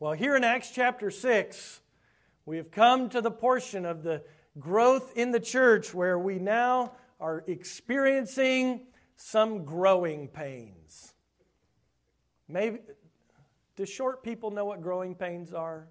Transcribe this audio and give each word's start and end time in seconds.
Well, 0.00 0.14
here 0.14 0.34
in 0.34 0.44
Acts 0.44 0.70
chapter 0.70 1.10
6, 1.10 1.82
we 2.46 2.56
have 2.56 2.70
come 2.70 3.10
to 3.10 3.20
the 3.20 3.30
portion 3.30 3.84
of 3.84 4.02
the 4.02 4.22
growth 4.58 5.12
in 5.14 5.30
the 5.30 5.38
church 5.38 5.92
where 5.92 6.18
we 6.18 6.38
now 6.38 6.92
are 7.20 7.44
experiencing 7.46 8.86
some 9.16 9.66
growing 9.66 10.28
pains. 10.28 11.12
Maybe, 12.48 12.78
do 13.76 13.84
short 13.84 14.22
people 14.22 14.50
know 14.50 14.64
what 14.64 14.80
growing 14.80 15.14
pains 15.14 15.52
are? 15.52 15.86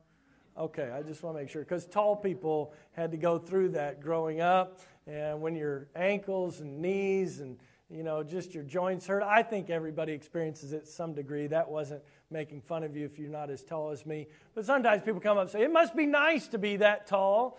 Okay, 0.57 0.89
I 0.89 1.03
just 1.03 1.21
want 1.21 1.37
to 1.37 1.43
make 1.43 1.51
sure 1.51 1.61
because 1.61 1.85
tall 1.85 2.15
people 2.15 2.73
had 2.93 3.11
to 3.11 3.17
go 3.17 3.37
through 3.37 3.69
that 3.73 4.01
growing 4.01 4.41
up, 4.41 4.79
and 5.05 5.39
when 5.39 5.55
your 5.55 5.87
ankles 5.95 6.61
and 6.61 6.81
knees 6.81 7.41
and 7.41 7.59
you 7.91 8.01
know 8.01 8.23
just 8.23 8.55
your 8.55 8.63
joints 8.63 9.05
hurt, 9.05 9.21
I 9.21 9.43
think 9.43 9.69
everybody 9.69 10.13
experiences 10.13 10.73
it 10.73 10.87
some 10.87 11.13
degree. 11.13 11.45
That 11.45 11.69
wasn't 11.69 12.01
making 12.31 12.61
fun 12.61 12.83
of 12.83 12.95
you 12.95 13.05
if 13.05 13.17
you're 13.17 13.29
not 13.29 13.49
as 13.49 13.63
tall 13.63 13.89
as 13.89 14.05
me, 14.05 14.27
but 14.53 14.63
sometimes 14.63 15.01
people 15.01 15.19
come 15.19 15.37
up 15.37 15.43
and 15.43 15.49
say 15.49 15.63
it 15.63 15.71
must 15.71 15.95
be 15.95 16.05
nice 16.05 16.47
to 16.47 16.59
be 16.59 16.77
that 16.77 17.07
tall. 17.07 17.57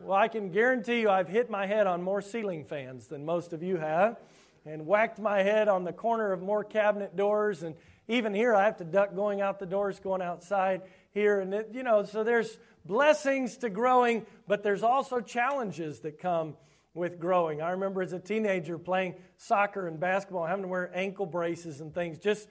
Well, 0.00 0.16
I 0.16 0.28
can 0.28 0.50
guarantee 0.50 1.00
you 1.00 1.10
I've 1.10 1.28
hit 1.28 1.50
my 1.50 1.66
head 1.66 1.86
on 1.86 2.02
more 2.02 2.22
ceiling 2.22 2.64
fans 2.64 3.08
than 3.08 3.26
most 3.26 3.52
of 3.52 3.62
you 3.62 3.76
have, 3.76 4.18
and 4.64 4.86
whacked 4.86 5.18
my 5.18 5.42
head 5.42 5.68
on 5.68 5.84
the 5.84 5.92
corner 5.92 6.32
of 6.32 6.40
more 6.40 6.64
cabinet 6.64 7.16
doors, 7.16 7.62
and 7.62 7.74
even 8.08 8.32
here 8.32 8.54
I 8.54 8.64
have 8.64 8.78
to 8.78 8.84
duck 8.84 9.14
going 9.14 9.42
out 9.42 9.58
the 9.58 9.66
doors, 9.66 10.00
going 10.00 10.22
outside 10.22 10.82
here. 11.10 11.40
And, 11.40 11.52
it, 11.52 11.70
you 11.74 11.82
know, 11.82 12.04
so 12.04 12.24
there's 12.24 12.56
blessings 12.86 13.58
to 13.58 13.68
growing, 13.68 14.24
but 14.46 14.62
there's 14.62 14.82
also 14.82 15.20
challenges 15.20 16.00
that 16.00 16.18
come 16.18 16.54
with 16.94 17.20
growing. 17.20 17.60
I 17.60 17.72
remember 17.72 18.00
as 18.00 18.14
a 18.14 18.18
teenager 18.18 18.78
playing 18.78 19.16
soccer 19.36 19.86
and 19.86 20.00
basketball, 20.00 20.46
having 20.46 20.62
to 20.62 20.68
wear 20.68 20.90
ankle 20.94 21.26
braces 21.26 21.82
and 21.82 21.94
things 21.94 22.18
just 22.18 22.48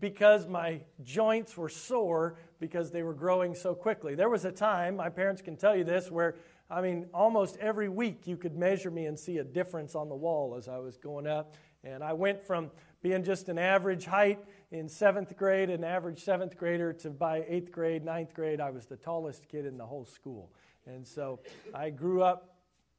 because 0.00 0.46
my 0.46 0.80
joints 1.02 1.56
were 1.56 1.68
sore 1.68 2.38
because 2.60 2.90
they 2.90 3.02
were 3.02 3.14
growing 3.14 3.54
so 3.54 3.74
quickly. 3.74 4.14
There 4.14 4.28
was 4.28 4.44
a 4.44 4.52
time, 4.52 4.96
my 4.96 5.08
parents 5.08 5.42
can 5.42 5.56
tell 5.56 5.74
you 5.76 5.84
this, 5.84 6.10
where 6.10 6.36
I 6.68 6.80
mean, 6.80 7.06
almost 7.14 7.56
every 7.58 7.88
week 7.88 8.26
you 8.26 8.36
could 8.36 8.56
measure 8.56 8.90
me 8.90 9.06
and 9.06 9.18
see 9.18 9.38
a 9.38 9.44
difference 9.44 9.94
on 9.94 10.08
the 10.08 10.16
wall 10.16 10.56
as 10.56 10.68
I 10.68 10.78
was 10.78 10.96
going 10.96 11.26
up. 11.26 11.54
And 11.84 12.02
I 12.02 12.12
went 12.12 12.44
from 12.44 12.72
being 13.02 13.22
just 13.22 13.48
an 13.48 13.58
average 13.58 14.04
height 14.04 14.40
in 14.72 14.88
seventh 14.88 15.36
grade, 15.36 15.70
an 15.70 15.84
average 15.84 16.24
seventh 16.24 16.56
grader, 16.56 16.92
to 16.94 17.10
by 17.10 17.44
eighth 17.46 17.70
grade, 17.70 18.04
ninth 18.04 18.34
grade, 18.34 18.60
I 18.60 18.70
was 18.70 18.86
the 18.86 18.96
tallest 18.96 19.48
kid 19.48 19.64
in 19.64 19.78
the 19.78 19.86
whole 19.86 20.04
school. 20.04 20.50
And 20.86 21.06
so 21.06 21.38
I 21.72 21.90
grew 21.90 22.22
up 22.22 22.56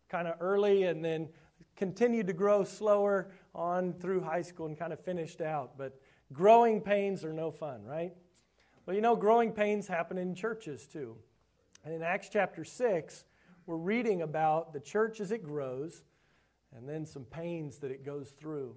kind 0.07 0.29
of 0.29 0.35
early 0.39 0.83
and 0.83 1.03
then 1.03 1.27
continued 1.75 2.27
to 2.27 2.33
grow 2.33 2.63
slower 2.63 3.31
on 3.53 3.93
through 3.93 4.21
high 4.21 4.41
school 4.41 4.67
and 4.67 4.79
kind 4.79 4.93
of 4.93 4.99
finished 5.01 5.41
out. 5.41 5.77
But 5.77 5.99
growing 6.33 6.81
pains 6.81 7.23
are 7.23 7.33
no 7.33 7.51
fun, 7.51 7.83
right? 7.83 8.13
Well, 8.85 8.95
you 8.95 9.01
know, 9.01 9.15
growing 9.15 9.51
pains 9.51 9.87
happen 9.87 10.17
in 10.17 10.35
churches 10.35 10.87
too. 10.87 11.15
And 11.83 11.93
in 11.93 12.01
Acts 12.01 12.29
chapter 12.31 12.63
6, 12.63 13.25
we're 13.65 13.75
reading 13.75 14.21
about 14.21 14.73
the 14.73 14.79
church 14.79 15.19
as 15.19 15.31
it 15.31 15.43
grows 15.43 16.03
and 16.75 16.87
then 16.87 17.05
some 17.05 17.23
pains 17.23 17.79
that 17.79 17.91
it 17.91 18.05
goes 18.05 18.29
through. 18.29 18.75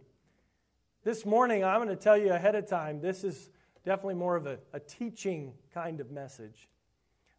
This 1.02 1.24
morning, 1.24 1.64
I'm 1.64 1.78
going 1.78 1.88
to 1.88 1.96
tell 1.96 2.16
you 2.16 2.32
ahead 2.32 2.54
of 2.54 2.66
time, 2.66 3.00
this 3.00 3.24
is 3.24 3.50
definitely 3.84 4.14
more 4.14 4.36
of 4.36 4.46
a, 4.46 4.58
a 4.72 4.80
teaching 4.80 5.54
kind 5.72 6.00
of 6.00 6.10
message. 6.10 6.68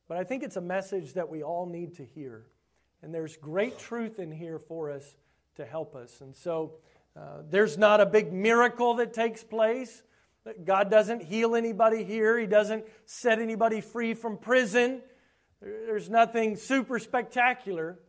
But 0.07 0.17
I 0.17 0.23
think 0.23 0.43
it's 0.43 0.57
a 0.57 0.61
message 0.61 1.13
that 1.13 1.29
we 1.29 1.43
all 1.43 1.65
need 1.65 1.95
to 1.95 2.05
hear. 2.05 2.47
And 3.01 3.13
there's 3.13 3.37
great 3.37 3.77
truth 3.79 4.19
in 4.19 4.31
here 4.31 4.59
for 4.59 4.91
us 4.91 5.15
to 5.55 5.65
help 5.65 5.95
us. 5.95 6.21
And 6.21 6.35
so 6.35 6.73
uh, 7.17 7.41
there's 7.49 7.77
not 7.77 7.99
a 7.99 8.05
big 8.05 8.31
miracle 8.31 8.95
that 8.95 9.13
takes 9.13 9.43
place. 9.43 10.01
God 10.63 10.89
doesn't 10.89 11.23
heal 11.23 11.55
anybody 11.55 12.03
here, 12.03 12.39
He 12.39 12.47
doesn't 12.47 12.85
set 13.05 13.39
anybody 13.39 13.81
free 13.81 14.13
from 14.13 14.37
prison. 14.37 15.01
There's 15.61 16.09
nothing 16.09 16.55
super 16.55 16.97
spectacular. 16.97 17.99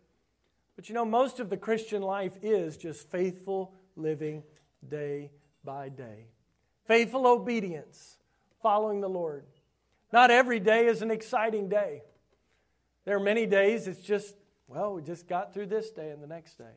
But 0.77 0.89
you 0.89 0.95
know, 0.95 1.05
most 1.05 1.39
of 1.41 1.51
the 1.51 1.57
Christian 1.57 2.01
life 2.01 2.33
is 2.43 2.77
just 2.77 3.11
faithful 3.11 3.75
living 3.97 4.43
day 4.89 5.31
by 5.63 5.91
day. 5.91 6.29
Faithful 6.87 7.27
obedience, 7.27 8.17
following 8.63 9.01
the 9.01 9.09
Lord. 9.09 9.45
Not 10.13 10.31
every 10.31 10.61
day 10.61 10.87
is 10.87 11.03
an 11.03 11.11
exciting 11.11 11.69
day. 11.69 12.03
There 13.05 13.17
are 13.17 13.21
many 13.21 13.47
days 13.47 13.87
it's 13.87 14.01
just, 14.01 14.35
well, 14.67 14.95
we 14.95 15.03
just 15.03 15.29
got 15.29 15.53
through 15.53 15.67
this 15.67 15.91
day 15.91 16.11
and 16.11 16.23
the 16.23 16.27
next 16.27 16.57
day. 16.57 16.75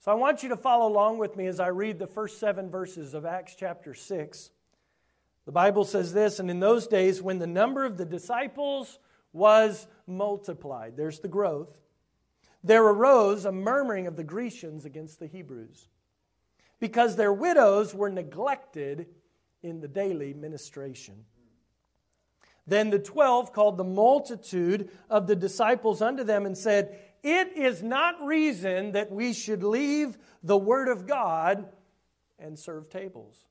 So 0.00 0.10
I 0.10 0.14
want 0.14 0.42
you 0.42 0.48
to 0.48 0.56
follow 0.56 0.90
along 0.90 1.18
with 1.18 1.36
me 1.36 1.46
as 1.46 1.60
I 1.60 1.68
read 1.68 1.98
the 1.98 2.06
first 2.06 2.40
seven 2.40 2.70
verses 2.70 3.12
of 3.12 3.26
Acts 3.26 3.54
chapter 3.54 3.92
6. 3.92 4.50
The 5.44 5.52
Bible 5.52 5.84
says 5.84 6.14
this 6.14 6.38
And 6.38 6.50
in 6.50 6.58
those 6.58 6.86
days, 6.86 7.20
when 7.20 7.38
the 7.38 7.46
number 7.46 7.84
of 7.84 7.98
the 7.98 8.06
disciples 8.06 8.98
was 9.34 9.86
multiplied, 10.06 10.96
there's 10.96 11.20
the 11.20 11.28
growth, 11.28 11.76
there 12.64 12.82
arose 12.82 13.44
a 13.44 13.52
murmuring 13.52 14.06
of 14.06 14.16
the 14.16 14.24
Grecians 14.24 14.86
against 14.86 15.20
the 15.20 15.26
Hebrews 15.26 15.88
because 16.78 17.16
their 17.16 17.32
widows 17.32 17.94
were 17.94 18.08
neglected 18.08 19.06
in 19.62 19.80
the 19.80 19.88
daily 19.88 20.32
ministration. 20.32 21.26
Then 22.66 22.88
the 22.88 22.98
twelve 22.98 23.52
called 23.52 23.76
the 23.76 23.84
multitude 23.84 24.88
of 25.10 25.26
the 25.26 25.36
disciples 25.36 26.00
unto 26.00 26.24
them 26.24 26.46
and 26.46 26.56
said, 26.56 26.98
It 27.22 27.56
is 27.56 27.82
not 27.82 28.24
reason 28.24 28.92
that 28.92 29.10
we 29.10 29.32
should 29.32 29.62
leave 29.62 30.16
the 30.42 30.56
word 30.56 30.88
of 30.88 31.06
God 31.06 31.68
and 32.38 32.58
serve 32.58 32.88
tables. 32.88 33.44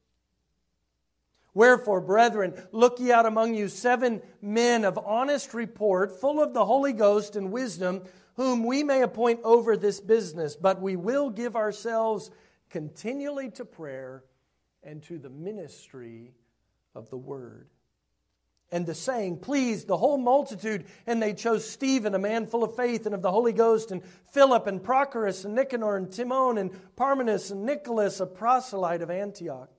Wherefore, 1.54 2.02
brethren, 2.02 2.54
look 2.72 3.00
ye 3.00 3.12
out 3.12 3.26
among 3.26 3.54
you 3.54 3.68
seven 3.68 4.22
men 4.42 4.86
of 4.86 4.98
honest 4.98 5.54
report, 5.54 6.20
full 6.20 6.42
of 6.42 6.54
the 6.54 6.66
Holy 6.66 6.94
Ghost 6.94 7.36
and 7.36 7.52
wisdom, 7.52 8.04
whom 8.36 8.64
we 8.64 8.84
may 8.84 9.02
appoint 9.02 9.42
over 9.44 9.76
this 9.76 10.00
business, 10.00 10.56
but 10.56 10.82
we 10.82 10.96
will 10.96 11.30
give 11.30 11.56
ourselves 11.56 12.32
continually 12.70 13.50
to 13.52 13.66
prayer 13.66 14.24
and 14.84 15.04
to 15.04 15.18
the 15.18 15.30
ministry 15.30 16.34
of 16.96 17.10
the 17.10 17.18
word. 17.18 17.68
And 18.72 18.86
the 18.86 18.94
saying 18.94 19.40
pleased 19.40 19.88
the 19.88 19.98
whole 19.98 20.18
multitude, 20.18 20.86
and 21.08 21.22
they 21.22 21.34
chose 21.34 21.68
Stephen, 21.68 22.14
a 22.14 22.20
man 22.20 22.46
full 22.46 22.64
of 22.64 22.76
faith 22.76 23.06
and 23.08 23.16
of 23.16 23.24
the 23.24 23.32
Holy 23.32 23.54
Ghost, 23.54 23.92
and 23.92 24.04
Philip, 24.32 24.68
and 24.68 24.84
Prochorus, 24.84 25.44
and 25.44 25.56
Nicanor, 25.56 25.96
and 25.96 26.12
Timon, 26.12 26.60
and 26.60 26.72
Parmenas, 26.96 27.50
and 27.50 27.66
Nicholas, 27.66 28.20
a 28.20 28.28
proselyte 28.28 29.02
of 29.02 29.10
Antioch, 29.10 29.72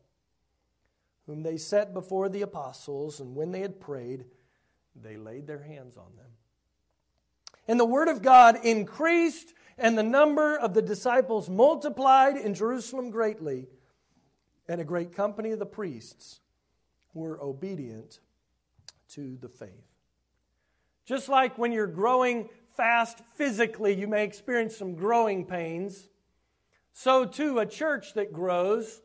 whom 1.26 1.44
they 1.44 1.56
set 1.56 1.94
before 1.94 2.28
the 2.28 2.42
apostles, 2.42 3.20
and 3.20 3.36
when 3.36 3.52
they 3.52 3.60
had 3.60 3.80
prayed, 3.80 4.24
they 4.96 5.16
laid 5.16 5.46
their 5.46 5.62
hands 5.62 5.96
on 5.96 6.16
them. 6.16 6.26
And 7.68 7.78
the 7.78 7.84
word 7.84 8.08
of 8.08 8.22
God 8.22 8.64
increased 8.64 9.54
and 9.80 9.96
the 9.96 10.02
number 10.02 10.56
of 10.56 10.74
the 10.74 10.82
disciples 10.82 11.48
multiplied 11.48 12.36
in 12.36 12.54
Jerusalem 12.54 13.10
greatly, 13.10 13.66
and 14.68 14.78
a 14.80 14.84
great 14.84 15.16
company 15.16 15.52
of 15.52 15.58
the 15.58 15.66
priests 15.66 16.40
were 17.14 17.40
obedient 17.42 18.20
to 19.14 19.36
the 19.40 19.48
faith. 19.48 19.68
Just 21.04 21.28
like 21.28 21.58
when 21.58 21.72
you're 21.72 21.86
growing 21.86 22.48
fast 22.76 23.20
physically, 23.34 23.94
you 23.94 24.06
may 24.06 24.24
experience 24.24 24.76
some 24.76 24.94
growing 24.94 25.44
pains, 25.44 26.08
so 26.92 27.24
too 27.24 27.58
a 27.58 27.66
church 27.66 28.14
that 28.14 28.32
grows 28.32 29.02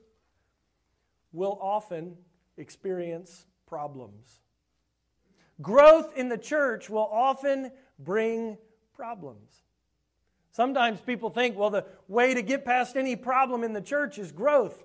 will 1.31 1.57
often 1.61 2.17
experience 2.57 3.45
problems. 3.67 4.39
Growth 5.61 6.17
in 6.17 6.29
the 6.29 6.37
church 6.37 6.89
will 6.89 7.09
often 7.11 7.71
bring 7.99 8.57
problems. 8.93 9.61
Sometimes 10.51 11.01
people 11.01 11.29
think, 11.29 11.57
well, 11.57 11.69
the 11.69 11.85
way 12.07 12.33
to 12.33 12.41
get 12.41 12.63
past 12.63 12.95
any 12.95 13.15
problem 13.15 13.63
in 13.63 13.73
the 13.73 13.81
church 13.81 14.17
is 14.17 14.31
growth. 14.31 14.83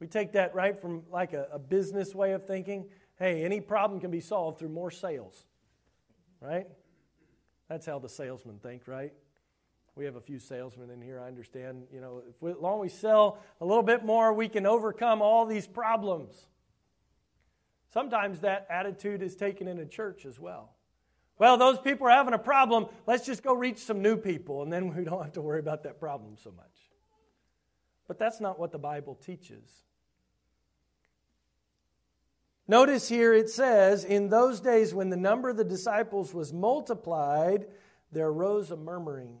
We 0.00 0.06
take 0.06 0.32
that 0.32 0.54
right 0.54 0.78
from 0.78 1.02
like 1.10 1.32
a, 1.32 1.48
a, 1.52 1.58
business 1.58 2.14
way 2.14 2.32
of 2.32 2.46
thinking. 2.46 2.90
Hey, 3.18 3.44
any 3.44 3.60
problem 3.60 4.00
can 4.00 4.10
be 4.10 4.20
solved 4.20 4.58
through 4.58 4.68
more 4.68 4.90
sales, 4.90 5.46
right? 6.40 6.66
That's 7.68 7.86
how 7.86 7.98
the 7.98 8.08
salesmen 8.08 8.58
think, 8.62 8.86
right? 8.86 9.12
We 9.94 10.04
have 10.04 10.16
a 10.16 10.20
few 10.20 10.38
salesmen 10.38 10.90
in 10.90 11.00
here, 11.00 11.18
I 11.18 11.26
understand. 11.26 11.86
You 11.90 12.02
know, 12.02 12.22
if 12.28 12.34
we, 12.42 12.50
as 12.50 12.58
long 12.58 12.80
as 12.80 12.82
we 12.82 12.88
sell 12.90 13.38
a 13.62 13.64
little 13.64 13.82
bit 13.82 14.04
more, 14.04 14.34
we 14.34 14.48
can 14.48 14.66
overcome 14.66 15.22
all 15.22 15.46
these 15.46 15.66
problems. 15.66 16.46
Sometimes 17.88 18.40
that 18.40 18.66
attitude 18.68 19.22
is 19.22 19.34
taken 19.34 19.66
in 19.66 19.78
a 19.78 19.86
church 19.86 20.26
as 20.26 20.38
well. 20.38 20.74
Well, 21.38 21.56
those 21.56 21.78
people 21.78 22.06
are 22.06 22.10
having 22.10 22.34
a 22.34 22.38
problem. 22.38 22.86
Let's 23.06 23.24
just 23.24 23.42
go 23.42 23.54
reach 23.54 23.78
some 23.78 24.02
new 24.02 24.18
people, 24.18 24.62
and 24.62 24.70
then 24.70 24.94
we 24.94 25.04
don't 25.04 25.22
have 25.22 25.32
to 25.32 25.42
worry 25.42 25.60
about 25.60 25.82
that 25.84 25.98
problem 25.98 26.36
so 26.36 26.50
much. 26.50 26.90
But 28.06 28.18
that's 28.18 28.40
not 28.40 28.58
what 28.58 28.72
the 28.72 28.78
Bible 28.78 29.14
teaches. 29.14 29.70
Notice 32.68 33.08
here 33.08 33.32
it 33.32 33.48
says, 33.48 34.04
In 34.04 34.28
those 34.28 34.60
days 34.60 34.92
when 34.92 35.10
the 35.10 35.16
number 35.16 35.48
of 35.48 35.56
the 35.56 35.64
disciples 35.64 36.34
was 36.34 36.52
multiplied, 36.52 37.66
there 38.12 38.26
arose 38.26 38.70
a 38.70 38.76
murmuring. 38.76 39.38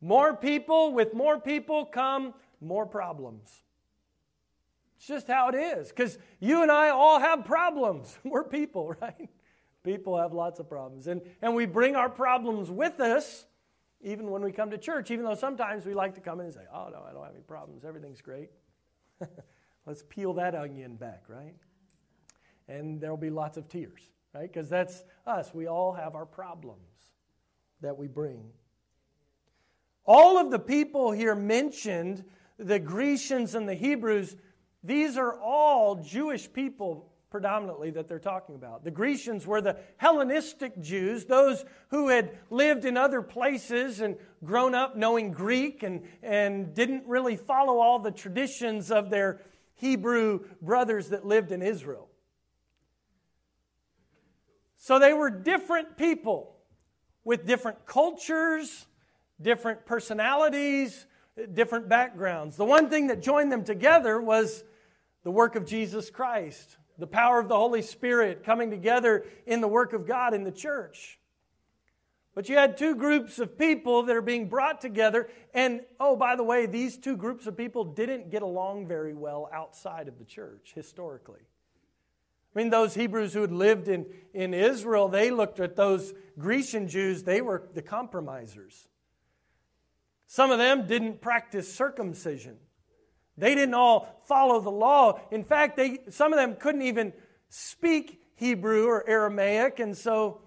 More 0.00 0.36
people, 0.36 0.92
with 0.92 1.14
more 1.14 1.38
people 1.40 1.86
come 1.86 2.34
more 2.60 2.86
problems. 2.86 3.62
It's 4.96 5.06
just 5.06 5.26
how 5.26 5.48
it 5.48 5.54
is. 5.54 5.88
Because 5.88 6.18
you 6.40 6.62
and 6.62 6.70
I 6.70 6.90
all 6.90 7.18
have 7.18 7.44
problems. 7.44 8.18
We're 8.24 8.44
people, 8.44 8.94
right? 9.00 9.30
People 9.84 10.18
have 10.18 10.32
lots 10.32 10.60
of 10.60 10.68
problems. 10.68 11.06
And, 11.06 11.22
and 11.40 11.54
we 11.54 11.66
bring 11.66 11.96
our 11.96 12.08
problems 12.08 12.70
with 12.70 13.00
us 13.00 13.46
even 14.02 14.30
when 14.30 14.42
we 14.42 14.52
come 14.52 14.70
to 14.70 14.78
church, 14.78 15.10
even 15.10 15.24
though 15.24 15.34
sometimes 15.34 15.86
we 15.86 15.94
like 15.94 16.16
to 16.16 16.20
come 16.20 16.40
in 16.40 16.46
and 16.46 16.54
say, 16.54 16.64
oh, 16.72 16.88
no, 16.92 17.04
I 17.08 17.12
don't 17.12 17.24
have 17.24 17.34
any 17.34 17.42
problems. 17.42 17.84
Everything's 17.84 18.20
great. 18.20 18.50
Let's 19.86 20.02
peel 20.08 20.34
that 20.34 20.54
onion 20.54 20.96
back, 20.96 21.24
right? 21.28 21.54
And 22.68 23.00
there'll 23.00 23.16
be 23.16 23.30
lots 23.30 23.56
of 23.56 23.68
tears, 23.68 24.00
right? 24.34 24.50
Because 24.52 24.68
that's 24.68 25.04
us. 25.26 25.52
We 25.52 25.66
all 25.66 25.92
have 25.92 26.14
our 26.14 26.26
problems 26.26 26.78
that 27.80 27.96
we 27.96 28.06
bring. 28.06 28.44
All 30.04 30.38
of 30.38 30.50
the 30.50 30.58
people 30.58 31.12
here 31.12 31.34
mentioned, 31.34 32.24
the 32.58 32.78
Grecians 32.78 33.54
and 33.54 33.68
the 33.68 33.74
Hebrews, 33.74 34.36
these 34.82 35.16
are 35.16 35.38
all 35.38 35.96
Jewish 35.96 36.52
people 36.52 37.12
predominantly 37.30 37.90
that 37.90 38.08
they're 38.08 38.18
talking 38.18 38.54
about. 38.54 38.84
The 38.84 38.90
Grecians 38.90 39.46
were 39.46 39.62
the 39.62 39.78
Hellenistic 39.96 40.80
Jews, 40.82 41.24
those 41.24 41.64
who 41.88 42.08
had 42.08 42.38
lived 42.50 42.84
in 42.84 42.96
other 42.96 43.22
places 43.22 44.00
and 44.00 44.16
grown 44.44 44.74
up 44.74 44.96
knowing 44.96 45.32
Greek 45.32 45.82
and, 45.82 46.02
and 46.22 46.74
didn't 46.74 47.06
really 47.06 47.36
follow 47.36 47.78
all 47.78 47.98
the 47.98 48.10
traditions 48.10 48.90
of 48.90 49.08
their 49.08 49.40
Hebrew 49.76 50.40
brothers 50.60 51.08
that 51.08 51.24
lived 51.24 51.52
in 51.52 51.62
Israel. 51.62 52.10
So 54.82 54.98
they 54.98 55.12
were 55.12 55.30
different 55.30 55.96
people 55.96 56.56
with 57.22 57.46
different 57.46 57.86
cultures, 57.86 58.86
different 59.40 59.86
personalities, 59.86 61.06
different 61.54 61.88
backgrounds. 61.88 62.56
The 62.56 62.64
one 62.64 62.90
thing 62.90 63.06
that 63.06 63.22
joined 63.22 63.52
them 63.52 63.62
together 63.62 64.20
was 64.20 64.64
the 65.22 65.30
work 65.30 65.54
of 65.54 65.66
Jesus 65.66 66.10
Christ, 66.10 66.78
the 66.98 67.06
power 67.06 67.38
of 67.38 67.46
the 67.46 67.54
Holy 67.54 67.80
Spirit 67.80 68.42
coming 68.42 68.70
together 68.70 69.24
in 69.46 69.60
the 69.60 69.68
work 69.68 69.92
of 69.92 70.04
God 70.04 70.34
in 70.34 70.42
the 70.42 70.50
church. 70.50 71.20
But 72.34 72.48
you 72.48 72.56
had 72.56 72.76
two 72.76 72.96
groups 72.96 73.38
of 73.38 73.56
people 73.56 74.02
that 74.02 74.16
are 74.16 74.20
being 74.20 74.48
brought 74.48 74.80
together. 74.80 75.30
And 75.54 75.82
oh, 76.00 76.16
by 76.16 76.34
the 76.34 76.42
way, 76.42 76.66
these 76.66 76.96
two 76.98 77.16
groups 77.16 77.46
of 77.46 77.56
people 77.56 77.84
didn't 77.84 78.32
get 78.32 78.42
along 78.42 78.88
very 78.88 79.14
well 79.14 79.48
outside 79.52 80.08
of 80.08 80.18
the 80.18 80.24
church 80.24 80.72
historically. 80.74 81.42
I 82.54 82.58
mean, 82.58 82.70
those 82.70 82.94
Hebrews 82.94 83.32
who 83.32 83.40
had 83.40 83.52
lived 83.52 83.88
in, 83.88 84.06
in 84.34 84.52
Israel, 84.52 85.08
they 85.08 85.30
looked 85.30 85.58
at 85.60 85.74
those 85.74 86.12
Grecian 86.38 86.88
Jews, 86.88 87.22
they 87.22 87.40
were 87.40 87.68
the 87.72 87.82
compromisers. 87.82 88.88
Some 90.26 90.50
of 90.50 90.58
them 90.58 90.86
didn't 90.86 91.20
practice 91.20 91.72
circumcision. 91.72 92.56
They 93.38 93.54
didn't 93.54 93.74
all 93.74 94.22
follow 94.26 94.60
the 94.60 94.70
law. 94.70 95.20
In 95.30 95.44
fact, 95.44 95.76
they, 95.76 96.00
some 96.10 96.32
of 96.32 96.38
them 96.38 96.56
couldn't 96.56 96.82
even 96.82 97.12
speak 97.48 98.22
Hebrew 98.36 98.86
or 98.86 99.08
Aramaic, 99.08 99.78
and 99.78 99.96
so 99.96 100.42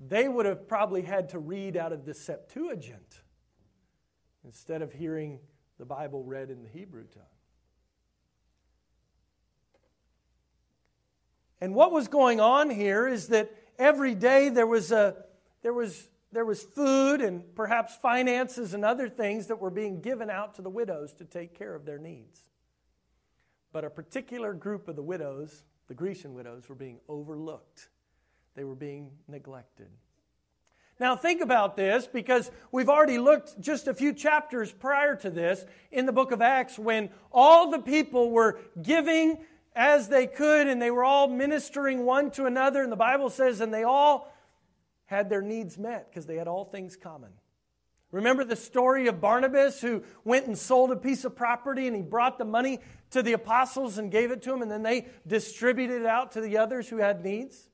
they 0.00 0.28
would 0.28 0.46
have 0.46 0.68
probably 0.68 1.02
had 1.02 1.28
to 1.30 1.38
read 1.38 1.76
out 1.76 1.92
of 1.92 2.04
the 2.04 2.14
Septuagint 2.14 3.20
instead 4.44 4.82
of 4.82 4.92
hearing 4.92 5.38
the 5.78 5.84
Bible 5.84 6.22
read 6.22 6.50
in 6.50 6.62
the 6.62 6.68
Hebrew 6.68 7.04
tongue. 7.04 7.35
And 11.60 11.74
what 11.74 11.92
was 11.92 12.08
going 12.08 12.40
on 12.40 12.70
here 12.70 13.08
is 13.08 13.28
that 13.28 13.50
every 13.78 14.14
day 14.14 14.48
there 14.48 14.66
was, 14.66 14.92
a, 14.92 15.16
there 15.62 15.72
was 15.72 16.08
there 16.36 16.44
was 16.44 16.62
food 16.62 17.22
and 17.22 17.42
perhaps 17.54 17.96
finances 17.96 18.74
and 18.74 18.84
other 18.84 19.08
things 19.08 19.46
that 19.46 19.58
were 19.58 19.70
being 19.70 20.02
given 20.02 20.28
out 20.28 20.54
to 20.56 20.62
the 20.62 20.68
widows 20.68 21.14
to 21.14 21.24
take 21.24 21.54
care 21.56 21.74
of 21.74 21.86
their 21.86 21.98
needs. 21.98 22.40
But 23.72 23.84
a 23.84 23.90
particular 23.90 24.52
group 24.52 24.86
of 24.86 24.96
the 24.96 25.02
widows, 25.02 25.62
the 25.88 25.94
Grecian 25.94 26.34
widows, 26.34 26.68
were 26.68 26.74
being 26.74 27.00
overlooked, 27.08 27.88
they 28.54 28.64
were 28.64 28.74
being 28.74 29.12
neglected. 29.28 29.88
Now, 31.00 31.16
think 31.16 31.42
about 31.42 31.76
this 31.76 32.06
because 32.06 32.50
we've 32.72 32.88
already 32.88 33.18
looked 33.18 33.60
just 33.60 33.86
a 33.86 33.94
few 33.94 34.14
chapters 34.14 34.72
prior 34.72 35.16
to 35.16 35.30
this 35.30 35.64
in 35.90 36.06
the 36.06 36.12
book 36.12 36.32
of 36.32 36.42
Acts 36.42 36.78
when 36.78 37.10
all 37.32 37.70
the 37.70 37.78
people 37.78 38.30
were 38.30 38.60
giving 38.82 39.38
as 39.76 40.08
they 40.08 40.26
could 40.26 40.66
and 40.66 40.80
they 40.80 40.90
were 40.90 41.04
all 41.04 41.28
ministering 41.28 42.04
one 42.04 42.30
to 42.32 42.46
another. 42.46 42.82
And 42.82 42.90
the 42.90 42.96
Bible 42.96 43.30
says, 43.30 43.60
and 43.60 43.72
they 43.72 43.84
all 43.84 44.32
had 45.04 45.28
their 45.28 45.42
needs 45.42 45.78
met 45.78 46.10
because 46.10 46.26
they 46.26 46.36
had 46.36 46.48
all 46.48 46.64
things 46.64 46.96
common. 46.96 47.30
Remember 48.10 48.44
the 48.44 48.56
story 48.56 49.08
of 49.08 49.20
Barnabas 49.20 49.80
who 49.80 50.02
went 50.24 50.46
and 50.46 50.56
sold 50.56 50.90
a 50.90 50.96
piece 50.96 51.24
of 51.24 51.36
property 51.36 51.86
and 51.86 51.94
he 51.94 52.02
brought 52.02 52.38
the 52.38 52.44
money 52.44 52.80
to 53.10 53.22
the 53.22 53.34
apostles 53.34 53.98
and 53.98 54.10
gave 54.10 54.30
it 54.30 54.42
to 54.42 54.50
them 54.50 54.62
and 54.62 54.70
then 54.70 54.82
they 54.82 55.06
distributed 55.26 56.02
it 56.02 56.06
out 56.06 56.32
to 56.32 56.40
the 56.40 56.56
others 56.56 56.88
who 56.88 56.96
had 56.96 57.22
needs? 57.22 57.68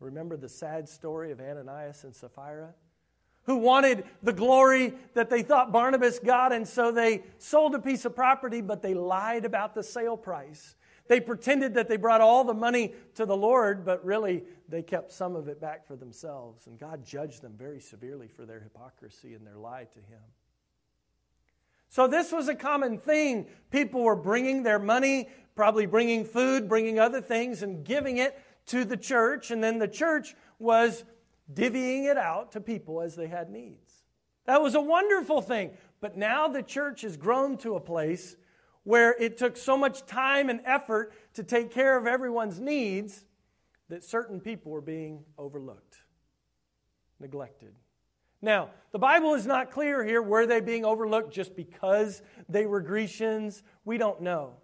Remember 0.00 0.36
the 0.36 0.48
sad 0.48 0.88
story 0.88 1.30
of 1.30 1.40
Ananias 1.40 2.04
and 2.04 2.14
Sapphira? 2.14 2.74
Who 3.44 3.56
wanted 3.56 4.04
the 4.22 4.32
glory 4.32 4.94
that 5.12 5.30
they 5.30 5.42
thought 5.42 5.70
Barnabas 5.70 6.18
got, 6.18 6.52
and 6.52 6.66
so 6.66 6.90
they 6.90 7.24
sold 7.38 7.74
a 7.74 7.78
piece 7.78 8.06
of 8.06 8.16
property, 8.16 8.62
but 8.62 8.80
they 8.80 8.94
lied 8.94 9.44
about 9.44 9.74
the 9.74 9.82
sale 9.82 10.16
price. 10.16 10.74
They 11.06 11.20
pretended 11.20 11.74
that 11.74 11.88
they 11.88 11.96
brought 11.96 12.20
all 12.20 12.44
the 12.44 12.54
money 12.54 12.94
to 13.16 13.26
the 13.26 13.36
Lord, 13.36 13.84
but 13.84 14.04
really 14.04 14.44
they 14.68 14.82
kept 14.82 15.12
some 15.12 15.36
of 15.36 15.48
it 15.48 15.60
back 15.60 15.86
for 15.86 15.96
themselves. 15.96 16.66
And 16.66 16.78
God 16.78 17.04
judged 17.04 17.42
them 17.42 17.54
very 17.58 17.80
severely 17.80 18.28
for 18.28 18.46
their 18.46 18.60
hypocrisy 18.60 19.34
and 19.34 19.46
their 19.46 19.56
lie 19.56 19.84
to 19.84 19.98
Him. 19.98 20.22
So, 21.90 22.08
this 22.08 22.32
was 22.32 22.48
a 22.48 22.54
common 22.54 22.98
thing. 22.98 23.46
People 23.70 24.02
were 24.02 24.16
bringing 24.16 24.62
their 24.62 24.78
money, 24.78 25.28
probably 25.54 25.86
bringing 25.86 26.24
food, 26.24 26.68
bringing 26.68 26.98
other 26.98 27.20
things, 27.20 27.62
and 27.62 27.84
giving 27.84 28.16
it 28.16 28.40
to 28.66 28.84
the 28.84 28.96
church. 28.96 29.50
And 29.50 29.62
then 29.62 29.78
the 29.78 29.86
church 29.86 30.34
was 30.58 31.04
divvying 31.52 32.10
it 32.10 32.16
out 32.16 32.52
to 32.52 32.60
people 32.60 33.02
as 33.02 33.14
they 33.14 33.28
had 33.28 33.50
needs. 33.50 33.92
That 34.46 34.62
was 34.62 34.74
a 34.74 34.80
wonderful 34.80 35.42
thing. 35.42 35.72
But 36.00 36.16
now 36.16 36.48
the 36.48 36.62
church 36.62 37.02
has 37.02 37.16
grown 37.16 37.56
to 37.58 37.76
a 37.76 37.80
place 37.80 38.36
where 38.84 39.14
it 39.18 39.36
took 39.36 39.56
so 39.56 39.76
much 39.76 40.06
time 40.06 40.48
and 40.48 40.60
effort 40.64 41.12
to 41.34 41.42
take 41.42 41.70
care 41.70 41.98
of 41.98 42.06
everyone's 42.06 42.60
needs 42.60 43.24
that 43.88 44.04
certain 44.04 44.40
people 44.40 44.70
were 44.70 44.80
being 44.80 45.24
overlooked, 45.36 45.96
neglected. 47.18 47.74
Now, 48.40 48.70
the 48.92 48.98
Bible 48.98 49.34
is 49.34 49.46
not 49.46 49.70
clear 49.70 50.04
here 50.04 50.22
were 50.22 50.46
they 50.46 50.60
being 50.60 50.84
overlooked 50.84 51.32
just 51.32 51.56
because 51.56 52.22
they 52.48 52.66
were 52.66 52.80
Grecians? 52.80 53.62
We 53.84 53.96
don't 53.96 54.20
know. 54.20 54.54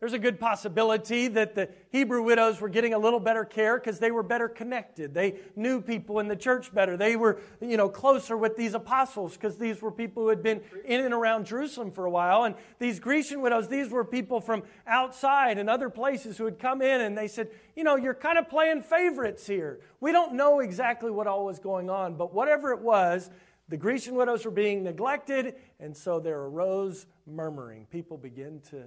There's 0.00 0.12
a 0.12 0.18
good 0.18 0.38
possibility 0.38 1.28
that 1.28 1.54
the 1.54 1.70
Hebrew 1.90 2.22
widows 2.22 2.60
were 2.60 2.68
getting 2.68 2.92
a 2.92 2.98
little 2.98 3.20
better 3.20 3.44
care 3.44 3.78
because 3.78 3.98
they 3.98 4.10
were 4.10 4.22
better 4.22 4.48
connected. 4.48 5.14
They 5.14 5.36
knew 5.56 5.80
people 5.80 6.18
in 6.18 6.28
the 6.28 6.36
church 6.36 6.74
better. 6.74 6.96
They 6.96 7.16
were, 7.16 7.40
you 7.60 7.76
know, 7.76 7.88
closer 7.88 8.36
with 8.36 8.56
these 8.56 8.74
apostles 8.74 9.34
because 9.34 9.56
these 9.56 9.80
were 9.80 9.92
people 9.92 10.24
who 10.24 10.28
had 10.28 10.42
been 10.42 10.60
in 10.84 11.00
and 11.00 11.14
around 11.14 11.46
Jerusalem 11.46 11.90
for 11.90 12.04
a 12.04 12.10
while. 12.10 12.44
And 12.44 12.54
these 12.78 13.00
Grecian 13.00 13.40
widows, 13.40 13.68
these 13.68 13.88
were 13.88 14.04
people 14.04 14.40
from 14.40 14.64
outside 14.86 15.58
and 15.58 15.70
other 15.70 15.88
places 15.88 16.36
who 16.36 16.44
had 16.44 16.58
come 16.58 16.82
in 16.82 17.00
and 17.00 17.16
they 17.16 17.28
said, 17.28 17.48
you 17.74 17.84
know, 17.84 17.96
you're 17.96 18.14
kind 18.14 18.36
of 18.36 18.50
playing 18.50 18.82
favorites 18.82 19.46
here. 19.46 19.80
We 20.00 20.12
don't 20.12 20.34
know 20.34 20.60
exactly 20.60 21.12
what 21.12 21.26
all 21.26 21.46
was 21.46 21.60
going 21.60 21.88
on, 21.88 22.16
but 22.16 22.34
whatever 22.34 22.72
it 22.72 22.80
was, 22.80 23.30
the 23.68 23.76
Grecian 23.78 24.14
widows 24.14 24.44
were 24.44 24.50
being 24.50 24.82
neglected, 24.82 25.54
and 25.80 25.96
so 25.96 26.20
there 26.20 26.38
arose 26.38 27.06
murmuring. 27.26 27.86
People 27.90 28.18
begin 28.18 28.60
to 28.70 28.84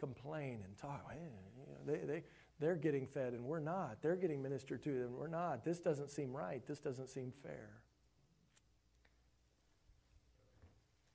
complain 0.00 0.60
and 0.64 0.76
talk. 0.78 1.12
You 1.14 1.28
know, 1.28 1.92
they, 1.92 2.06
they, 2.06 2.22
they're 2.58 2.76
getting 2.76 3.06
fed 3.06 3.34
and 3.34 3.44
we're 3.44 3.60
not. 3.60 3.98
They're 4.02 4.16
getting 4.16 4.42
ministered 4.42 4.82
to 4.84 4.90
and 4.90 5.14
we're 5.14 5.28
not. 5.28 5.64
This 5.64 5.78
doesn't 5.78 6.10
seem 6.10 6.32
right. 6.32 6.66
This 6.66 6.80
doesn't 6.80 7.08
seem 7.08 7.32
fair. 7.42 7.70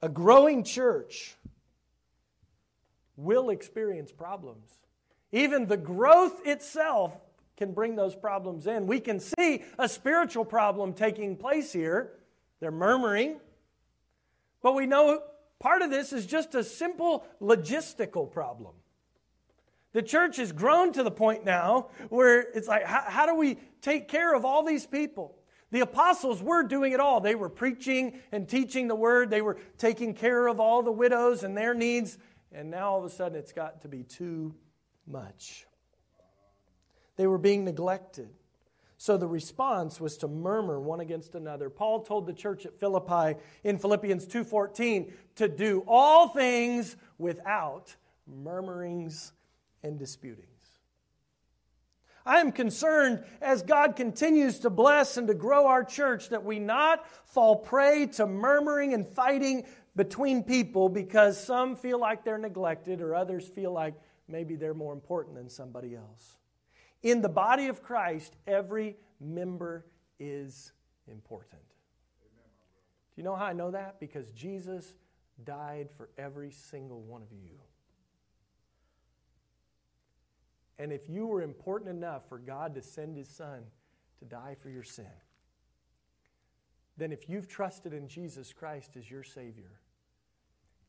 A 0.02 0.10
growing 0.10 0.64
church 0.64 1.36
will 3.18 3.50
experience 3.50 4.12
problems. 4.12 4.70
Even 5.32 5.68
the 5.68 5.78
growth 5.78 6.46
itself 6.46 7.14
can 7.58 7.74
bring 7.74 7.96
those 7.96 8.16
problems 8.16 8.68
in. 8.68 8.86
We 8.86 9.00
can 9.00 9.20
see 9.20 9.64
a 9.80 9.90
spiritual 9.90 10.46
problem 10.46 10.94
taking 10.94 11.36
place 11.36 11.72
here. 11.72 12.12
They're 12.60 12.72
murmuring. 12.72 13.40
But 14.62 14.74
we 14.76 14.86
know 14.86 15.22
Part 15.60 15.82
of 15.82 15.90
this 15.90 16.14
is 16.14 16.26
just 16.26 16.56
a 16.56 16.64
simple 16.64 17.26
logistical 17.42 18.30
problem. 18.32 18.74
The 19.94 20.02
church 20.02 20.38
has 20.38 20.52
grown 20.52 20.92
to 20.94 21.04
the 21.04 21.12
point 21.12 21.46
now 21.46 21.88
where 22.10 22.42
it's 22.42 22.68
like, 22.68 22.84
how, 22.84 23.04
how, 23.08 23.26
do 23.26 23.34
we 23.34 23.58
take 23.82 24.10
care 24.10 24.36
of 24.36 24.44
all 24.44 24.64
these 24.66 24.86
people? 24.86 25.38
The 25.72 25.80
apostles 25.80 26.44
were 26.44 26.64
doing 26.64 26.92
it 26.92 27.00
all. 27.00 27.22
They 27.22 27.36
were 27.36 27.50
preaching 27.50 28.20
and 28.32 28.48
teaching 28.48 28.90
the 28.90 28.96
word, 28.96 29.30
they 29.30 29.42
were 29.42 29.58
taking 29.78 30.14
care 30.14 30.48
of 30.48 30.60
all 30.60 30.84
the 30.84 30.92
widows 30.92 31.44
and 31.44 31.56
their 31.56 31.74
needs, 31.74 32.18
and 32.52 32.70
now 32.70 32.92
all 32.92 33.00
of 33.00 33.06
a 33.06 33.10
sudden 33.10 33.38
it's 33.38 33.54
got 33.54 33.82
to 33.84 33.88
be 33.88 34.04
too 34.04 34.54
much. 35.08 35.66
They 37.16 37.28
were 37.28 37.38
being 37.38 37.64
neglected. 37.64 38.30
So 39.06 39.18
the 39.18 39.28
response 39.28 40.02
was 40.02 40.18
to 40.18 40.28
murmur 40.28 40.80
one 40.80 41.00
against 41.00 41.36
another. 41.36 41.70
Paul 41.70 42.02
told 42.02 42.26
the 42.26 42.34
church 42.34 42.66
at 42.66 42.80
Philippi 42.80 43.40
in 43.64 43.78
Philippians 43.78 44.26
2:14 44.26 45.14
to 45.36 45.48
do 45.48 45.84
all 45.88 46.30
things 46.30 46.98
without 47.20 47.96
murmurings, 48.26 49.32
and 49.84 50.00
disputings. 50.00 50.50
I 52.26 52.40
am 52.40 52.52
concerned 52.52 53.24
as 53.40 53.62
God 53.62 53.96
continues 53.96 54.62
to 54.62 54.72
bless 54.72 55.18
and 55.18 55.28
to 55.28 55.36
grow 55.36 55.68
our 55.68 55.84
church 55.84 56.30
that 56.30 56.44
we 56.44 56.58
not 56.58 57.08
fall 57.28 57.58
prey 57.58 58.08
to 58.14 58.26
murmuring 58.26 58.96
and 58.96 59.08
fighting 59.08 59.68
between 59.96 60.42
people 60.42 60.90
because 60.90 61.40
some 61.40 61.76
feel 61.76 62.00
like 62.00 62.24
they're 62.24 62.40
neglected 62.40 63.02
or 63.02 63.14
others 63.14 63.48
feel 63.48 63.72
like 63.72 63.94
maybe 64.28 64.56
they're 64.56 64.74
more 64.74 64.94
important 64.94 65.36
than 65.36 65.48
somebody 65.48 65.96
else. 65.96 66.38
In 67.06 67.22
the 67.22 67.30
body 67.30 67.68
of 67.68 67.84
Christ, 67.84 68.36
every 68.48 68.98
member 69.22 69.86
is 70.20 70.74
important. 71.08 71.62
Do 71.62 73.22
you 73.22 73.24
know 73.24 73.36
how 73.36 73.46
I 73.46 73.54
know 73.54 73.70
that? 73.70 74.00
Because 74.00 74.32
Jesus 74.32 74.96
died 75.44 75.90
for 75.96 76.10
every 76.18 76.50
single 76.50 77.04
one 77.04 77.22
of 77.22 77.32
you. 77.32 77.60
And 80.80 80.92
if 80.92 81.08
you 81.08 81.28
were 81.28 81.44
important 81.44 81.92
enough 81.92 82.28
for 82.28 82.40
God 82.40 82.74
to 82.74 82.82
send 82.82 83.16
His 83.16 83.30
Son 83.30 83.62
to 84.18 84.26
die 84.26 84.56
for 84.60 84.72
your 84.72 84.82
sin, 84.82 85.06
then 86.98 87.12
if 87.12 87.30
you've 87.30 87.48
trusted 87.48 87.94
in 87.94 88.08
Jesus 88.08 88.52
Christ 88.52 88.98
as 88.98 89.12
your 89.12 89.24
Savior, 89.24 89.80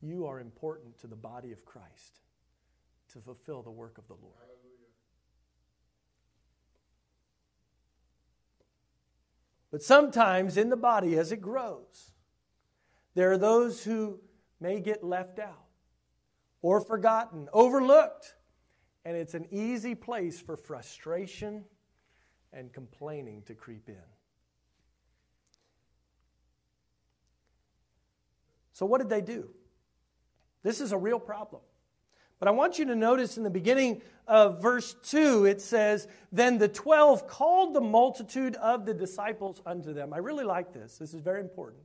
you 0.00 0.24
are 0.24 0.40
important 0.40 0.98
to 1.00 1.08
the 1.08 1.14
body 1.14 1.52
of 1.52 1.66
Christ 1.66 2.20
to 3.12 3.20
fulfill 3.20 3.60
the 3.60 3.70
work 3.70 3.98
of 3.98 4.08
the 4.08 4.14
Lord. 4.14 4.55
But 9.76 9.82
sometimes 9.82 10.56
in 10.56 10.70
the 10.70 10.76
body, 10.78 11.18
as 11.18 11.32
it 11.32 11.42
grows, 11.42 12.12
there 13.14 13.30
are 13.30 13.36
those 13.36 13.84
who 13.84 14.20
may 14.58 14.80
get 14.80 15.04
left 15.04 15.38
out 15.38 15.66
or 16.62 16.80
forgotten, 16.80 17.50
overlooked. 17.52 18.36
And 19.04 19.18
it's 19.18 19.34
an 19.34 19.46
easy 19.50 19.94
place 19.94 20.40
for 20.40 20.56
frustration 20.56 21.66
and 22.54 22.72
complaining 22.72 23.42
to 23.48 23.54
creep 23.54 23.90
in. 23.90 24.00
So, 28.72 28.86
what 28.86 29.02
did 29.02 29.10
they 29.10 29.20
do? 29.20 29.50
This 30.62 30.80
is 30.80 30.92
a 30.92 30.96
real 30.96 31.20
problem. 31.20 31.60
But 32.38 32.48
I 32.48 32.50
want 32.50 32.78
you 32.78 32.84
to 32.86 32.94
notice 32.94 33.36
in 33.36 33.44
the 33.44 33.50
beginning 33.50 34.02
of 34.26 34.60
verse 34.60 34.94
2, 35.04 35.46
it 35.46 35.60
says, 35.60 36.06
Then 36.32 36.58
the 36.58 36.68
twelve 36.68 37.26
called 37.26 37.74
the 37.74 37.80
multitude 37.80 38.56
of 38.56 38.84
the 38.84 38.92
disciples 38.92 39.62
unto 39.64 39.94
them. 39.94 40.12
I 40.12 40.18
really 40.18 40.44
like 40.44 40.74
this. 40.74 40.98
This 40.98 41.14
is 41.14 41.20
very 41.20 41.40
important. 41.40 41.82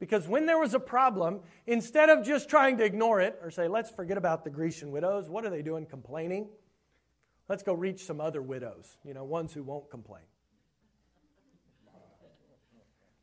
Because 0.00 0.26
when 0.26 0.46
there 0.46 0.58
was 0.58 0.74
a 0.74 0.80
problem, 0.80 1.40
instead 1.66 2.10
of 2.10 2.24
just 2.24 2.48
trying 2.48 2.78
to 2.78 2.84
ignore 2.84 3.20
it 3.20 3.38
or 3.42 3.50
say, 3.50 3.68
let's 3.68 3.90
forget 3.90 4.16
about 4.16 4.44
the 4.44 4.50
Grecian 4.50 4.90
widows, 4.90 5.28
what 5.28 5.44
are 5.44 5.50
they 5.50 5.62
doing? 5.62 5.86
Complaining? 5.86 6.48
Let's 7.48 7.62
go 7.62 7.74
reach 7.74 8.04
some 8.04 8.20
other 8.20 8.42
widows, 8.42 8.96
you 9.04 9.14
know, 9.14 9.24
ones 9.24 9.52
who 9.52 9.62
won't 9.62 9.90
complain. 9.90 10.24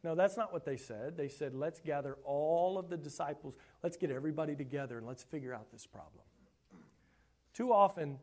No, 0.04 0.16
that's 0.16 0.38
not 0.38 0.52
what 0.52 0.66
they 0.66 0.78
said. 0.78 1.16
They 1.18 1.28
said, 1.28 1.54
let's 1.54 1.80
gather 1.80 2.18
all 2.24 2.80
of 2.80 2.90
the 2.90 2.98
disciples, 2.98 3.56
let's 3.84 3.98
get 3.98 4.10
everybody 4.10 4.56
together 4.56 4.98
and 4.98 5.06
let's 5.06 5.24
figure 5.24 5.54
out 5.54 5.72
this 5.72 5.86
problem. 5.86 6.24
Too 7.62 7.74
often, 7.74 8.18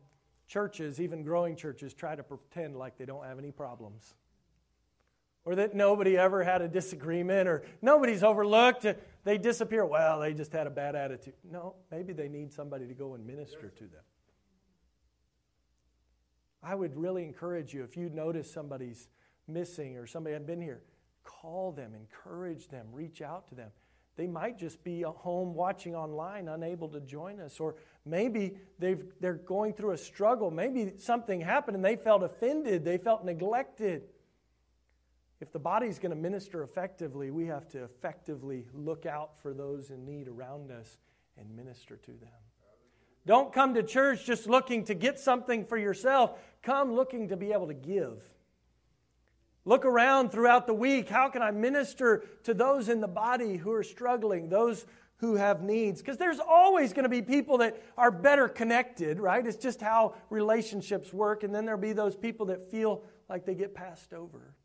churches, 0.49 0.99
even 0.99 1.23
growing 1.23 1.55
churches, 1.55 1.93
try 1.93 2.13
to 2.13 2.23
pretend 2.23 2.75
like 2.75 2.97
they 2.97 3.05
don't 3.05 3.23
have 3.23 3.39
any 3.39 3.51
problems 3.51 4.13
or 5.45 5.55
that 5.55 5.73
nobody 5.73 6.17
ever 6.17 6.43
had 6.43 6.61
a 6.61 6.67
disagreement 6.67 7.47
or 7.47 7.63
nobody's 7.81 8.21
overlooked. 8.21 8.85
Uh, 8.85 8.95
they 9.23 9.37
disappear. 9.37 9.85
Well, 9.85 10.19
they 10.19 10.33
just 10.33 10.51
had 10.51 10.67
a 10.67 10.69
bad 10.69 10.93
attitude. 10.93 11.35
No, 11.49 11.75
maybe 11.89 12.11
they 12.11 12.27
need 12.27 12.51
somebody 12.51 12.85
to 12.85 12.93
go 12.93 13.13
and 13.13 13.25
minister 13.25 13.69
to 13.69 13.83
them. 13.85 14.03
I 16.61 16.75
would 16.75 16.97
really 16.97 17.23
encourage 17.23 17.73
you 17.73 17.85
if 17.85 17.95
you 17.95 18.09
notice 18.09 18.51
somebody's 18.51 19.07
missing 19.47 19.95
or 19.95 20.05
somebody 20.05 20.33
hadn't 20.33 20.47
been 20.47 20.61
here, 20.61 20.81
call 21.23 21.71
them, 21.71 21.93
encourage 21.95 22.67
them, 22.67 22.87
reach 22.91 23.21
out 23.21 23.47
to 23.47 23.55
them. 23.55 23.71
They 24.19 24.27
might 24.27 24.59
just 24.59 24.83
be 24.83 25.03
at 25.03 25.15
home 25.15 25.53
watching 25.53 25.95
online, 25.95 26.49
unable 26.49 26.89
to 26.89 26.99
join 26.99 27.39
us, 27.39 27.57
or 27.57 27.75
maybe 28.05 28.57
they've, 28.77 29.01
they're 29.21 29.35
going 29.35 29.71
through 29.71 29.91
a 29.91 29.97
struggle. 29.97 30.51
Maybe 30.51 30.91
something 30.97 31.39
happened 31.39 31.77
and 31.77 31.85
they 31.85 31.95
felt 31.95 32.23
offended, 32.23 32.83
they 32.83 32.97
felt 32.97 33.23
neglected. 33.23 34.09
If 35.39 35.53
the 35.53 35.59
body's 35.59 35.99
going 35.99 36.09
to 36.09 36.17
minister 36.17 36.63
effectively, 36.63 37.31
we 37.31 37.45
have 37.45 37.69
to 37.69 37.85
effectively 37.85 38.65
look 38.73 39.05
out 39.05 39.39
for 39.41 39.53
those 39.53 39.89
in 39.89 40.05
need 40.05 40.27
around 40.27 40.69
us 40.69 40.97
and 41.37 41.55
minister 41.55 41.95
to 41.95 42.11
them. 42.11 42.41
Don't 43.25 43.53
come 43.53 43.73
to 43.75 43.83
church 43.83 44.25
just 44.25 44.47
looking 44.47 44.83
to 44.83 44.95
get 44.95 45.17
something 45.17 45.63
for 45.63 45.77
yourself. 45.77 46.37
Come 46.61 46.93
looking 46.93 47.29
to 47.29 47.37
be 47.37 47.53
able 47.53 47.67
to 47.67 47.73
give. 47.73 48.21
Look 49.69 49.85
around 49.85 50.31
throughout 50.31 50.65
the 50.65 50.73
week. 50.73 51.09
How 51.09 51.29
can 51.29 51.43
I 51.43 51.51
minister 51.51 52.23
to 52.45 52.55
those 52.55 52.89
in 52.89 53.01
the 53.01 53.07
body 53.07 53.55
who 53.55 53.71
are 53.71 53.83
struggling, 53.83 54.49
those 54.49 54.83
who 55.17 55.35
have 55.35 55.61
needs? 55.61 56.01
Because 56.01 56.17
there's 56.17 56.39
always 56.39 56.91
going 56.91 57.03
to 57.03 57.09
be 57.09 57.21
people 57.21 57.59
that 57.59 57.79
are 57.95 58.09
better 58.09 58.47
connected, 58.47 59.19
right? 59.19 59.45
It's 59.45 59.57
just 59.57 59.79
how 59.79 60.15
relationships 60.31 61.13
work. 61.13 61.43
And 61.43 61.53
then 61.53 61.65
there'll 61.65 61.79
be 61.79 61.93
those 61.93 62.15
people 62.15 62.47
that 62.47 62.71
feel 62.71 63.03
like 63.29 63.45
they 63.45 63.53
get 63.53 63.75
passed 63.75 64.11
over. 64.11 64.55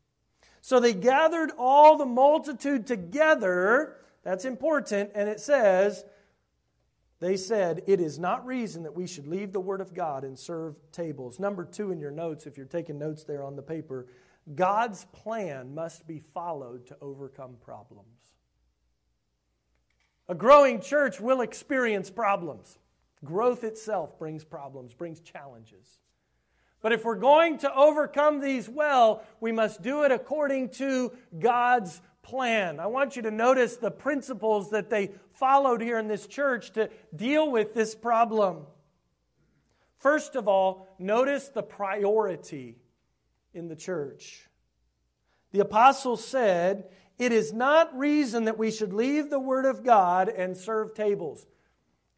So 0.61 0.79
they 0.79 0.93
gathered 0.93 1.51
all 1.55 1.99
the 1.99 2.07
multitude 2.07 2.87
together. 2.87 3.97
That's 4.23 4.43
important. 4.43 5.11
And 5.13 5.29
it 5.29 5.39
says, 5.39 6.03
they 7.19 7.37
said, 7.37 7.83
It 7.85 8.01
is 8.01 8.17
not 8.17 8.43
reason 8.43 8.81
that 8.83 8.95
we 8.95 9.05
should 9.05 9.27
leave 9.27 9.53
the 9.53 9.59
Word 9.59 9.81
of 9.81 9.93
God 9.93 10.23
and 10.23 10.37
serve 10.37 10.77
tables. 10.91 11.39
Number 11.39 11.63
two 11.63 11.91
in 11.91 11.99
your 11.99 12.09
notes, 12.09 12.47
if 12.47 12.57
you're 12.57 12.65
taking 12.65 12.97
notes 12.97 13.23
there 13.23 13.43
on 13.43 13.55
the 13.55 13.61
paper, 13.61 14.07
God's 14.53 15.05
plan 15.05 15.73
must 15.73 16.05
be 16.07 16.21
followed 16.33 16.85
to 16.87 16.97
overcome 17.01 17.55
problems. 17.63 18.33
A 20.27 20.35
growing 20.35 20.81
church 20.81 21.19
will 21.19 21.41
experience 21.41 22.09
problems. 22.09 22.77
Growth 23.23 23.63
itself 23.63 24.19
brings 24.19 24.43
problems, 24.43 24.93
brings 24.93 25.19
challenges. 25.19 25.99
But 26.81 26.91
if 26.91 27.03
we're 27.03 27.15
going 27.15 27.57
to 27.59 27.73
overcome 27.73 28.39
these 28.39 28.69
well, 28.69 29.23
we 29.39 29.51
must 29.51 29.81
do 29.81 30.03
it 30.03 30.11
according 30.11 30.69
to 30.71 31.11
God's 31.39 32.01
plan. 32.21 32.79
I 32.79 32.87
want 32.87 33.15
you 33.15 33.23
to 33.23 33.31
notice 33.31 33.77
the 33.77 33.89
principles 33.89 34.69
that 34.71 34.91
they 34.91 35.11
followed 35.33 35.81
here 35.81 35.97
in 35.97 36.07
this 36.07 36.27
church 36.27 36.71
to 36.73 36.89
deal 37.15 37.49
with 37.49 37.73
this 37.73 37.95
problem. 37.95 38.67
First 39.97 40.35
of 40.35 40.47
all, 40.47 40.87
notice 40.99 41.47
the 41.47 41.63
priority 41.63 42.75
in 43.55 43.67
the 43.67 43.75
church. 43.75 44.47
The 45.51 45.61
apostle 45.61 46.17
said, 46.17 46.89
It 47.17 47.31
is 47.31 47.53
not 47.53 47.97
reason 47.97 48.45
that 48.45 48.57
we 48.57 48.71
should 48.71 48.93
leave 48.93 49.29
the 49.29 49.39
word 49.39 49.65
of 49.65 49.83
God 49.83 50.29
and 50.29 50.55
serve 50.55 50.93
tables. 50.93 51.45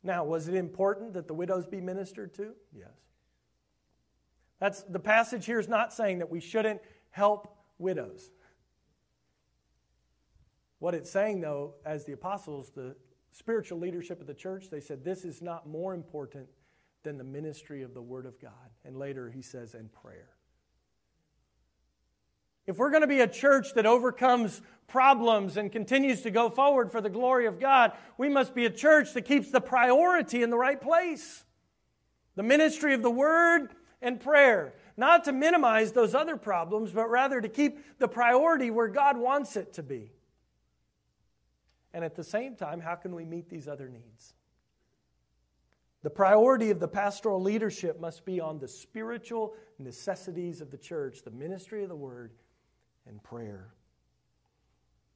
Now, 0.04 0.24
was 0.24 0.48
it 0.48 0.56
important 0.56 1.14
that 1.14 1.28
the 1.28 1.34
widows 1.34 1.68
be 1.68 1.82
ministered 1.82 2.34
to? 2.36 2.54
Yes. 2.74 2.90
That's 4.60 4.84
the 4.84 5.00
passage 5.00 5.46
here 5.46 5.60
is 5.60 5.68
not 5.68 5.94
saying 5.94 6.20
that 6.20 6.32
we 6.32 6.40
shouldn't 6.40 6.82
help 7.12 7.56
widows. 7.78 8.32
What 10.80 10.94
it's 10.94 11.12
saying, 11.12 11.42
though, 11.42 11.76
as 11.86 12.06
the 12.06 12.14
apostles, 12.14 12.72
the 12.76 12.96
spiritual 13.32 13.80
leadership 13.80 14.22
of 14.22 14.28
the 14.28 14.34
church, 14.34 14.70
they 14.70 14.80
said 14.80 15.04
this 15.04 15.26
is 15.26 15.42
not 15.42 15.68
more 15.68 15.94
important 15.94 16.48
than 17.04 17.18
the 17.18 17.24
ministry 17.24 17.84
of 17.84 17.94
the 17.94 18.02
Word 18.02 18.26
of 18.26 18.40
God. 18.40 18.72
And 18.84 18.98
later 18.98 19.30
he 19.30 19.42
says, 19.42 19.74
and 19.74 19.92
prayer. 19.92 20.37
If 22.68 22.78
we're 22.78 22.92
going 22.92 23.02
to 23.02 23.08
be 23.08 23.22
a 23.22 23.28
church 23.28 23.74
that 23.76 23.86
overcomes 23.86 24.62
problems 24.88 25.56
and 25.58 25.72
continues 25.72 26.22
to 26.22 26.32
go 26.32 26.50
forward 26.50 26.92
for 26.92 27.00
the 27.00 27.10
glory 27.10 27.46
of 27.46 27.60
God, 27.60 27.94
we 28.18 28.28
must 28.30 28.54
be 28.54 28.66
a 28.66 28.70
church 28.70 29.14
that 29.14 29.24
keeps 29.24 29.50
the 29.52 29.62
priority 29.62 30.44
in 30.44 30.50
the 30.50 30.58
right 30.58 30.80
place. 30.80 31.46
The 32.36 32.44
ministry 32.44 32.94
of 32.94 33.02
the 33.02 33.10
Word 33.10 33.70
and 34.02 34.20
prayer. 34.20 34.74
Not 34.98 35.24
to 35.26 35.32
minimize 35.32 35.94
those 35.94 36.14
other 36.14 36.36
problems, 36.36 36.92
but 36.92 37.10
rather 37.10 37.40
to 37.40 37.50
keep 37.50 37.80
the 38.00 38.08
priority 38.08 38.70
where 38.70 38.90
God 38.90 39.18
wants 39.18 39.56
it 39.56 39.74
to 39.74 39.84
be. 39.84 40.12
And 41.94 42.04
at 42.04 42.16
the 42.16 42.24
same 42.24 42.56
time, 42.56 42.82
how 42.82 42.96
can 42.96 43.16
we 43.16 43.24
meet 43.24 43.50
these 43.50 43.68
other 43.68 43.88
needs? 43.88 44.34
The 46.04 46.10
priority 46.10 46.70
of 46.70 46.80
the 46.80 46.88
pastoral 46.88 47.42
leadership 47.42 48.00
must 48.00 48.24
be 48.26 48.40
on 48.40 48.60
the 48.60 48.68
spiritual 48.68 49.56
necessities 49.80 50.62
of 50.62 50.70
the 50.70 50.78
church, 50.78 51.24
the 51.24 51.32
ministry 51.32 51.84
of 51.84 51.90
the 51.90 51.96
word, 51.96 52.34
and 53.08 53.22
prayer. 53.22 53.74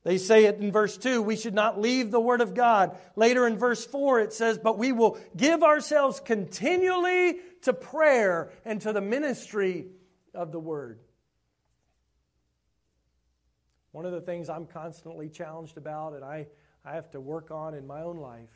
They 0.04 0.18
say 0.18 0.46
it 0.46 0.58
in 0.58 0.72
verse 0.72 0.98
2 0.98 1.22
we 1.22 1.36
should 1.36 1.54
not 1.54 1.80
leave 1.80 2.12
the 2.12 2.20
Word 2.20 2.42
of 2.42 2.54
God. 2.54 2.98
Later 3.16 3.46
in 3.46 3.58
verse 3.58 3.86
4, 3.86 4.22
it 4.22 4.34
says, 4.34 4.58
But 4.58 4.78
we 4.78 4.92
will 4.92 5.20
give 5.38 5.64
ourselves 5.64 6.20
continually 6.20 7.38
to 7.64 7.74
prayer 7.74 8.52
and 8.66 8.82
to 8.82 8.94
the 8.94 9.02
ministry 9.02 9.88
of 10.34 10.52
the 10.52 10.60
Word. 10.60 11.00
One 13.92 14.06
of 14.06 14.14
the 14.14 14.22
things 14.22 14.50
I'm 14.50 14.66
constantly 14.66 15.30
challenged 15.30 15.78
about 15.78 16.14
and 16.14 16.24
I, 16.24 16.48
I 16.86 16.96
have 16.96 17.12
to 17.12 17.20
work 17.20 17.52
on 17.52 17.76
in 17.76 17.86
my 17.86 18.02
own 18.02 18.18
life 18.18 18.50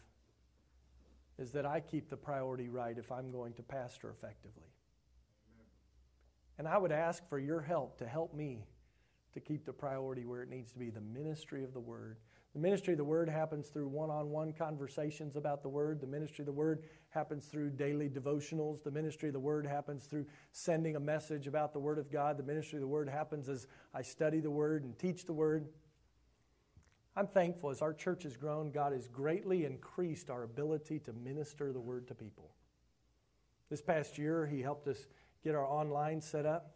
is 1.38 1.52
that 1.52 1.66
I 1.66 1.82
keep 1.82 2.10
the 2.10 2.18
priority 2.18 2.70
right 2.70 2.98
if 2.98 3.12
I'm 3.12 3.32
going 3.32 3.54
to 3.54 3.64
pastor 3.64 4.10
effectively. 4.10 4.70
And 6.58 6.68
I 6.68 6.78
would 6.78 6.94
ask 6.94 7.28
for 7.28 7.38
your 7.38 7.60
help 7.60 7.98
to 7.98 8.08
help 8.08 8.34
me 8.34 8.64
to 9.36 9.42
keep 9.42 9.66
the 9.66 9.74
priority 9.74 10.26
where 10.26 10.42
it 10.42 10.50
needs 10.50 10.72
to 10.72 10.80
be 10.80 10.90
the 10.90 11.02
ministry 11.02 11.64
of 11.64 11.74
the 11.74 11.80
Word. 11.80 12.18
The 12.54 12.62
ministry 12.62 12.94
of 12.94 12.98
the 12.98 13.04
Word 13.04 13.28
happens 13.28 13.68
through 13.68 13.90
one 13.90 14.10
on 14.10 14.30
one 14.30 14.54
conversations 14.54 15.36
about 15.36 15.62
the 15.62 15.68
Word. 15.68 16.00
The 16.00 16.08
ministry 16.08 16.44
of 16.44 16.46
the 16.46 16.54
Word 16.54 16.86
happens 17.10 17.48
through 17.48 17.72
daily 17.72 18.08
devotionals. 18.08 18.82
The 18.82 18.92
ministry 18.92 19.28
of 19.28 19.34
the 19.34 19.40
Word 19.42 19.66
happens 19.68 20.06
through 20.06 20.26
sending 20.54 20.96
a 20.96 21.00
message 21.02 21.48
about 21.48 21.74
the 21.74 21.80
Word 21.80 22.00
of 22.00 22.10
God. 22.10 22.38
The 22.38 22.44
ministry 22.44 22.78
of 22.78 22.82
the 22.82 22.88
Word 22.88 23.10
happens 23.10 23.50
as 23.50 23.68
I 23.94 24.04
study 24.04 24.40
the 24.40 24.50
Word 24.50 24.86
and 24.86 24.98
teach 24.98 25.26
the 25.26 25.34
Word. 25.34 25.68
I'm 27.18 27.28
thankful 27.28 27.72
as 27.72 27.82
our 27.82 27.94
church 27.94 28.24
has 28.24 28.38
grown, 28.38 28.72
God 28.72 28.94
has 28.94 29.10
greatly 29.10 29.66
increased 29.66 30.30
our 30.30 30.44
ability 30.44 31.00
to 31.00 31.12
minister 31.12 31.74
the 31.74 31.82
Word 31.82 32.08
to 32.08 32.16
people. 32.16 32.52
This 33.70 33.82
past 33.82 34.18
year, 34.18 34.48
He 34.48 34.62
helped 34.62 34.88
us 34.88 35.08
get 35.44 35.56
our 35.56 35.66
online 35.66 36.22
set 36.22 36.46
up. 36.46 36.72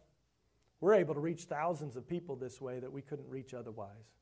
We're 0.80 0.94
able 0.94 1.14
to 1.14 1.20
reach 1.20 1.44
thousands 1.44 1.96
of 1.96 2.08
people 2.08 2.36
this 2.36 2.60
way 2.60 2.80
that 2.80 2.92
we 2.92 3.02
couldn't 3.02 3.28
reach 3.28 3.52
otherwise. 3.52 4.16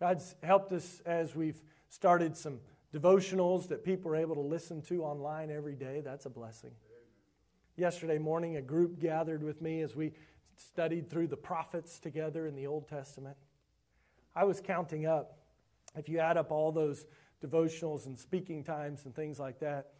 God's 0.00 0.34
helped 0.42 0.72
us 0.72 1.00
as 1.06 1.36
we've 1.36 1.62
started 1.88 2.36
some 2.36 2.58
devotionals 2.92 3.68
that 3.68 3.84
people 3.84 4.10
are 4.10 4.16
able 4.16 4.34
to 4.34 4.40
listen 4.40 4.82
to 4.82 5.04
online 5.04 5.50
every 5.50 5.76
day. 5.76 6.00
That's 6.04 6.26
a 6.26 6.30
blessing. 6.30 6.72
Yesterday 7.76 8.18
morning, 8.18 8.56
a 8.56 8.62
group 8.62 9.00
gathered 9.00 9.42
with 9.42 9.60
me 9.62 9.80
as 9.80 9.96
we 9.96 10.12
studied 10.56 11.10
through 11.10 11.28
the 11.28 11.36
prophets 11.36 11.98
together 11.98 12.46
in 12.46 12.54
the 12.54 12.66
Old 12.66 12.88
Testament. 12.88 13.36
I 14.34 14.44
was 14.44 14.60
counting 14.60 15.06
up, 15.06 15.38
if 15.96 16.08
you 16.08 16.18
add 16.18 16.36
up 16.36 16.50
all 16.50 16.72
those 16.72 17.06
devotionals 17.44 18.06
and 18.06 18.18
speaking 18.18 18.64
times 18.64 19.04
and 19.04 19.14
things 19.14 19.38
like 19.38 19.60
that, 19.60 19.90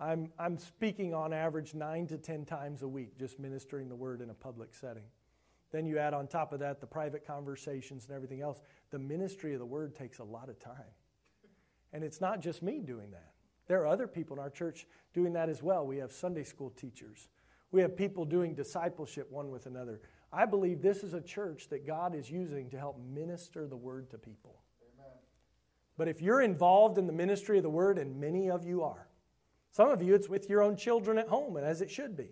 I'm, 0.00 0.30
I'm 0.38 0.58
speaking 0.58 1.14
on 1.14 1.32
average 1.32 1.74
nine 1.74 2.06
to 2.08 2.18
10 2.18 2.44
times 2.44 2.82
a 2.82 2.88
week, 2.88 3.16
just 3.18 3.38
ministering 3.38 3.88
the 3.88 3.94
word 3.94 4.20
in 4.20 4.30
a 4.30 4.34
public 4.34 4.74
setting. 4.74 5.04
Then 5.70 5.86
you 5.86 5.98
add 5.98 6.14
on 6.14 6.26
top 6.26 6.52
of 6.52 6.60
that 6.60 6.80
the 6.80 6.86
private 6.86 7.26
conversations 7.26 8.06
and 8.06 8.14
everything 8.14 8.40
else. 8.40 8.62
The 8.90 8.98
ministry 8.98 9.54
of 9.54 9.60
the 9.60 9.66
word 9.66 9.94
takes 9.94 10.18
a 10.18 10.24
lot 10.24 10.48
of 10.48 10.58
time. 10.58 10.94
And 11.92 12.02
it's 12.02 12.20
not 12.20 12.40
just 12.40 12.62
me 12.62 12.80
doing 12.80 13.10
that. 13.12 13.32
There 13.66 13.80
are 13.80 13.86
other 13.86 14.06
people 14.06 14.36
in 14.36 14.42
our 14.42 14.50
church 14.50 14.86
doing 15.14 15.32
that 15.32 15.48
as 15.48 15.62
well. 15.62 15.86
We 15.86 15.96
have 15.98 16.12
Sunday 16.12 16.44
school 16.44 16.70
teachers, 16.70 17.28
we 17.72 17.80
have 17.82 17.96
people 17.96 18.24
doing 18.24 18.54
discipleship 18.54 19.30
one 19.30 19.50
with 19.50 19.66
another. 19.66 20.00
I 20.32 20.46
believe 20.46 20.82
this 20.82 21.02
is 21.04 21.14
a 21.14 21.20
church 21.20 21.68
that 21.70 21.86
God 21.86 22.14
is 22.14 22.30
using 22.30 22.68
to 22.70 22.78
help 22.78 22.98
minister 22.98 23.66
the 23.66 23.76
word 23.76 24.10
to 24.10 24.18
people. 24.18 24.62
Amen. 24.94 25.12
But 25.96 26.08
if 26.08 26.20
you're 26.20 26.42
involved 26.42 26.98
in 26.98 27.06
the 27.06 27.12
ministry 27.12 27.56
of 27.56 27.62
the 27.62 27.70
word, 27.70 27.98
and 27.98 28.20
many 28.20 28.50
of 28.50 28.64
you 28.64 28.82
are, 28.82 29.08
some 29.74 29.90
of 29.90 30.00
you, 30.00 30.14
it's 30.14 30.28
with 30.28 30.48
your 30.48 30.62
own 30.62 30.76
children 30.76 31.18
at 31.18 31.26
home, 31.26 31.56
and 31.56 31.66
as 31.66 31.80
it 31.80 31.90
should 31.90 32.16
be. 32.16 32.28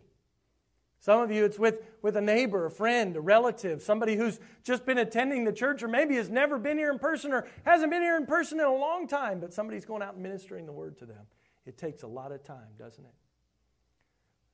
Some 1.00 1.20
of 1.20 1.32
you, 1.32 1.44
it's 1.44 1.58
with, 1.58 1.82
with 2.00 2.16
a 2.16 2.20
neighbor, 2.20 2.66
a 2.66 2.70
friend, 2.70 3.16
a 3.16 3.20
relative, 3.20 3.82
somebody 3.82 4.14
who's 4.14 4.38
just 4.62 4.86
been 4.86 4.98
attending 4.98 5.42
the 5.42 5.52
church, 5.52 5.82
or 5.82 5.88
maybe 5.88 6.14
has 6.14 6.30
never 6.30 6.56
been 6.56 6.78
here 6.78 6.92
in 6.92 7.00
person 7.00 7.32
or 7.32 7.48
hasn't 7.64 7.90
been 7.90 8.00
here 8.00 8.16
in 8.16 8.26
person 8.26 8.60
in 8.60 8.66
a 8.66 8.72
long 8.72 9.08
time, 9.08 9.40
but 9.40 9.52
somebody's 9.52 9.84
going 9.84 10.02
out 10.02 10.14
and 10.14 10.22
ministering 10.22 10.66
the 10.66 10.72
word 10.72 10.96
to 10.98 11.04
them. 11.04 11.26
It 11.66 11.76
takes 11.76 12.04
a 12.04 12.06
lot 12.06 12.30
of 12.30 12.44
time, 12.44 12.68
doesn't 12.78 13.04
it? 13.04 13.14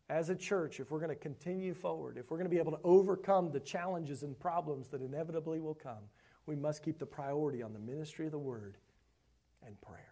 As 0.09 0.31
a 0.31 0.35
church, 0.35 0.81
if 0.81 0.91
we're 0.91 1.01
going 1.01 1.11
to 1.11 1.15
continue 1.15 1.75
forward, 1.75 2.17
if 2.17 2.31
we're 2.31 2.39
going 2.39 2.49
to 2.49 2.55
be 2.55 2.59
able 2.59 2.73
to 2.73 2.81
overcome 2.85 3.53
the 3.53 3.61
challenges 3.61 4.23
and 4.23 4.39
problems 4.41 4.89
that 4.89 5.03
inevitably 5.03 5.61
will 5.61 5.75
come, 5.75 6.09
we 6.47 6.57
must 6.57 6.83
keep 6.83 6.99
the 6.99 7.05
priority 7.05 7.63
on 7.63 7.75
the 7.75 7.79
ministry 7.79 8.25
of 8.25 8.33
the 8.33 8.39
word 8.39 8.79
and 9.67 9.79
prayer. 9.83 10.08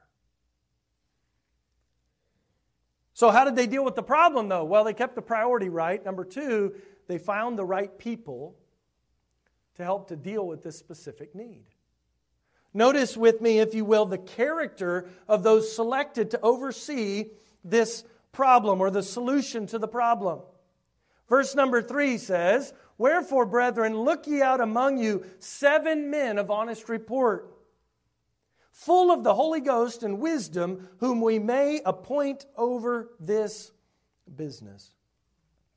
So, 3.16 3.30
how 3.30 3.46
did 3.46 3.56
they 3.56 3.66
deal 3.66 3.82
with 3.82 3.94
the 3.94 4.02
problem, 4.02 4.50
though? 4.50 4.64
Well, 4.64 4.84
they 4.84 4.92
kept 4.92 5.14
the 5.14 5.22
priority 5.22 5.70
right. 5.70 6.04
Number 6.04 6.22
two, 6.22 6.74
they 7.08 7.16
found 7.16 7.58
the 7.58 7.64
right 7.64 7.98
people 7.98 8.54
to 9.76 9.84
help 9.84 10.08
to 10.08 10.16
deal 10.16 10.46
with 10.46 10.62
this 10.62 10.78
specific 10.78 11.34
need. 11.34 11.64
Notice 12.74 13.16
with 13.16 13.40
me, 13.40 13.58
if 13.60 13.72
you 13.72 13.86
will, 13.86 14.04
the 14.04 14.18
character 14.18 15.08
of 15.26 15.42
those 15.42 15.74
selected 15.74 16.32
to 16.32 16.40
oversee 16.42 17.30
this 17.64 18.04
problem 18.32 18.82
or 18.82 18.90
the 18.90 19.02
solution 19.02 19.66
to 19.68 19.78
the 19.78 19.88
problem. 19.88 20.40
Verse 21.26 21.54
number 21.54 21.80
three 21.80 22.18
says, 22.18 22.74
Wherefore, 22.98 23.46
brethren, 23.46 23.98
look 23.98 24.26
ye 24.26 24.42
out 24.42 24.60
among 24.60 24.98
you 24.98 25.24
seven 25.38 26.10
men 26.10 26.36
of 26.36 26.50
honest 26.50 26.90
report 26.90 27.55
full 28.76 29.10
of 29.10 29.24
the 29.24 29.34
Holy 29.34 29.60
Ghost 29.60 30.02
and 30.02 30.20
wisdom, 30.20 30.86
whom 30.98 31.22
we 31.22 31.38
may 31.38 31.80
appoint 31.86 32.44
over 32.58 33.10
this 33.18 33.72
business. 34.36 34.90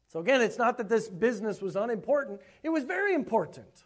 So, 0.09 0.19
again, 0.19 0.41
it's 0.41 0.57
not 0.57 0.77
that 0.77 0.89
this 0.89 1.07
business 1.07 1.61
was 1.61 1.77
unimportant, 1.77 2.41
it 2.61 2.69
was 2.69 2.83
very 2.83 3.13
important. 3.13 3.85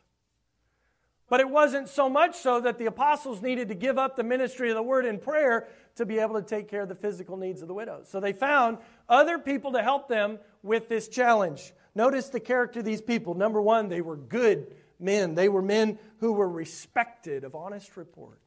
But 1.29 1.39
it 1.39 1.49
wasn't 1.49 1.89
so 1.89 2.09
much 2.09 2.37
so 2.37 2.59
that 2.61 2.77
the 2.77 2.87
apostles 2.87 3.41
needed 3.41 3.69
to 3.69 3.75
give 3.75 3.97
up 3.97 4.15
the 4.15 4.23
ministry 4.23 4.69
of 4.69 4.75
the 4.75 4.83
word 4.83 5.05
in 5.05 5.19
prayer 5.19 5.67
to 5.95 6.05
be 6.05 6.19
able 6.19 6.35
to 6.35 6.45
take 6.45 6.67
care 6.67 6.81
of 6.81 6.89
the 6.89 6.95
physical 6.95 7.37
needs 7.37 7.61
of 7.61 7.67
the 7.67 7.73
widows. 7.73 8.07
So 8.09 8.19
they 8.19 8.33
found 8.33 8.79
other 9.07 9.37
people 9.39 9.71
to 9.73 9.81
help 9.81 10.07
them 10.07 10.39
with 10.63 10.89
this 10.89 11.07
challenge. 11.07 11.73
Notice 11.95 12.29
the 12.29 12.39
character 12.39 12.79
of 12.79 12.85
these 12.85 13.01
people. 13.01 13.35
Number 13.35 13.61
one, 13.61 13.89
they 13.89 14.01
were 14.01 14.17
good 14.17 14.75
men, 14.99 15.35
they 15.35 15.49
were 15.49 15.61
men 15.61 15.97
who 16.17 16.33
were 16.33 16.49
respected, 16.49 17.43
of 17.43 17.55
honest 17.55 17.95
report. 17.95 18.42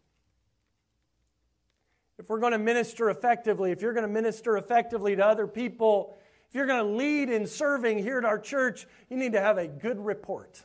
If 2.18 2.28
we're 2.28 2.40
going 2.40 2.52
to 2.52 2.58
minister 2.58 3.10
effectively, 3.10 3.72
if 3.72 3.82
you're 3.82 3.92
going 3.92 4.06
to 4.06 4.12
minister 4.12 4.56
effectively 4.56 5.16
to 5.16 5.24
other 5.24 5.46
people, 5.46 6.16
if 6.48 6.54
you're 6.54 6.66
going 6.66 6.84
to 6.84 6.92
lead 6.96 7.28
in 7.28 7.46
serving 7.46 7.98
here 7.98 8.18
at 8.18 8.24
our 8.24 8.38
church, 8.38 8.86
you 9.10 9.16
need 9.16 9.32
to 9.32 9.40
have 9.40 9.58
a 9.58 9.66
good 9.66 9.98
report. 9.98 10.62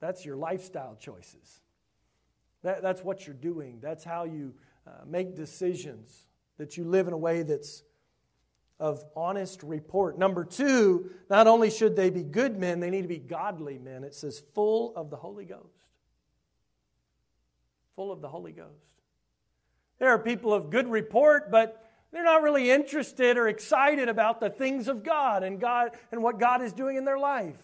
That's 0.00 0.24
your 0.24 0.36
lifestyle 0.36 0.96
choices. 0.98 1.60
That, 2.62 2.82
that's 2.82 3.02
what 3.04 3.26
you're 3.26 3.34
doing. 3.34 3.78
That's 3.80 4.02
how 4.02 4.24
you 4.24 4.54
uh, 4.86 5.04
make 5.06 5.36
decisions, 5.36 6.26
that 6.58 6.76
you 6.76 6.84
live 6.84 7.06
in 7.06 7.12
a 7.12 7.18
way 7.18 7.42
that's 7.42 7.82
of 8.80 9.04
honest 9.14 9.62
report. 9.62 10.18
Number 10.18 10.44
two, 10.44 11.10
not 11.28 11.46
only 11.46 11.70
should 11.70 11.96
they 11.96 12.08
be 12.08 12.22
good 12.22 12.58
men, 12.58 12.80
they 12.80 12.90
need 12.90 13.02
to 13.02 13.08
be 13.08 13.18
godly 13.18 13.78
men. 13.78 14.04
It 14.04 14.14
says, 14.14 14.42
full 14.54 14.96
of 14.96 15.10
the 15.10 15.16
Holy 15.16 15.44
Ghost. 15.44 15.86
Full 17.94 18.10
of 18.10 18.22
the 18.22 18.28
Holy 18.28 18.52
Ghost. 18.52 18.99
There 20.00 20.08
are 20.08 20.18
people 20.18 20.52
of 20.52 20.70
good 20.70 20.88
report, 20.88 21.50
but 21.50 21.86
they're 22.10 22.24
not 22.24 22.42
really 22.42 22.70
interested 22.70 23.36
or 23.38 23.46
excited 23.46 24.08
about 24.08 24.40
the 24.40 24.50
things 24.50 24.88
of 24.88 25.04
God 25.04 25.44
and 25.44 25.60
God 25.60 25.92
and 26.10 26.22
what 26.22 26.40
God 26.40 26.62
is 26.62 26.72
doing 26.72 26.96
in 26.96 27.04
their 27.04 27.18
life. 27.18 27.62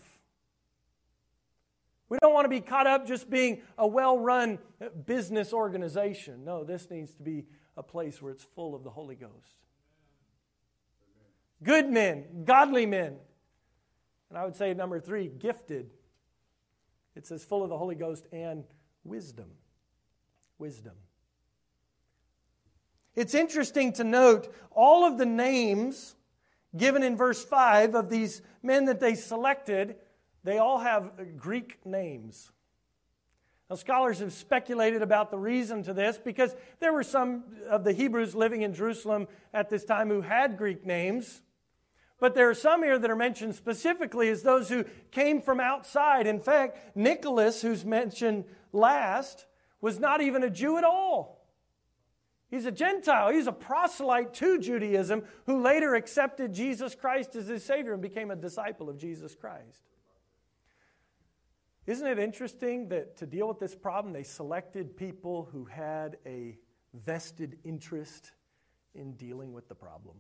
We 2.08 2.18
don't 2.22 2.32
want 2.32 2.44
to 2.44 2.48
be 2.48 2.60
caught 2.60 2.86
up 2.86 3.08
just 3.08 3.28
being 3.28 3.62
a 3.76 3.86
well-run 3.86 4.60
business 5.06 5.52
organization. 5.52 6.44
No, 6.44 6.62
this 6.62 6.88
needs 6.88 7.12
to 7.14 7.22
be 7.22 7.46
a 7.76 7.82
place 7.82 8.22
where 8.22 8.30
it's 8.30 8.44
full 8.44 8.76
of 8.76 8.84
the 8.84 8.90
Holy 8.90 9.16
Ghost. 9.16 9.64
Good 11.62 11.90
men, 11.90 12.44
godly 12.44 12.86
men. 12.86 13.16
And 14.28 14.38
I 14.38 14.44
would 14.44 14.54
say 14.54 14.72
number 14.74 15.00
3, 15.00 15.28
gifted. 15.38 15.90
It 17.16 17.26
says 17.26 17.44
full 17.44 17.64
of 17.64 17.70
the 17.70 17.78
Holy 17.78 17.94
Ghost 17.96 18.26
and 18.30 18.64
wisdom. 19.02 19.50
Wisdom. 20.58 20.92
It's 23.16 23.34
interesting 23.34 23.94
to 23.94 24.04
note 24.04 24.54
all 24.70 25.06
of 25.06 25.16
the 25.16 25.26
names 25.26 26.14
given 26.76 27.02
in 27.02 27.16
verse 27.16 27.42
5 27.42 27.94
of 27.94 28.10
these 28.10 28.42
men 28.62 28.84
that 28.84 29.00
they 29.00 29.14
selected, 29.14 29.96
they 30.44 30.58
all 30.58 30.78
have 30.78 31.38
Greek 31.38 31.78
names. 31.86 32.52
Now, 33.68 33.76
scholars 33.76 34.20
have 34.20 34.32
speculated 34.32 35.02
about 35.02 35.30
the 35.30 35.38
reason 35.38 35.82
to 35.84 35.92
this 35.92 36.18
because 36.18 36.54
there 36.78 36.92
were 36.92 37.02
some 37.02 37.42
of 37.68 37.82
the 37.82 37.92
Hebrews 37.92 38.34
living 38.34 38.62
in 38.62 38.74
Jerusalem 38.74 39.26
at 39.52 39.70
this 39.70 39.84
time 39.84 40.08
who 40.08 40.20
had 40.20 40.56
Greek 40.56 40.86
names. 40.86 41.42
But 42.20 42.34
there 42.34 42.48
are 42.48 42.54
some 42.54 42.82
here 42.82 42.98
that 42.98 43.10
are 43.10 43.16
mentioned 43.16 43.56
specifically 43.56 44.28
as 44.28 44.42
those 44.42 44.68
who 44.68 44.84
came 45.10 45.42
from 45.42 45.58
outside. 45.58 46.26
In 46.26 46.40
fact, 46.40 46.96
Nicholas, 46.96 47.60
who's 47.60 47.84
mentioned 47.84 48.44
last, 48.72 49.46
was 49.80 49.98
not 49.98 50.20
even 50.20 50.44
a 50.44 50.50
Jew 50.50 50.78
at 50.78 50.84
all. 50.84 51.35
He's 52.56 52.64
a 52.64 52.72
Gentile. 52.72 53.28
He's 53.28 53.46
a 53.46 53.52
proselyte 53.52 54.32
to 54.34 54.58
Judaism 54.58 55.24
who 55.44 55.60
later 55.60 55.94
accepted 55.94 56.54
Jesus 56.54 56.94
Christ 56.94 57.36
as 57.36 57.48
his 57.48 57.62
Savior 57.62 57.92
and 57.92 58.00
became 58.00 58.30
a 58.30 58.36
disciple 58.36 58.88
of 58.88 58.96
Jesus 58.96 59.34
Christ. 59.34 59.82
Isn't 61.86 62.06
it 62.06 62.18
interesting 62.18 62.88
that 62.88 63.18
to 63.18 63.26
deal 63.26 63.46
with 63.46 63.58
this 63.58 63.74
problem, 63.74 64.14
they 64.14 64.22
selected 64.22 64.96
people 64.96 65.50
who 65.52 65.66
had 65.66 66.16
a 66.24 66.56
vested 66.94 67.58
interest 67.62 68.32
in 68.94 69.12
dealing 69.16 69.52
with 69.52 69.68
the 69.68 69.74
problem? 69.74 70.16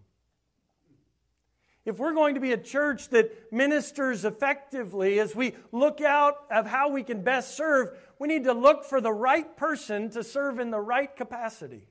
If 1.86 1.96
we're 1.96 2.12
going 2.12 2.34
to 2.34 2.40
be 2.40 2.52
a 2.52 2.58
church 2.58 3.08
that 3.10 3.50
ministers 3.50 4.26
effectively, 4.26 5.20
as 5.20 5.34
we 5.34 5.54
look 5.72 6.02
out 6.02 6.34
of 6.50 6.66
how 6.66 6.90
we 6.90 7.02
can 7.02 7.22
best 7.22 7.56
serve, 7.56 7.96
we 8.18 8.28
need 8.28 8.44
to 8.44 8.52
look 8.52 8.84
for 8.84 9.00
the 9.00 9.12
right 9.12 9.56
person 9.56 10.10
to 10.10 10.22
serve 10.22 10.58
in 10.58 10.70
the 10.70 10.80
right 10.80 11.16
capacity. 11.16 11.88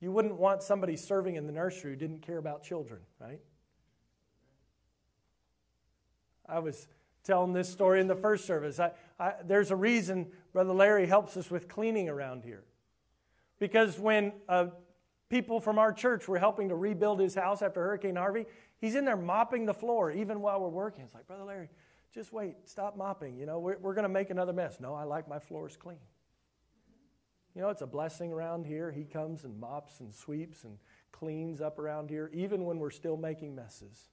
You 0.00 0.12
wouldn't 0.12 0.36
want 0.36 0.62
somebody 0.62 0.96
serving 0.96 1.36
in 1.36 1.46
the 1.46 1.52
nursery 1.52 1.90
who 1.90 1.96
didn't 1.96 2.22
care 2.22 2.38
about 2.38 2.62
children, 2.62 3.00
right? 3.20 3.40
I 6.48 6.58
was 6.58 6.88
telling 7.22 7.52
this 7.52 7.68
story 7.68 8.00
in 8.00 8.06
the 8.06 8.16
first 8.16 8.46
service. 8.46 8.80
I, 8.80 8.92
I, 9.18 9.34
there's 9.44 9.70
a 9.70 9.76
reason 9.76 10.28
Brother 10.52 10.72
Larry 10.72 11.06
helps 11.06 11.36
us 11.36 11.50
with 11.50 11.68
cleaning 11.68 12.08
around 12.08 12.44
here. 12.44 12.64
Because 13.58 13.98
when 13.98 14.32
uh, 14.48 14.68
people 15.28 15.60
from 15.60 15.78
our 15.78 15.92
church 15.92 16.26
were 16.26 16.38
helping 16.38 16.70
to 16.70 16.74
rebuild 16.74 17.20
his 17.20 17.34
house 17.34 17.60
after 17.60 17.82
Hurricane 17.82 18.16
Harvey, 18.16 18.46
he's 18.80 18.94
in 18.94 19.04
there 19.04 19.18
mopping 19.18 19.66
the 19.66 19.74
floor 19.74 20.10
even 20.10 20.40
while 20.40 20.60
we're 20.60 20.68
working. 20.68 21.04
It's 21.04 21.14
like, 21.14 21.26
Brother 21.26 21.44
Larry, 21.44 21.68
just 22.12 22.32
wait, 22.32 22.56
stop 22.64 22.96
mopping. 22.96 23.36
You 23.36 23.44
know, 23.44 23.58
we're, 23.58 23.78
we're 23.78 23.94
going 23.94 24.04
to 24.04 24.08
make 24.08 24.30
another 24.30 24.54
mess. 24.54 24.78
No, 24.80 24.94
I 24.94 25.04
like 25.04 25.28
my 25.28 25.38
floors 25.38 25.76
clean. 25.76 25.98
You 27.54 27.62
know, 27.62 27.68
it's 27.68 27.82
a 27.82 27.86
blessing 27.86 28.32
around 28.32 28.66
here. 28.66 28.92
He 28.92 29.04
comes 29.04 29.44
and 29.44 29.58
mops 29.58 30.00
and 30.00 30.14
sweeps 30.14 30.64
and 30.64 30.78
cleans 31.10 31.60
up 31.60 31.78
around 31.78 32.08
here, 32.08 32.30
even 32.32 32.64
when 32.64 32.78
we're 32.78 32.90
still 32.90 33.16
making 33.16 33.54
messes. 33.54 34.08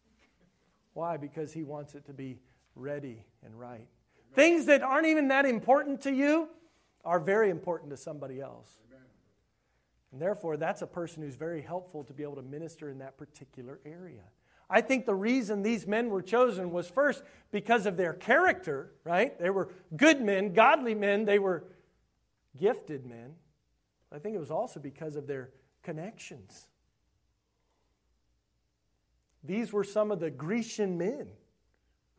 Why? 0.93 1.17
Because 1.17 1.54
he 1.54 1.63
wants 1.63 1.93
it 1.93 2.06
to 2.08 2.13
be 2.13 2.39
ready 2.76 3.23
and 3.45 3.58
right. 3.60 3.76
Amen. 3.76 4.34
Things 4.34 4.65
that 4.65 4.82
aren't 4.82 5.06
even 5.06 5.28
that 5.28 5.45
important 5.45 6.02
to 6.02 6.12
you 6.12 6.50
are 7.06 7.19
very 7.19 7.50
important 7.50 7.91
to 7.91 7.97
somebody 7.97 8.41
else. 8.41 8.80
Amen. 8.89 9.06
And 10.12 10.21
therefore, 10.21 10.58
that's 10.58 10.82
a 10.82 10.88
person 10.88 11.21
who's 11.21 11.36
very 11.36 11.62
helpful 11.62 12.04
to 12.06 12.13
be 12.13 12.23
able 12.23 12.36
to 12.36 12.41
minister 12.41 12.89
in 12.89 12.97
that 13.00 13.17
particular 13.17 13.80
area. 13.86 14.23
I 14.69 14.82
think 14.82 15.06
the 15.06 15.15
reason 15.15 15.62
these 15.62 15.88
men 15.88 16.10
were 16.10 16.21
chosen 16.21 16.71
was 16.71 16.89
first 16.89 17.23
because 17.52 17.86
of 17.86 17.95
their 17.95 18.13
character, 18.13 18.91
right? 19.06 19.39
They 19.39 19.50
were 19.50 19.69
good 19.95 20.21
men, 20.21 20.54
godly 20.54 20.93
men, 20.93 21.23
they 21.23 21.39
were 21.39 21.63
gifted 22.58 23.06
men. 23.06 23.36
I 24.12 24.20
think 24.20 24.36
it 24.36 24.39
was 24.39 24.52
also 24.52 24.80
because 24.80 25.15
of 25.15 25.28
their 25.28 25.50
connections. 25.84 26.67
These 29.43 29.72
were 29.72 29.84
some 29.84 30.12
of 30.12 30.20
the 30.20 30.30
Grecian 30.30 30.98
men 30.98 31.28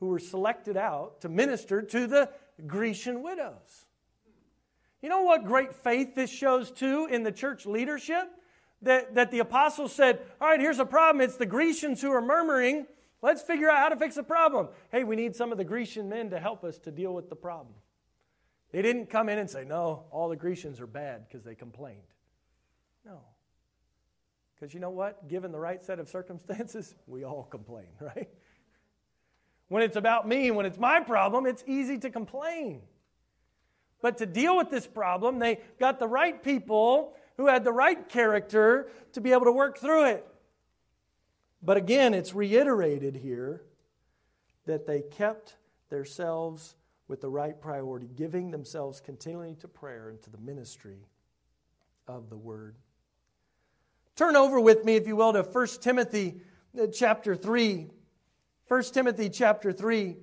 who 0.01 0.07
were 0.07 0.19
selected 0.19 0.77
out 0.77 1.21
to 1.23 1.29
minister 1.29 1.83
to 1.83 2.07
the 2.07 2.31
Grecian 2.67 3.23
widows. 3.23 3.87
You 5.03 5.09
know 5.09 5.23
what 5.23 5.45
great 5.45 5.75
faith 5.75 6.15
this 6.15 6.31
shows 6.31 6.71
too 6.71 7.09
in 7.11 7.23
the 7.23 7.33
church 7.33 7.67
leadership? 7.67 8.31
That, 8.83 9.17
that 9.17 9.33
the 9.33 9.41
apostles 9.41 9.93
said, 9.93 10.21
All 10.41 10.49
right, 10.49 10.61
here's 10.61 10.79
a 10.79 10.87
problem. 10.87 11.21
It's 11.21 11.37
the 11.37 11.47
Grecians 11.47 12.01
who 12.01 12.13
are 12.13 12.23
murmuring. 12.23 12.87
Let's 13.23 13.43
figure 13.43 13.69
out 13.69 13.79
how 13.79 13.89
to 13.89 13.97
fix 13.97 14.15
the 14.15 14.23
problem. 14.23 14.69
Hey, 14.93 15.03
we 15.03 15.17
need 15.17 15.35
some 15.35 15.51
of 15.51 15.59
the 15.59 15.65
Grecian 15.65 16.09
men 16.09 16.31
to 16.31 16.39
help 16.39 16.63
us 16.63 16.79
to 16.79 16.93
deal 16.93 17.13
with 17.13 17.29
the 17.29 17.37
problem. 17.37 17.75
They 18.71 18.83
didn't 18.83 19.07
come 19.07 19.29
in 19.29 19.39
and 19.39 19.49
say, 19.49 19.65
No, 19.65 20.05
all 20.11 20.29
the 20.29 20.37
Grecians 20.37 20.81
are 20.81 20.87
bad 20.87 21.27
because 21.27 21.45
they 21.45 21.55
complained. 21.55 22.03
No. 23.05 23.21
Because 24.55 24.75
you 24.75 24.81
know 24.81 24.91
what? 24.91 25.29
Given 25.29 25.53
the 25.53 25.59
right 25.59 25.85
set 25.85 25.99
of 25.99 26.09
circumstances, 26.09 26.95
we 27.07 27.25
all 27.25 27.45
complain, 27.45 27.89
right? 28.01 28.29
When 29.69 29.83
it's 29.83 29.97
about 29.97 30.27
me, 30.27 30.51
when 30.51 30.67
it's 30.67 30.79
my 30.79 31.01
problem, 31.01 31.47
it's 31.47 31.63
easy 31.67 31.99
to 31.99 32.11
complain. 32.11 32.83
But 34.01 34.19
to 34.19 34.27
deal 34.27 34.57
with 34.57 34.71
this 34.71 34.87
problem, 34.87 35.39
they 35.39 35.61
got 35.79 35.99
the 35.99 36.07
right 36.07 36.43
people 36.43 37.15
who 37.37 37.47
had 37.47 37.65
the 37.65 37.73
right 37.73 38.09
character 38.09 38.89
to 39.13 39.21
be 39.21 39.33
able 39.33 39.45
to 39.45 39.53
work 39.53 39.79
through 39.79 40.07
it. 40.07 40.27
But 41.63 41.77
again, 41.77 42.15
it's 42.15 42.35
reiterated 42.35 43.17
here 43.17 43.63
that 44.67 44.87
they 44.87 45.01
kept 45.01 45.57
themselves 45.89 46.77
with 47.09 47.23
the 47.23 47.29
right 47.29 47.61
priority, 47.61 48.09
giving 48.15 48.51
themselves 48.51 49.01
continually 49.01 49.57
to 49.57 49.67
prayer 49.67 50.11
and 50.11 50.23
to 50.23 50.31
the 50.31 50.39
ministry 50.39 50.99
of 52.07 52.29
the 52.31 52.37
word. 52.37 52.77
Turn 54.15 54.37
over 54.37 54.61
with 54.61 54.85
me, 54.85 54.97
if 54.97 55.07
you 55.07 55.17
will, 55.17 55.33
to 55.33 55.43
1 55.43 55.67
Timothy 55.81 56.41
uh, 56.79 56.87
chapter 56.93 57.35
3. 57.35 57.87
1 58.69 58.83
Timothy 58.85 59.31
chapter 59.31 59.73
3. 59.73 60.17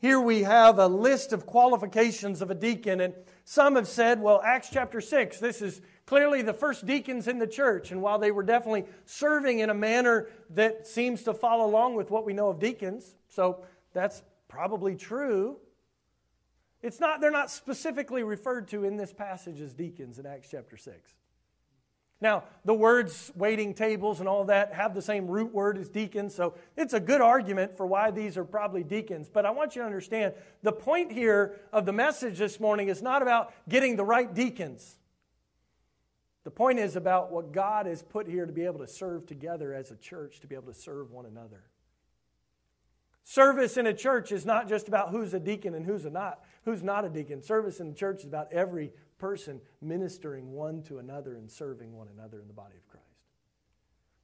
Here 0.00 0.20
we 0.20 0.42
have 0.42 0.78
a 0.78 0.86
list 0.86 1.32
of 1.32 1.46
qualifications 1.46 2.42
of 2.42 2.50
a 2.50 2.54
deacon, 2.54 3.00
and 3.00 3.14
some 3.44 3.74
have 3.76 3.88
said, 3.88 4.20
well, 4.20 4.40
Acts 4.44 4.68
chapter 4.70 5.00
6, 5.00 5.40
this 5.40 5.60
is 5.60 5.80
clearly 6.06 6.42
the 6.42 6.52
first 6.52 6.86
deacons 6.86 7.26
in 7.26 7.38
the 7.38 7.46
church. 7.46 7.90
And 7.90 8.00
while 8.00 8.18
they 8.18 8.30
were 8.30 8.44
definitely 8.44 8.84
serving 9.06 9.58
in 9.58 9.70
a 9.70 9.74
manner 9.74 10.28
that 10.50 10.86
seems 10.86 11.24
to 11.24 11.34
follow 11.34 11.64
along 11.64 11.94
with 11.94 12.10
what 12.10 12.24
we 12.24 12.32
know 12.32 12.48
of 12.48 12.60
deacons, 12.60 13.16
so 13.28 13.64
that's 13.92 14.22
probably 14.48 14.96
true. 14.96 15.58
It's 16.82 17.00
not, 17.00 17.20
they're 17.20 17.30
not 17.30 17.50
specifically 17.50 18.22
referred 18.22 18.68
to 18.68 18.84
in 18.84 18.96
this 18.96 19.12
passage 19.12 19.60
as 19.60 19.74
deacons 19.74 20.18
in 20.18 20.26
Acts 20.26 20.48
chapter 20.50 20.76
6. 20.76 21.14
Now, 22.20 22.44
the 22.64 22.74
words 22.74 23.30
waiting 23.36 23.74
tables 23.74 24.18
and 24.18 24.28
all 24.28 24.46
that 24.46 24.74
have 24.74 24.92
the 24.92 25.02
same 25.02 25.28
root 25.28 25.54
word 25.54 25.78
as 25.78 25.88
deacons, 25.88 26.34
so 26.34 26.54
it's 26.76 26.92
a 26.92 26.98
good 26.98 27.20
argument 27.20 27.76
for 27.76 27.86
why 27.86 28.10
these 28.10 28.36
are 28.36 28.44
probably 28.44 28.82
deacons. 28.82 29.28
But 29.28 29.46
I 29.46 29.50
want 29.50 29.76
you 29.76 29.82
to 29.82 29.86
understand 29.86 30.34
the 30.62 30.72
point 30.72 31.12
here 31.12 31.60
of 31.72 31.86
the 31.86 31.92
message 31.92 32.38
this 32.38 32.58
morning 32.58 32.88
is 32.88 33.02
not 33.02 33.22
about 33.22 33.52
getting 33.68 33.94
the 33.94 34.04
right 34.04 34.32
deacons. 34.32 34.96
The 36.42 36.50
point 36.50 36.80
is 36.80 36.96
about 36.96 37.30
what 37.30 37.52
God 37.52 37.86
has 37.86 38.02
put 38.02 38.26
here 38.26 38.46
to 38.46 38.52
be 38.52 38.64
able 38.64 38.80
to 38.80 38.88
serve 38.88 39.26
together 39.26 39.72
as 39.72 39.92
a 39.92 39.96
church, 39.96 40.40
to 40.40 40.48
be 40.48 40.56
able 40.56 40.72
to 40.72 40.78
serve 40.78 41.12
one 41.12 41.26
another. 41.26 41.62
Service 43.30 43.76
in 43.76 43.86
a 43.86 43.92
church 43.92 44.32
is 44.32 44.46
not 44.46 44.70
just 44.70 44.88
about 44.88 45.10
who's 45.10 45.34
a 45.34 45.38
deacon 45.38 45.74
and 45.74 45.84
who's 45.84 46.06
a 46.06 46.10
not, 46.10 46.42
who's 46.64 46.82
not 46.82 47.04
a 47.04 47.10
deacon. 47.10 47.42
Service 47.42 47.78
in 47.78 47.90
the 47.90 47.94
church 47.94 48.20
is 48.20 48.24
about 48.24 48.50
every 48.50 48.90
person 49.18 49.60
ministering 49.82 50.50
one 50.52 50.82
to 50.84 50.96
another 50.96 51.34
and 51.34 51.50
serving 51.50 51.92
one 51.92 52.08
another 52.16 52.40
in 52.40 52.46
the 52.46 52.54
body 52.54 52.74
of 52.74 52.88
Christ. 52.88 53.04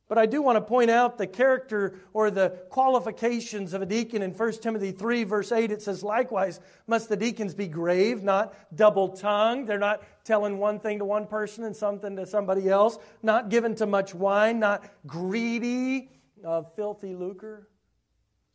But 0.09 0.17
I 0.17 0.25
do 0.25 0.41
want 0.41 0.57
to 0.57 0.63
point 0.63 0.91
out 0.91 1.19
the 1.19 1.27
character 1.27 1.97
or 2.15 2.31
the 2.31 2.59
qualifications 2.71 3.75
of 3.75 3.83
a 3.83 3.87
deacon 3.87 4.23
in 4.23 4.31
1 4.31 4.53
Timothy 4.53 4.91
3, 4.91 5.25
verse 5.25 5.53
8. 5.53 5.71
It 5.71 5.83
says, 5.83 6.03
Likewise, 6.03 6.61
must 6.87 7.11
the 7.11 7.17
deacons 7.19 7.55
be 7.55 7.69
grave, 7.69 8.23
not 8.23 8.55
double 8.75 9.11
tongued. 9.11 9.69
They're 9.69 9.79
not 9.79 10.03
telling 10.25 10.57
one 10.57 10.81
thing 10.81 11.01
to 11.01 11.05
one 11.05 11.27
person 11.27 11.65
and 11.65 11.77
something 11.77 12.17
to 12.17 12.27
somebody 12.27 12.71
else, 12.71 12.97
not 13.23 13.51
given 13.51 13.75
to 13.75 13.85
much 13.85 14.15
wine, 14.15 14.61
not 14.61 14.83
greedy 15.07 16.09
of 16.43 16.75
filthy 16.75 17.15
lucre 17.15 17.69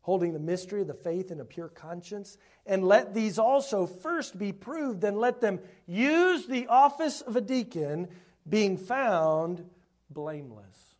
holding 0.09 0.33
the 0.33 0.39
mystery 0.39 0.81
of 0.81 0.87
the 0.87 0.93
faith 0.95 1.29
in 1.29 1.39
a 1.39 1.45
pure 1.45 1.67
conscience. 1.67 2.35
And 2.65 2.83
let 2.83 3.13
these 3.13 3.37
also 3.37 3.85
first 3.85 4.39
be 4.39 4.51
proved, 4.51 5.03
and 5.03 5.19
let 5.19 5.39
them 5.39 5.59
use 5.85 6.47
the 6.47 6.65
office 6.65 7.21
of 7.21 7.35
a 7.35 7.41
deacon, 7.41 8.07
being 8.49 8.75
found 8.75 9.69
blameless. 10.09 10.95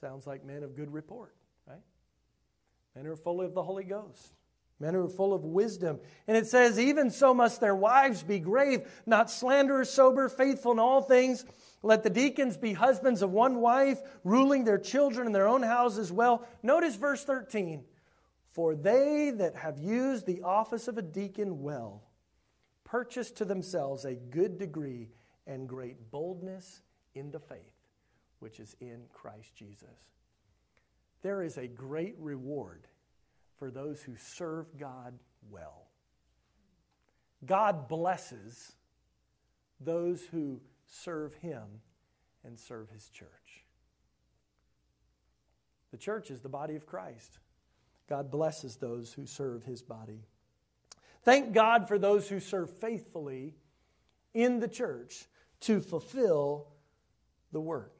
Sounds 0.00 0.24
like 0.24 0.44
men 0.44 0.62
of 0.62 0.76
good 0.76 0.92
report, 0.92 1.34
right? 1.66 1.82
Men 2.94 3.06
who 3.06 3.10
are 3.10 3.16
full 3.16 3.40
of 3.40 3.54
the 3.54 3.62
Holy 3.64 3.82
Ghost. 3.82 4.32
Men 4.78 4.94
who 4.94 5.04
are 5.04 5.08
full 5.08 5.34
of 5.34 5.44
wisdom. 5.44 5.98
And 6.28 6.36
it 6.36 6.46
says, 6.46 6.78
Even 6.78 7.10
so 7.10 7.34
must 7.34 7.60
their 7.60 7.74
wives 7.74 8.22
be 8.22 8.38
grave, 8.38 8.88
not 9.04 9.32
slanderers, 9.32 9.90
sober, 9.90 10.28
faithful 10.28 10.70
in 10.70 10.78
all 10.78 11.02
things. 11.02 11.44
Let 11.82 12.02
the 12.02 12.10
deacons 12.10 12.56
be 12.56 12.74
husbands 12.74 13.22
of 13.22 13.30
one 13.30 13.60
wife, 13.60 14.00
ruling 14.22 14.64
their 14.64 14.78
children 14.78 15.26
in 15.26 15.32
their 15.32 15.48
own 15.48 15.62
houses 15.62 16.12
well. 16.12 16.46
Notice 16.62 16.96
verse 16.96 17.24
13. 17.24 17.84
For 18.50 18.74
they 18.74 19.30
that 19.30 19.56
have 19.56 19.78
used 19.78 20.26
the 20.26 20.42
office 20.42 20.88
of 20.88 20.98
a 20.98 21.02
deacon 21.02 21.62
well 21.62 22.02
purchase 22.84 23.30
to 23.30 23.44
themselves 23.44 24.04
a 24.04 24.14
good 24.14 24.58
degree 24.58 25.08
and 25.46 25.68
great 25.68 26.10
boldness 26.10 26.82
in 27.14 27.30
the 27.30 27.38
faith 27.38 27.80
which 28.40 28.58
is 28.58 28.74
in 28.80 29.02
Christ 29.12 29.54
Jesus. 29.54 29.88
There 31.22 31.42
is 31.42 31.56
a 31.56 31.68
great 31.68 32.16
reward 32.18 32.88
for 33.58 33.70
those 33.70 34.02
who 34.02 34.16
serve 34.16 34.66
God 34.78 35.18
well. 35.50 35.86
God 37.44 37.88
blesses 37.88 38.72
those 39.80 40.22
who 40.30 40.60
serve 40.90 41.34
Him 41.34 41.80
and 42.44 42.58
serve 42.58 42.90
His 42.90 43.08
church. 43.08 43.64
The 45.90 45.96
church 45.96 46.30
is 46.30 46.40
the 46.42 46.48
body 46.48 46.76
of 46.76 46.86
Christ. 46.86 47.38
God 48.08 48.30
blesses 48.30 48.76
those 48.76 49.12
who 49.12 49.24
serve 49.24 49.64
His 49.64 49.82
body. 49.82 50.26
Thank 51.22 51.52
God 51.52 51.88
for 51.88 51.98
those 51.98 52.28
who 52.28 52.40
serve 52.40 52.70
faithfully 52.78 53.54
in 54.34 54.60
the 54.60 54.68
church 54.68 55.26
to 55.60 55.80
fulfill 55.80 56.68
the 57.52 57.60
work. 57.60 57.92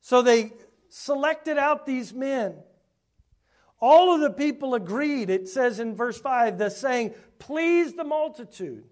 So 0.00 0.22
they 0.22 0.52
selected 0.88 1.58
out 1.58 1.84
these 1.84 2.14
men. 2.14 2.54
All 3.80 4.14
of 4.14 4.20
the 4.20 4.30
people 4.30 4.74
agreed, 4.74 5.28
it 5.30 5.48
says 5.48 5.80
in 5.80 5.94
verse 5.94 6.18
5, 6.18 6.58
the 6.58 6.70
saying, 6.70 7.14
please 7.38 7.94
the 7.94 8.04
multitude. 8.04 8.84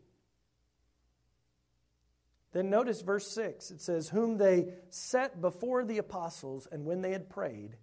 Then 2.55 2.71
notice 2.71 3.03
verse 3.03 3.27
6. 3.33 3.73
It 3.73 3.83
says, 3.83 4.09
Whom 4.09 4.39
they 4.39 4.69
set 4.89 5.41
before 5.41 5.85
the 5.85 5.99
apostles, 5.99 6.69
and 6.71 6.87
when 6.87 7.03
they 7.03 7.11
had 7.11 7.29
prayed, 7.29 7.77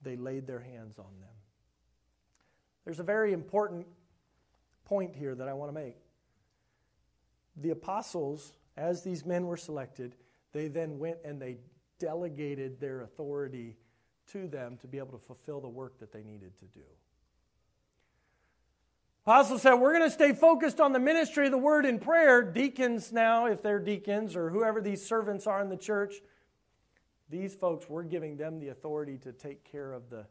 they 0.00 0.16
laid 0.16 0.46
their 0.46 0.60
hands 0.60 0.98
on 0.98 1.18
them. 1.20 1.28
There's 2.84 3.00
a 3.00 3.04
very 3.04 3.32
important 3.32 3.86
point 4.84 5.16
here 5.16 5.34
that 5.34 5.48
I 5.48 5.54
want 5.54 5.70
to 5.70 5.74
make. 5.74 5.96
The 7.56 7.70
apostles, 7.70 8.52
as 8.76 9.02
these 9.02 9.26
men 9.26 9.46
were 9.46 9.56
selected, 9.56 10.14
they 10.52 10.68
then 10.68 11.00
went 11.00 11.18
and 11.24 11.42
they 11.42 11.58
delegated 11.98 12.80
their 12.80 13.00
authority 13.00 13.76
to 14.28 14.46
them 14.46 14.76
to 14.78 14.86
be 14.86 14.98
able 14.98 15.18
to 15.18 15.24
fulfill 15.24 15.60
the 15.60 15.68
work 15.68 15.98
that 15.98 16.12
they 16.12 16.22
needed 16.22 16.56
to 16.60 16.66
do. 16.66 16.86
Apostles 19.24 19.62
said, 19.62 19.74
We're 19.74 19.92
going 19.92 20.08
to 20.08 20.10
stay 20.10 20.32
focused 20.32 20.80
on 20.80 20.92
the 20.92 20.98
ministry 20.98 21.46
of 21.46 21.52
the 21.52 21.58
word 21.58 21.86
and 21.86 22.00
prayer. 22.00 22.42
Deacons, 22.42 23.12
now, 23.12 23.46
if 23.46 23.62
they're 23.62 23.78
deacons 23.78 24.34
or 24.34 24.50
whoever 24.50 24.80
these 24.80 25.06
servants 25.06 25.46
are 25.46 25.60
in 25.60 25.68
the 25.68 25.76
church, 25.76 26.14
these 27.30 27.54
folks, 27.54 27.88
we're 27.88 28.02
giving 28.02 28.36
them 28.36 28.58
the 28.58 28.68
authority 28.68 29.18
to 29.18 29.32
take 29.32 29.64
care 29.64 29.92
of 29.92 30.10
the 30.10 30.26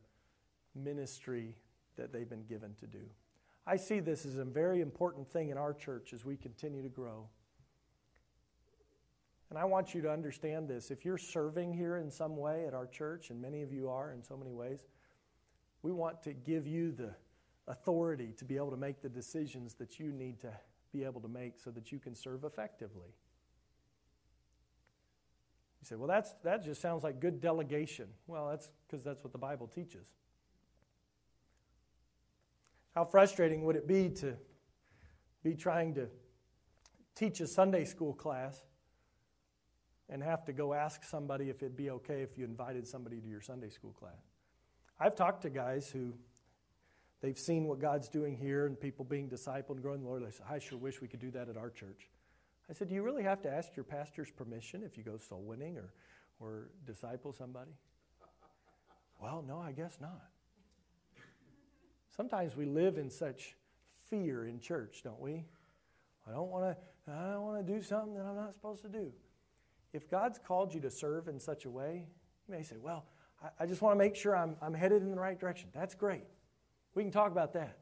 ministry 0.75 1.55
that 1.95 2.11
they've 2.11 2.29
been 2.29 2.43
given 2.43 2.73
to 2.75 2.85
do. 2.85 3.03
I 3.65 3.77
see 3.77 4.01
this 4.01 4.25
as 4.25 4.37
a 4.37 4.43
very 4.43 4.81
important 4.81 5.27
thing 5.27 5.49
in 5.49 5.57
our 5.57 5.73
church 5.73 6.13
as 6.13 6.25
we 6.25 6.35
continue 6.35 6.83
to 6.83 6.89
grow. 6.89 7.27
And 9.49 9.57
I 9.57 9.65
want 9.65 9.93
you 9.93 10.01
to 10.01 10.11
understand 10.11 10.67
this. 10.67 10.91
If 10.91 11.05
you're 11.05 11.17
serving 11.17 11.73
here 11.73 11.97
in 11.97 12.11
some 12.11 12.35
way 12.35 12.65
at 12.65 12.73
our 12.73 12.87
church, 12.87 13.29
and 13.29 13.41
many 13.41 13.61
of 13.61 13.71
you 13.71 13.89
are 13.89 14.11
in 14.11 14.21
so 14.21 14.35
many 14.35 14.53
ways, 14.53 14.85
we 15.81 15.91
want 15.91 16.21
to 16.23 16.33
give 16.33 16.67
you 16.67 16.91
the 16.91 17.13
authority 17.67 18.33
to 18.37 18.45
be 18.45 18.57
able 18.57 18.71
to 18.71 18.77
make 18.77 19.01
the 19.01 19.09
decisions 19.09 19.75
that 19.75 19.99
you 19.99 20.11
need 20.11 20.39
to 20.41 20.51
be 20.91 21.03
able 21.03 21.21
to 21.21 21.27
make 21.27 21.59
so 21.59 21.71
that 21.71 21.91
you 21.91 21.99
can 21.99 22.15
serve 22.15 22.43
effectively. 22.43 23.09
You 25.81 25.85
say, 25.85 25.95
well, 25.95 26.07
that's, 26.07 26.33
that 26.43 26.63
just 26.63 26.81
sounds 26.81 27.03
like 27.03 27.19
good 27.19 27.41
delegation. 27.41 28.07
Well, 28.27 28.49
that's 28.49 28.69
because 28.87 29.03
that's 29.03 29.23
what 29.23 29.31
the 29.31 29.39
Bible 29.39 29.67
teaches. 29.67 30.05
How 32.93 33.05
frustrating 33.05 33.63
would 33.65 33.75
it 33.75 33.87
be 33.87 34.09
to 34.09 34.35
be 35.43 35.55
trying 35.55 35.95
to 35.95 36.07
teach 37.15 37.39
a 37.39 37.47
Sunday 37.47 37.85
school 37.85 38.13
class 38.13 38.61
and 40.09 40.21
have 40.21 40.43
to 40.45 40.53
go 40.53 40.73
ask 40.73 41.03
somebody 41.03 41.49
if 41.49 41.63
it'd 41.63 41.77
be 41.77 41.89
okay 41.89 42.21
if 42.21 42.37
you 42.37 42.43
invited 42.43 42.85
somebody 42.85 43.19
to 43.21 43.27
your 43.27 43.41
Sunday 43.41 43.69
school 43.69 43.93
class? 43.93 44.27
I've 44.99 45.15
talked 45.15 45.41
to 45.43 45.49
guys 45.49 45.89
who 45.89 46.13
they've 47.21 47.37
seen 47.37 47.65
what 47.65 47.79
God's 47.79 48.09
doing 48.09 48.35
here 48.35 48.65
and 48.65 48.79
people 48.79 49.05
being 49.05 49.29
discipled 49.29 49.71
and 49.71 49.81
growing 49.81 50.01
the 50.01 50.07
Lord. 50.07 50.25
They 50.25 50.31
say, 50.31 50.43
I 50.49 50.59
sure 50.59 50.77
wish 50.77 51.01
we 51.01 51.07
could 51.07 51.19
do 51.19 51.31
that 51.31 51.49
at 51.49 51.57
our 51.57 51.69
church. 51.69 52.09
I 52.69 52.73
said, 52.73 52.89
Do 52.89 52.95
you 52.95 53.03
really 53.03 53.23
have 53.23 53.41
to 53.43 53.51
ask 53.51 53.75
your 53.75 53.83
pastor's 53.83 54.31
permission 54.31 54.83
if 54.83 54.97
you 54.97 55.03
go 55.03 55.17
soul 55.17 55.41
winning 55.41 55.77
or, 55.77 55.93
or 56.39 56.69
disciple 56.85 57.33
somebody? 57.33 57.71
Well, 59.21 59.43
no, 59.47 59.59
I 59.59 59.71
guess 59.71 59.99
not. 60.01 60.29
Sometimes 62.15 62.55
we 62.55 62.65
live 62.65 62.97
in 62.97 63.11
such 63.11 63.55
fear 64.09 64.47
in 64.47 64.59
church, 64.59 65.01
don't 65.03 65.19
we? 65.19 65.45
I 66.27 66.31
don't 66.31 66.49
want 66.49 66.65
to 66.65 66.77
I 67.11 67.33
don't 67.33 67.43
want 67.43 67.65
to 67.65 67.73
do 67.73 67.81
something 67.81 68.15
that 68.15 68.25
I'm 68.25 68.35
not 68.35 68.53
supposed 68.53 68.81
to 68.83 68.89
do. 68.89 69.11
If 69.93 70.09
God's 70.09 70.39
called 70.39 70.73
you 70.73 70.79
to 70.81 70.89
serve 70.89 71.27
in 71.27 71.39
such 71.39 71.65
a 71.65 71.69
way, 71.69 72.07
you 72.47 72.55
may 72.55 72.63
say, 72.63 72.77
Well, 72.81 73.05
I, 73.43 73.63
I 73.63 73.65
just 73.65 73.81
want 73.81 73.95
to 73.95 73.97
make 73.97 74.15
sure 74.15 74.35
I'm, 74.35 74.55
I'm 74.61 74.73
headed 74.73 75.01
in 75.01 75.11
the 75.11 75.19
right 75.19 75.39
direction. 75.39 75.69
That's 75.73 75.95
great. 75.95 76.23
We 76.95 77.03
can 77.03 77.11
talk 77.11 77.31
about 77.31 77.53
that. 77.53 77.77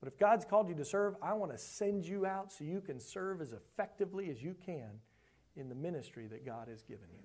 But 0.00 0.12
if 0.12 0.18
God's 0.18 0.44
called 0.44 0.68
you 0.68 0.74
to 0.74 0.84
serve, 0.84 1.14
I 1.22 1.34
want 1.34 1.52
to 1.52 1.58
send 1.58 2.04
you 2.04 2.26
out 2.26 2.50
so 2.50 2.64
you 2.64 2.80
can 2.80 2.98
serve 2.98 3.40
as 3.40 3.52
effectively 3.52 4.30
as 4.30 4.42
you 4.42 4.54
can 4.66 5.00
in 5.54 5.68
the 5.68 5.74
ministry 5.74 6.26
that 6.26 6.44
God 6.44 6.68
has 6.68 6.82
given 6.82 7.06
you. 7.12 7.22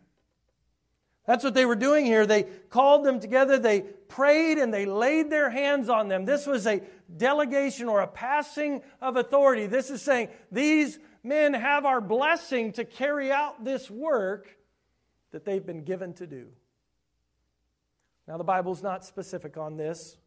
That's 1.26 1.44
what 1.44 1.54
they 1.54 1.66
were 1.66 1.76
doing 1.76 2.06
here. 2.06 2.26
They 2.26 2.44
called 2.44 3.04
them 3.04 3.20
together, 3.20 3.58
they 3.58 3.82
prayed, 3.82 4.58
and 4.58 4.74
they 4.74 4.86
laid 4.86 5.30
their 5.30 5.50
hands 5.50 5.90
on 5.90 6.08
them. 6.08 6.24
This 6.24 6.46
was 6.46 6.66
a 6.66 6.82
delegation 7.18 7.90
or 7.90 8.00
a 8.00 8.08
passing 8.08 8.82
of 9.02 9.18
authority. 9.18 9.66
This 9.66 9.90
is 9.90 10.02
saying, 10.02 10.30
These 10.52 11.00
men 11.24 11.54
have 11.54 11.86
our 11.86 12.00
blessing 12.00 12.72
to 12.74 12.86
carry 12.86 13.30
out 13.30 13.66
this 13.66 13.92
work 13.92 14.48
that 15.32 15.44
they've 15.44 15.66
been 15.66 15.84
given 15.84 16.14
to 16.14 16.28
do. 16.28 16.48
Now, 18.26 18.38
the 18.38 18.46
Bible's 18.46 18.82
not 18.82 19.04
specific 19.04 19.58
on 19.58 19.76
this, 19.76 20.18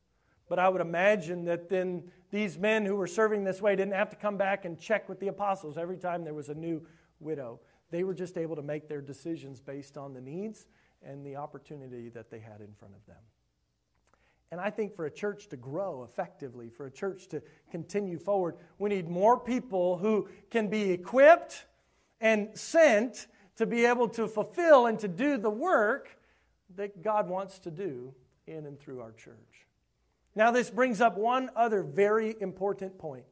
but 0.51 0.59
I 0.59 0.69
would 0.69 0.81
imagine 0.81 1.45
that 1.45 1.69
then 1.69 2.03
these 2.33 2.59
men 2.59 2.85
who 2.85 2.97
were 2.97 3.07
serving 3.07 3.45
this 3.45 3.63
way 3.63 3.77
didn't 3.77 3.95
have 3.95 4.11
to 4.11 4.17
come 4.17 4.37
back 4.37 4.65
and 4.65 4.77
check 4.77 5.09
with 5.09 5.21
the 5.21 5.29
apostles 5.29 5.79
every 5.79 5.97
time 5.97 6.25
there 6.25 6.35
was 6.35 6.49
a 6.49 6.55
new 6.55 6.85
widow. 7.21 7.61
They 7.93 8.03
were 8.03 8.15
just 8.15 8.37
able 8.37 8.57
to 8.57 8.63
make 8.63 8.89
their 8.89 9.01
decisions 9.01 9.61
based 9.61 9.97
on 9.97 10.13
the 10.13 10.21
needs 10.21 10.67
and 11.05 11.25
the 11.25 11.37
opportunity 11.37 12.09
that 12.11 12.33
they 12.33 12.41
had 12.41 12.61
in 12.61 12.75
front 12.75 12.95
of 12.97 13.07
them. 13.07 13.23
And 14.51 14.61
I 14.61 14.71
think 14.71 14.97
for 14.97 15.07
a 15.07 15.11
church 15.11 15.47
to 15.51 15.57
grow 15.57 16.03
effectively, 16.03 16.69
for 16.69 16.87
a 16.87 16.91
church 16.91 17.29
to 17.29 17.41
continue 17.71 18.19
forward, 18.19 18.57
we 18.81 18.91
need 18.91 19.09
more 19.09 19.39
people 19.39 19.99
who 19.99 20.29
can 20.51 20.67
be 20.67 20.91
equipped 20.91 21.65
and 22.21 22.49
sent 22.55 23.29
to 23.55 23.67
be 23.67 23.85
able 23.85 24.09
to 24.09 24.27
fulfill 24.27 24.87
and 24.87 24.99
to 24.99 25.07
do 25.07 25.39
the 25.39 25.49
work 25.49 26.19
that 26.75 27.05
God 27.05 27.29
wants 27.29 27.61
to 27.61 27.71
do 27.71 28.13
in 28.49 28.67
and 28.67 28.81
through 28.81 29.01
our 29.01 29.13
church. 29.13 29.70
Now, 30.35 30.51
this 30.51 30.71
brings 30.71 31.01
up 31.01 31.19
one 31.19 31.51
other 31.57 31.83
very 31.83 32.37
important 32.41 32.99
point. 32.99 33.25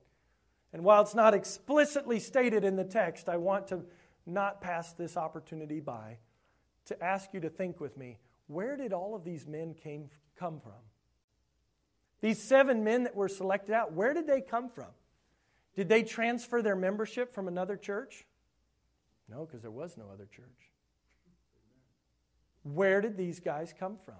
And 0.72 0.84
while 0.84 1.02
it's 1.02 1.14
not 1.14 1.34
explicitly 1.34 2.20
stated 2.20 2.64
in 2.64 2.76
the 2.76 2.84
text, 2.84 3.28
I 3.28 3.36
want 3.36 3.68
to 3.68 3.84
not 4.26 4.60
pass 4.60 4.92
this 4.92 5.16
opportunity 5.16 5.80
by 5.80 6.18
to 6.86 7.02
ask 7.02 7.32
you 7.32 7.40
to 7.40 7.50
think 7.50 7.80
with 7.80 7.96
me 7.96 8.18
where 8.46 8.76
did 8.76 8.92
all 8.92 9.14
of 9.14 9.24
these 9.24 9.46
men 9.46 9.74
came, 9.74 10.08
come 10.36 10.60
from? 10.60 10.72
These 12.20 12.42
seven 12.42 12.82
men 12.82 13.04
that 13.04 13.14
were 13.14 13.28
selected 13.28 13.74
out, 13.74 13.92
where 13.92 14.12
did 14.12 14.26
they 14.26 14.40
come 14.40 14.68
from? 14.68 14.88
Did 15.76 15.88
they 15.88 16.02
transfer 16.02 16.60
their 16.62 16.74
membership 16.74 17.32
from 17.32 17.46
another 17.46 17.76
church? 17.76 18.26
No, 19.28 19.44
because 19.44 19.62
there 19.62 19.70
was 19.70 19.96
no 19.96 20.06
other 20.12 20.26
church. 20.26 20.72
Where 22.64 23.00
did 23.00 23.16
these 23.16 23.38
guys 23.38 23.72
come 23.78 23.98
from? 24.04 24.16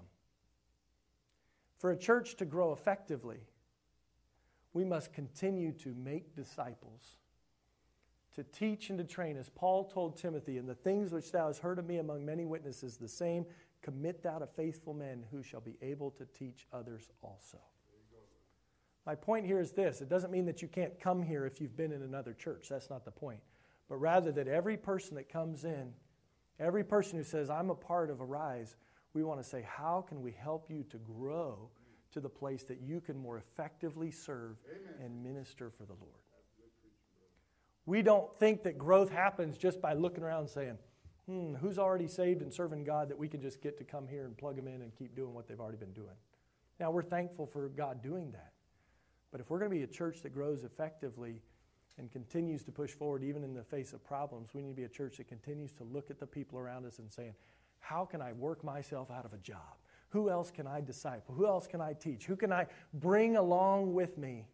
For 1.79 1.91
a 1.91 1.97
church 1.97 2.35
to 2.35 2.45
grow 2.45 2.73
effectively, 2.73 3.39
we 4.73 4.85
must 4.85 5.13
continue 5.13 5.71
to 5.73 5.95
make 5.95 6.35
disciples 6.35 7.17
to 8.35 8.43
teach 8.43 8.89
and 8.89 8.99
to 8.99 9.03
train, 9.03 9.37
as 9.37 9.49
Paul 9.49 9.85
told 9.85 10.17
Timothy, 10.17 10.57
and 10.57 10.69
the 10.69 10.75
things 10.75 11.11
which 11.11 11.31
thou 11.31 11.47
hast 11.47 11.59
heard 11.59 11.79
of 11.79 11.85
me 11.85 11.97
among 11.97 12.25
many 12.25 12.45
witnesses, 12.45 12.97
the 12.97 13.07
same 13.07 13.45
commit 13.81 14.21
thou 14.21 14.39
to 14.39 14.45
faithful 14.45 14.93
men 14.93 15.23
who 15.31 15.41
shall 15.41 15.61
be 15.61 15.77
able 15.81 16.11
to 16.11 16.25
teach 16.25 16.67
others 16.71 17.09
also. 17.21 17.57
My 19.05 19.15
point 19.15 19.45
here 19.45 19.59
is 19.59 19.71
this 19.71 20.01
it 20.01 20.09
doesn't 20.09 20.31
mean 20.31 20.45
that 20.45 20.61
you 20.61 20.67
can't 20.67 20.99
come 20.99 21.23
here 21.23 21.45
if 21.45 21.59
you've 21.59 21.75
been 21.75 21.91
in 21.91 22.03
another 22.03 22.33
church. 22.33 22.67
That's 22.69 22.89
not 22.89 23.05
the 23.05 23.11
point. 23.11 23.39
But 23.87 23.95
rather 23.95 24.31
that 24.33 24.47
every 24.47 24.77
person 24.77 25.15
that 25.15 25.29
comes 25.29 25.63
in, 25.63 25.93
every 26.59 26.83
person 26.83 27.17
who 27.17 27.23
says, 27.23 27.49
I'm 27.49 27.71
a 27.71 27.75
part 27.75 28.11
of 28.11 28.21
Arise, 28.21 28.75
we 29.13 29.23
want 29.23 29.41
to 29.41 29.47
say, 29.47 29.65
how 29.67 30.05
can 30.07 30.21
we 30.21 30.31
help 30.31 30.69
you 30.69 30.83
to 30.91 30.97
grow 30.97 31.69
to 32.11 32.19
the 32.19 32.29
place 32.29 32.63
that 32.63 32.81
you 32.81 33.01
can 33.01 33.17
more 33.17 33.37
effectively 33.37 34.11
serve 34.11 34.57
Amen. 34.69 35.05
and 35.05 35.23
minister 35.23 35.69
for 35.69 35.85
the 35.85 35.93
Lord? 35.93 36.19
We 37.85 38.03
don't 38.03 38.31
think 38.37 38.63
that 38.63 38.77
growth 38.77 39.09
happens 39.09 39.57
just 39.57 39.81
by 39.81 39.93
looking 39.93 40.23
around 40.23 40.41
and 40.41 40.49
saying, 40.49 40.77
hmm, 41.25 41.55
who's 41.55 41.79
already 41.79 42.07
saved 42.07 42.41
and 42.41 42.53
serving 42.53 42.83
God 42.83 43.09
that 43.09 43.17
we 43.17 43.27
can 43.27 43.41
just 43.41 43.61
get 43.61 43.77
to 43.79 43.83
come 43.83 44.07
here 44.07 44.25
and 44.25 44.37
plug 44.37 44.55
them 44.55 44.67
in 44.67 44.81
and 44.81 44.95
keep 44.95 45.15
doing 45.15 45.33
what 45.33 45.47
they've 45.47 45.59
already 45.59 45.77
been 45.77 45.93
doing. 45.93 46.15
Now, 46.79 46.91
we're 46.91 47.03
thankful 47.03 47.45
for 47.45 47.67
God 47.69 48.03
doing 48.03 48.31
that. 48.31 48.53
But 49.31 49.41
if 49.41 49.49
we're 49.49 49.59
going 49.59 49.71
to 49.71 49.75
be 49.75 49.83
a 49.83 49.87
church 49.87 50.21
that 50.21 50.33
grows 50.33 50.63
effectively 50.63 51.41
and 51.97 52.11
continues 52.11 52.63
to 52.63 52.71
push 52.71 52.91
forward 52.91 53.23
even 53.23 53.43
in 53.43 53.53
the 53.53 53.63
face 53.63 53.93
of 53.93 54.03
problems, 54.03 54.53
we 54.53 54.61
need 54.61 54.69
to 54.69 54.75
be 54.75 54.85
a 54.85 54.89
church 54.89 55.17
that 55.17 55.27
continues 55.27 55.71
to 55.73 55.83
look 55.83 56.09
at 56.09 56.19
the 56.19 56.25
people 56.25 56.57
around 56.57 56.85
us 56.85 56.99
and 56.99 57.11
saying, 57.11 57.33
how 57.79 58.05
can 58.05 58.21
I 58.21 58.33
work 58.33 58.63
myself 58.63 59.09
out 59.11 59.25
of 59.25 59.33
a 59.33 59.37
job? 59.37 59.77
Who 60.09 60.29
else 60.29 60.51
can 60.51 60.67
I 60.67 60.81
disciple? 60.81 61.35
Who 61.35 61.45
else 61.45 61.67
can 61.67 61.81
I 61.81 61.93
teach? 61.93 62.25
Who 62.25 62.35
can 62.35 62.51
I 62.51 62.67
bring 62.93 63.37
along 63.37 63.93
with 63.93 64.17
me? 64.17 64.47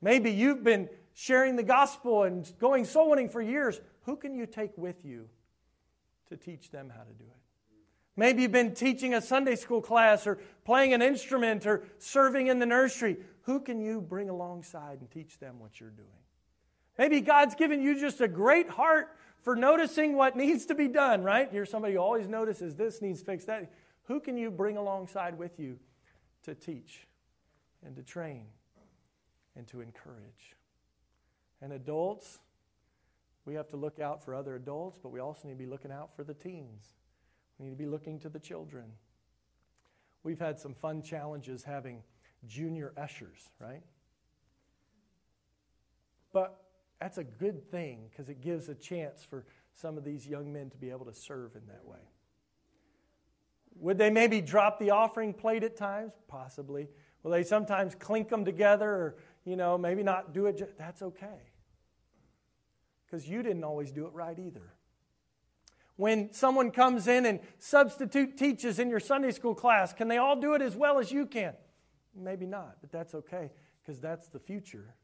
Maybe 0.00 0.30
you've 0.30 0.62
been 0.62 0.88
sharing 1.14 1.56
the 1.56 1.62
gospel 1.62 2.24
and 2.24 2.50
going 2.58 2.84
soul 2.84 3.10
winning 3.10 3.28
for 3.28 3.40
years. 3.40 3.80
Who 4.02 4.16
can 4.16 4.34
you 4.34 4.46
take 4.46 4.76
with 4.76 5.04
you 5.04 5.28
to 6.28 6.36
teach 6.36 6.70
them 6.70 6.90
how 6.94 7.02
to 7.02 7.12
do 7.12 7.24
it? 7.24 7.40
Maybe 8.16 8.42
you've 8.42 8.52
been 8.52 8.74
teaching 8.74 9.14
a 9.14 9.20
Sunday 9.20 9.56
school 9.56 9.82
class 9.82 10.26
or 10.26 10.38
playing 10.64 10.94
an 10.94 11.02
instrument 11.02 11.66
or 11.66 11.84
serving 11.98 12.46
in 12.46 12.58
the 12.58 12.66
nursery. 12.66 13.18
Who 13.42 13.60
can 13.60 13.80
you 13.80 14.00
bring 14.00 14.30
alongside 14.30 15.00
and 15.00 15.10
teach 15.10 15.38
them 15.38 15.58
what 15.58 15.78
you're 15.80 15.90
doing? 15.90 16.08
Maybe 16.98 17.20
God's 17.20 17.54
given 17.54 17.82
you 17.82 17.98
just 17.98 18.22
a 18.22 18.28
great 18.28 18.70
heart 18.70 19.08
for 19.46 19.54
noticing 19.54 20.16
what 20.16 20.34
needs 20.34 20.66
to 20.66 20.74
be 20.74 20.88
done, 20.88 21.22
right? 21.22 21.52
You're 21.52 21.66
somebody 21.66 21.94
who 21.94 22.00
always 22.00 22.26
notices 22.26 22.74
this 22.74 23.00
needs 23.00 23.22
fixed, 23.22 23.46
that. 23.46 23.70
Who 24.08 24.18
can 24.18 24.36
you 24.36 24.50
bring 24.50 24.76
alongside 24.76 25.38
with 25.38 25.60
you 25.60 25.78
to 26.42 26.56
teach 26.56 27.06
and 27.84 27.94
to 27.94 28.02
train 28.02 28.46
and 29.54 29.64
to 29.68 29.82
encourage? 29.82 30.56
And 31.62 31.72
adults, 31.72 32.40
we 33.44 33.54
have 33.54 33.68
to 33.68 33.76
look 33.76 34.00
out 34.00 34.24
for 34.24 34.34
other 34.34 34.56
adults, 34.56 34.98
but 35.00 35.10
we 35.10 35.20
also 35.20 35.46
need 35.46 35.54
to 35.54 35.58
be 35.58 35.70
looking 35.70 35.92
out 35.92 36.16
for 36.16 36.24
the 36.24 36.34
teens. 36.34 36.84
We 37.60 37.66
need 37.66 37.70
to 37.70 37.76
be 37.76 37.86
looking 37.86 38.18
to 38.20 38.28
the 38.28 38.40
children. 38.40 38.86
We've 40.24 40.40
had 40.40 40.58
some 40.58 40.74
fun 40.74 41.02
challenges 41.02 41.62
having 41.62 42.02
junior 42.48 42.92
ushers, 42.96 43.48
right? 43.60 43.84
But 46.32 46.65
that's 47.00 47.18
a 47.18 47.24
good 47.24 47.70
thing 47.70 48.08
because 48.10 48.28
it 48.28 48.40
gives 48.40 48.68
a 48.68 48.74
chance 48.74 49.24
for 49.24 49.44
some 49.74 49.98
of 49.98 50.04
these 50.04 50.26
young 50.26 50.52
men 50.52 50.70
to 50.70 50.76
be 50.76 50.90
able 50.90 51.04
to 51.06 51.14
serve 51.14 51.54
in 51.54 51.66
that 51.68 51.84
way. 51.84 51.98
Would 53.78 53.98
they 53.98 54.10
maybe 54.10 54.40
drop 54.40 54.78
the 54.78 54.90
offering 54.90 55.34
plate 55.34 55.62
at 55.62 55.76
times? 55.76 56.14
Possibly. 56.28 56.88
Will 57.22 57.30
they 57.32 57.42
sometimes 57.42 57.94
clink 57.94 58.28
them 58.28 58.44
together 58.44 58.88
or, 58.88 59.16
you 59.44 59.56
know, 59.56 59.76
maybe 59.76 60.02
not 60.02 60.32
do 60.32 60.46
it? 60.46 60.78
That's 60.78 61.02
okay. 61.02 61.52
Because 63.04 63.28
you 63.28 63.42
didn't 63.42 63.64
always 63.64 63.92
do 63.92 64.06
it 64.06 64.12
right 64.14 64.38
either. 64.38 64.72
When 65.96 66.32
someone 66.32 66.70
comes 66.70 67.08
in 67.08 67.26
and 67.26 67.40
substitute 67.58 68.36
teaches 68.36 68.78
in 68.78 68.88
your 68.88 69.00
Sunday 69.00 69.30
school 69.30 69.54
class, 69.54 69.92
can 69.92 70.08
they 70.08 70.18
all 70.18 70.36
do 70.36 70.54
it 70.54 70.62
as 70.62 70.76
well 70.76 70.98
as 70.98 71.10
you 71.10 71.26
can? 71.26 71.54
Maybe 72.14 72.46
not, 72.46 72.76
but 72.80 72.90
that's 72.90 73.14
okay 73.14 73.50
because 73.82 74.00
that's 74.00 74.28
the 74.28 74.38
future. 74.38 74.94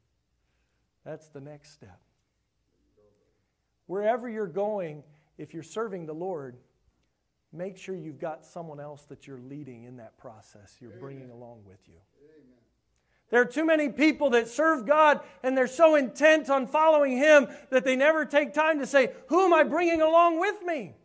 That's 1.05 1.27
the 1.29 1.41
next 1.41 1.73
step. 1.73 1.99
Wherever 3.87 4.29
you're 4.29 4.47
going, 4.47 5.03
if 5.37 5.53
you're 5.53 5.63
serving 5.63 6.05
the 6.05 6.13
Lord, 6.13 6.57
make 7.51 7.77
sure 7.77 7.95
you've 7.95 8.19
got 8.19 8.45
someone 8.45 8.79
else 8.79 9.03
that 9.05 9.27
you're 9.27 9.39
leading 9.39 9.83
in 9.83 9.97
that 9.97 10.17
process, 10.17 10.77
you're 10.79 10.91
Amen. 10.91 11.01
bringing 11.01 11.29
along 11.29 11.63
with 11.65 11.79
you. 11.87 11.97
Amen. 12.21 12.57
There 13.29 13.41
are 13.41 13.45
too 13.45 13.65
many 13.65 13.89
people 13.89 14.31
that 14.31 14.47
serve 14.47 14.85
God 14.85 15.19
and 15.41 15.57
they're 15.57 15.67
so 15.67 15.95
intent 15.95 16.49
on 16.49 16.67
following 16.67 17.17
Him 17.17 17.47
that 17.71 17.83
they 17.83 17.95
never 17.95 18.25
take 18.25 18.53
time 18.53 18.79
to 18.79 18.85
say, 18.85 19.11
Who 19.27 19.45
am 19.45 19.53
I 19.53 19.63
bringing 19.63 20.01
along 20.01 20.39
with 20.39 20.63
me? 20.63 20.95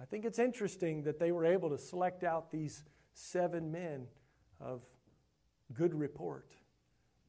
I 0.00 0.04
think 0.06 0.24
it's 0.24 0.38
interesting 0.38 1.02
that 1.02 1.18
they 1.18 1.30
were 1.30 1.44
able 1.44 1.68
to 1.70 1.78
select 1.78 2.24
out 2.24 2.50
these 2.50 2.84
seven 3.12 3.70
men 3.70 4.06
of 4.60 4.82
good 5.74 5.94
report, 5.94 6.50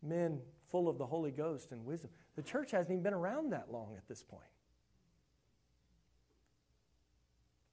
men 0.02 0.40
full 0.72 0.88
of 0.88 0.98
the 0.98 1.06
Holy 1.06 1.32
Ghost 1.32 1.72
and 1.72 1.86
wisdom. 1.86 2.10
The 2.36 2.42
church 2.42 2.72
hasn't 2.72 2.92
even 2.92 3.04
been 3.04 3.14
around 3.14 3.52
that 3.52 3.72
long 3.72 3.96
at 3.98 4.08
this 4.08 4.24
point. 4.24 4.44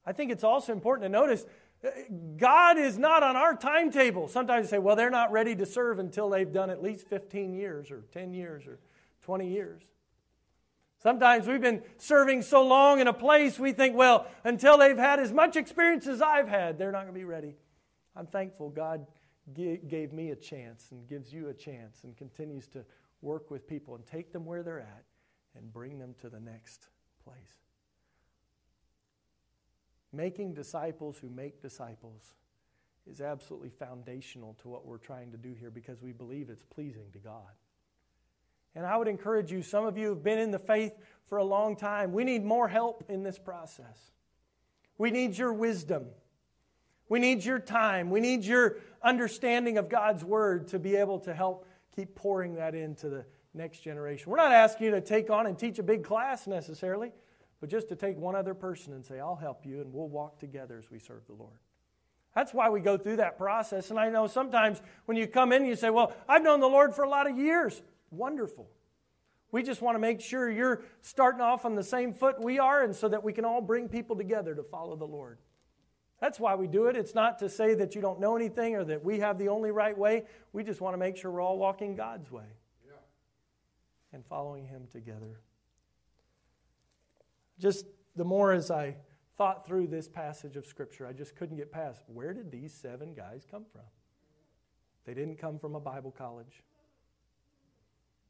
I 0.05 0.11
think 0.11 0.31
it's 0.31 0.43
also 0.43 0.73
important 0.73 1.05
to 1.05 1.09
notice 1.09 1.45
uh, 1.83 1.89
God 2.37 2.77
is 2.77 2.97
not 2.97 3.23
on 3.23 3.35
our 3.35 3.55
timetable. 3.55 4.27
Sometimes 4.27 4.65
you 4.65 4.69
say, 4.69 4.79
well, 4.79 4.95
they're 4.95 5.09
not 5.09 5.31
ready 5.31 5.55
to 5.55 5.65
serve 5.65 5.99
until 5.99 6.29
they've 6.29 6.51
done 6.51 6.69
at 6.69 6.83
least 6.83 7.07
15 7.07 7.53
years 7.53 7.89
or 7.91 8.03
10 8.13 8.33
years 8.33 8.67
or 8.67 8.79
20 9.23 9.47
years. 9.47 9.81
Sometimes 11.01 11.47
we've 11.47 11.61
been 11.61 11.81
serving 11.97 12.41
so 12.41 12.65
long 12.65 12.99
in 12.99 13.07
a 13.07 13.13
place, 13.13 13.57
we 13.57 13.71
think, 13.71 13.95
well, 13.95 14.27
until 14.43 14.77
they've 14.77 14.97
had 14.97 15.19
as 15.19 15.31
much 15.31 15.55
experience 15.55 16.07
as 16.07 16.21
I've 16.21 16.49
had, 16.49 16.77
they're 16.77 16.91
not 16.91 17.03
going 17.03 17.13
to 17.13 17.19
be 17.19 17.23
ready. 17.23 17.55
I'm 18.15 18.27
thankful 18.27 18.69
God 18.69 19.05
gave 19.53 20.13
me 20.13 20.31
a 20.31 20.35
chance 20.35 20.91
and 20.91 21.07
gives 21.07 21.33
you 21.33 21.49
a 21.49 21.53
chance 21.53 22.03
and 22.03 22.15
continues 22.15 22.67
to 22.67 22.85
work 23.21 23.51
with 23.51 23.67
people 23.67 23.95
and 23.95 24.05
take 24.05 24.31
them 24.31 24.45
where 24.45 24.63
they're 24.63 24.79
at 24.79 25.03
and 25.55 25.71
bring 25.73 25.99
them 25.99 26.15
to 26.21 26.29
the 26.29 26.39
next 26.39 26.87
place. 27.23 27.55
Making 30.11 30.53
disciples 30.53 31.17
who 31.17 31.29
make 31.29 31.61
disciples 31.61 32.33
is 33.09 33.21
absolutely 33.21 33.69
foundational 33.69 34.55
to 34.61 34.67
what 34.67 34.85
we're 34.85 34.97
trying 34.97 35.31
to 35.31 35.37
do 35.37 35.53
here 35.53 35.71
because 35.71 36.01
we 36.01 36.11
believe 36.11 36.49
it's 36.49 36.63
pleasing 36.63 37.05
to 37.13 37.19
God. 37.19 37.51
And 38.75 38.85
I 38.85 38.97
would 38.97 39.07
encourage 39.07 39.51
you, 39.51 39.61
some 39.61 39.85
of 39.85 39.97
you 39.97 40.09
have 40.09 40.23
been 40.23 40.39
in 40.39 40.51
the 40.51 40.59
faith 40.59 40.93
for 41.27 41.37
a 41.37 41.43
long 41.43 41.75
time. 41.75 42.11
We 42.11 42.23
need 42.23 42.43
more 42.43 42.67
help 42.67 43.03
in 43.09 43.23
this 43.23 43.39
process. 43.39 44.11
We 44.97 45.11
need 45.11 45.37
your 45.37 45.53
wisdom. 45.53 46.05
We 47.09 47.19
need 47.19 47.43
your 47.43 47.59
time. 47.59 48.11
We 48.11 48.19
need 48.19 48.45
your 48.45 48.77
understanding 49.01 49.77
of 49.77 49.89
God's 49.89 50.23
Word 50.23 50.67
to 50.69 50.79
be 50.79 50.95
able 50.95 51.19
to 51.21 51.33
help 51.33 51.65
keep 51.95 52.15
pouring 52.15 52.55
that 52.55 52.75
into 52.75 53.09
the 53.09 53.25
next 53.53 53.79
generation. 53.79 54.29
We're 54.29 54.37
not 54.37 54.51
asking 54.51 54.85
you 54.85 54.91
to 54.91 55.01
take 55.01 55.29
on 55.29 55.47
and 55.47 55.57
teach 55.57 55.79
a 55.79 55.83
big 55.83 56.03
class 56.03 56.47
necessarily, 56.47 57.11
but 57.59 57.69
just 57.69 57.89
to 57.89 57.95
take 57.95 58.17
one 58.17 58.35
other 58.35 58.53
person 58.53 58.93
and 58.93 59.03
say, 59.03 59.19
I'll 59.19 59.35
help 59.35 59.65
you, 59.65 59.81
and 59.81 59.91
we'll 59.91 60.07
walk 60.07 60.39
together 60.39 60.77
as 60.77 60.89
we 60.91 60.99
serve 60.99 61.25
the 61.25 61.33
Lord. 61.33 61.57
That's 62.35 62.53
why 62.53 62.69
we 62.69 62.79
go 62.79 62.95
through 62.95 63.17
that 63.17 63.37
process. 63.37 63.89
And 63.89 63.99
I 63.99 64.09
know 64.09 64.27
sometimes 64.27 64.79
when 65.05 65.17
you 65.17 65.25
come 65.25 65.51
in, 65.51 65.65
you 65.65 65.75
say, 65.75 65.89
Well, 65.89 66.13
I've 66.27 66.43
known 66.43 66.59
the 66.59 66.69
Lord 66.69 66.93
for 66.93 67.03
a 67.03 67.09
lot 67.09 67.29
of 67.29 67.37
years. 67.37 67.81
Wonderful. 68.11 68.69
We 69.51 69.63
just 69.63 69.81
want 69.81 69.95
to 69.95 69.99
make 69.99 70.21
sure 70.21 70.49
you're 70.49 70.83
starting 71.01 71.41
off 71.41 71.65
on 71.65 71.73
the 71.73 71.83
same 71.83 72.13
foot 72.13 72.39
we 72.39 72.59
are, 72.59 72.83
and 72.83 72.95
so 72.95 73.09
that 73.09 73.23
we 73.23 73.33
can 73.33 73.45
all 73.45 73.61
bring 73.61 73.89
people 73.89 74.15
together 74.15 74.53
to 74.53 74.61
follow 74.61 74.95
the 74.95 75.07
Lord. 75.07 75.39
That's 76.19 76.39
why 76.39 76.55
we 76.55 76.67
do 76.67 76.87
it. 76.87 76.95
It's 76.95 77.15
not 77.15 77.39
to 77.39 77.49
say 77.49 77.75
that 77.75 77.95
you 77.95 78.01
don't 78.01 78.19
know 78.19 78.35
anything 78.35 78.75
or 78.75 78.83
that 78.85 79.03
we 79.03 79.19
have 79.19 79.37
the 79.37 79.49
only 79.49 79.71
right 79.71 79.97
way. 79.97 80.25
We 80.51 80.63
just 80.63 80.81
want 80.81 80.93
to 80.93 80.97
make 80.97 81.15
sure 81.15 81.31
we're 81.31 81.41
all 81.41 81.57
walking 81.57 81.95
God's 81.95 82.29
way 82.29 82.43
yeah. 82.85 82.93
and 84.11 84.25
following 84.25 84.65
Him 84.65 84.87
together. 84.91 85.39
Just 87.57 87.85
the 88.15 88.25
more 88.25 88.51
as 88.51 88.69
I 88.69 88.97
thought 89.37 89.65
through 89.65 89.87
this 89.87 90.09
passage 90.09 90.57
of 90.57 90.65
Scripture, 90.65 91.07
I 91.07 91.13
just 91.13 91.35
couldn't 91.37 91.55
get 91.55 91.71
past 91.71 92.03
where 92.07 92.33
did 92.33 92.51
these 92.51 92.73
seven 92.73 93.13
guys 93.13 93.45
come 93.49 93.65
from? 93.71 93.81
They 95.05 95.13
didn't 95.13 95.37
come 95.37 95.57
from 95.57 95.75
a 95.75 95.79
Bible 95.79 96.11
college, 96.11 96.63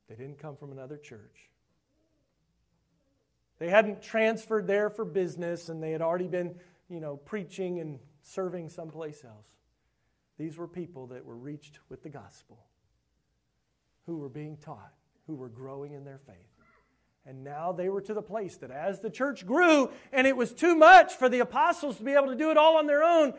they 0.08 0.16
didn't 0.16 0.38
come 0.40 0.56
from 0.56 0.72
another 0.72 0.98
church. 0.98 1.50
They 3.58 3.70
hadn't 3.70 4.02
transferred 4.02 4.68
there 4.68 4.90
for 4.90 5.04
business 5.04 5.68
and 5.68 5.84
they 5.84 5.92
had 5.92 6.02
already 6.02 6.28
been 6.28 6.56
you 6.90 7.00
know, 7.00 7.18
preaching 7.18 7.80
and 7.80 8.00
serving 8.22 8.70
someplace 8.70 9.24
else. 9.24 9.48
These 10.38 10.58
were 10.58 10.68
people 10.68 11.08
that 11.08 11.26
were 11.26 11.36
reached 11.36 11.80
with 11.90 12.04
the 12.04 12.10
gospel, 12.10 12.66
who 14.06 14.18
were 14.18 14.30
being 14.30 14.58
taught, 14.58 14.94
who 15.28 15.36
were 15.36 15.50
growing 15.50 15.94
in 15.94 16.04
their 16.04 16.20
faith. 16.26 16.36
And 17.26 17.44
now 17.44 17.72
they 17.72 17.90
were 17.90 18.02
to 18.02 18.14
the 18.14 18.22
place 18.22 18.58
that 18.58 18.72
as 18.72 19.02
the 19.02 19.10
church 19.10 19.46
grew 19.46 19.92
and 20.12 20.26
it 20.26 20.36
was 20.36 20.54
too 20.54 20.76
much 20.76 21.14
for 21.14 21.30
the 21.30 21.40
apostles 21.40 21.98
to 21.98 22.04
be 22.04 22.14
able 22.14 22.28
to 22.28 22.36
do 22.36 22.50
it 22.50 22.58
all 22.58 22.78
on 22.78 22.88
their 22.88 23.04
own, 23.04 23.34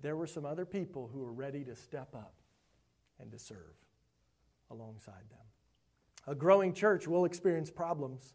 there 0.00 0.16
were 0.16 0.26
some 0.26 0.46
other 0.46 0.64
people 0.64 1.10
who 1.12 1.20
were 1.20 1.32
ready 1.32 1.64
to 1.64 1.74
step 1.74 2.14
up 2.14 2.34
and 3.20 3.30
to 3.32 3.38
serve 3.38 3.74
alongside 4.70 5.28
them. 5.30 5.38
A 6.26 6.34
growing 6.34 6.72
church 6.72 7.06
will 7.06 7.24
experience 7.24 7.70
problems. 7.70 8.34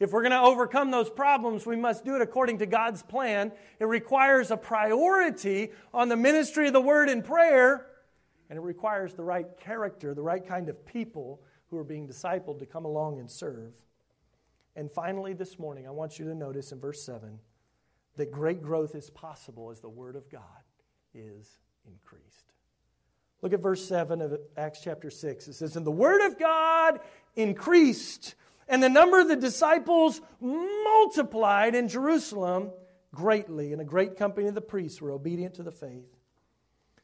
If 0.00 0.12
we're 0.12 0.22
going 0.22 0.32
to 0.32 0.40
overcome 0.40 0.90
those 0.90 1.08
problems, 1.08 1.66
we 1.66 1.76
must 1.76 2.04
do 2.04 2.16
it 2.16 2.22
according 2.22 2.58
to 2.58 2.66
God's 2.66 3.02
plan. 3.02 3.52
It 3.78 3.84
requires 3.84 4.50
a 4.50 4.56
priority 4.56 5.70
on 5.92 6.08
the 6.08 6.16
ministry 6.16 6.66
of 6.66 6.72
the 6.72 6.80
word 6.80 7.08
and 7.08 7.24
prayer, 7.24 7.86
and 8.50 8.58
it 8.58 8.62
requires 8.62 9.14
the 9.14 9.22
right 9.22 9.46
character, 9.58 10.12
the 10.12 10.22
right 10.22 10.44
kind 10.44 10.68
of 10.68 10.84
people 10.84 11.40
who 11.70 11.78
are 11.78 11.84
being 11.84 12.08
discipled 12.08 12.58
to 12.58 12.66
come 12.66 12.84
along 12.84 13.20
and 13.20 13.30
serve. 13.30 13.72
And 14.76 14.90
finally, 14.90 15.32
this 15.32 15.58
morning, 15.58 15.86
I 15.86 15.90
want 15.90 16.18
you 16.18 16.24
to 16.26 16.34
notice 16.34 16.72
in 16.72 16.80
verse 16.80 17.02
7 17.02 17.38
that 18.16 18.32
great 18.32 18.62
growth 18.62 18.96
is 18.96 19.10
possible 19.10 19.70
as 19.70 19.80
the 19.80 19.88
word 19.88 20.16
of 20.16 20.28
God 20.28 20.40
is 21.14 21.58
increased. 21.86 22.52
Look 23.42 23.52
at 23.52 23.60
verse 23.60 23.86
7 23.86 24.20
of 24.22 24.40
Acts 24.56 24.80
chapter 24.82 25.10
6. 25.10 25.48
It 25.48 25.52
says, 25.52 25.76
And 25.76 25.86
the 25.86 25.90
word 25.90 26.24
of 26.26 26.38
God 26.38 27.00
increased 27.36 28.34
and 28.68 28.82
the 28.82 28.88
number 28.88 29.20
of 29.20 29.28
the 29.28 29.36
disciples 29.36 30.20
multiplied 30.40 31.74
in 31.74 31.88
Jerusalem 31.88 32.70
greatly, 33.14 33.72
and 33.72 33.80
a 33.80 33.84
great 33.84 34.16
company 34.16 34.48
of 34.48 34.54
the 34.54 34.60
priests 34.60 35.00
were 35.00 35.12
obedient 35.12 35.54
to 35.54 35.62
the 35.62 35.72
faith. 35.72 36.16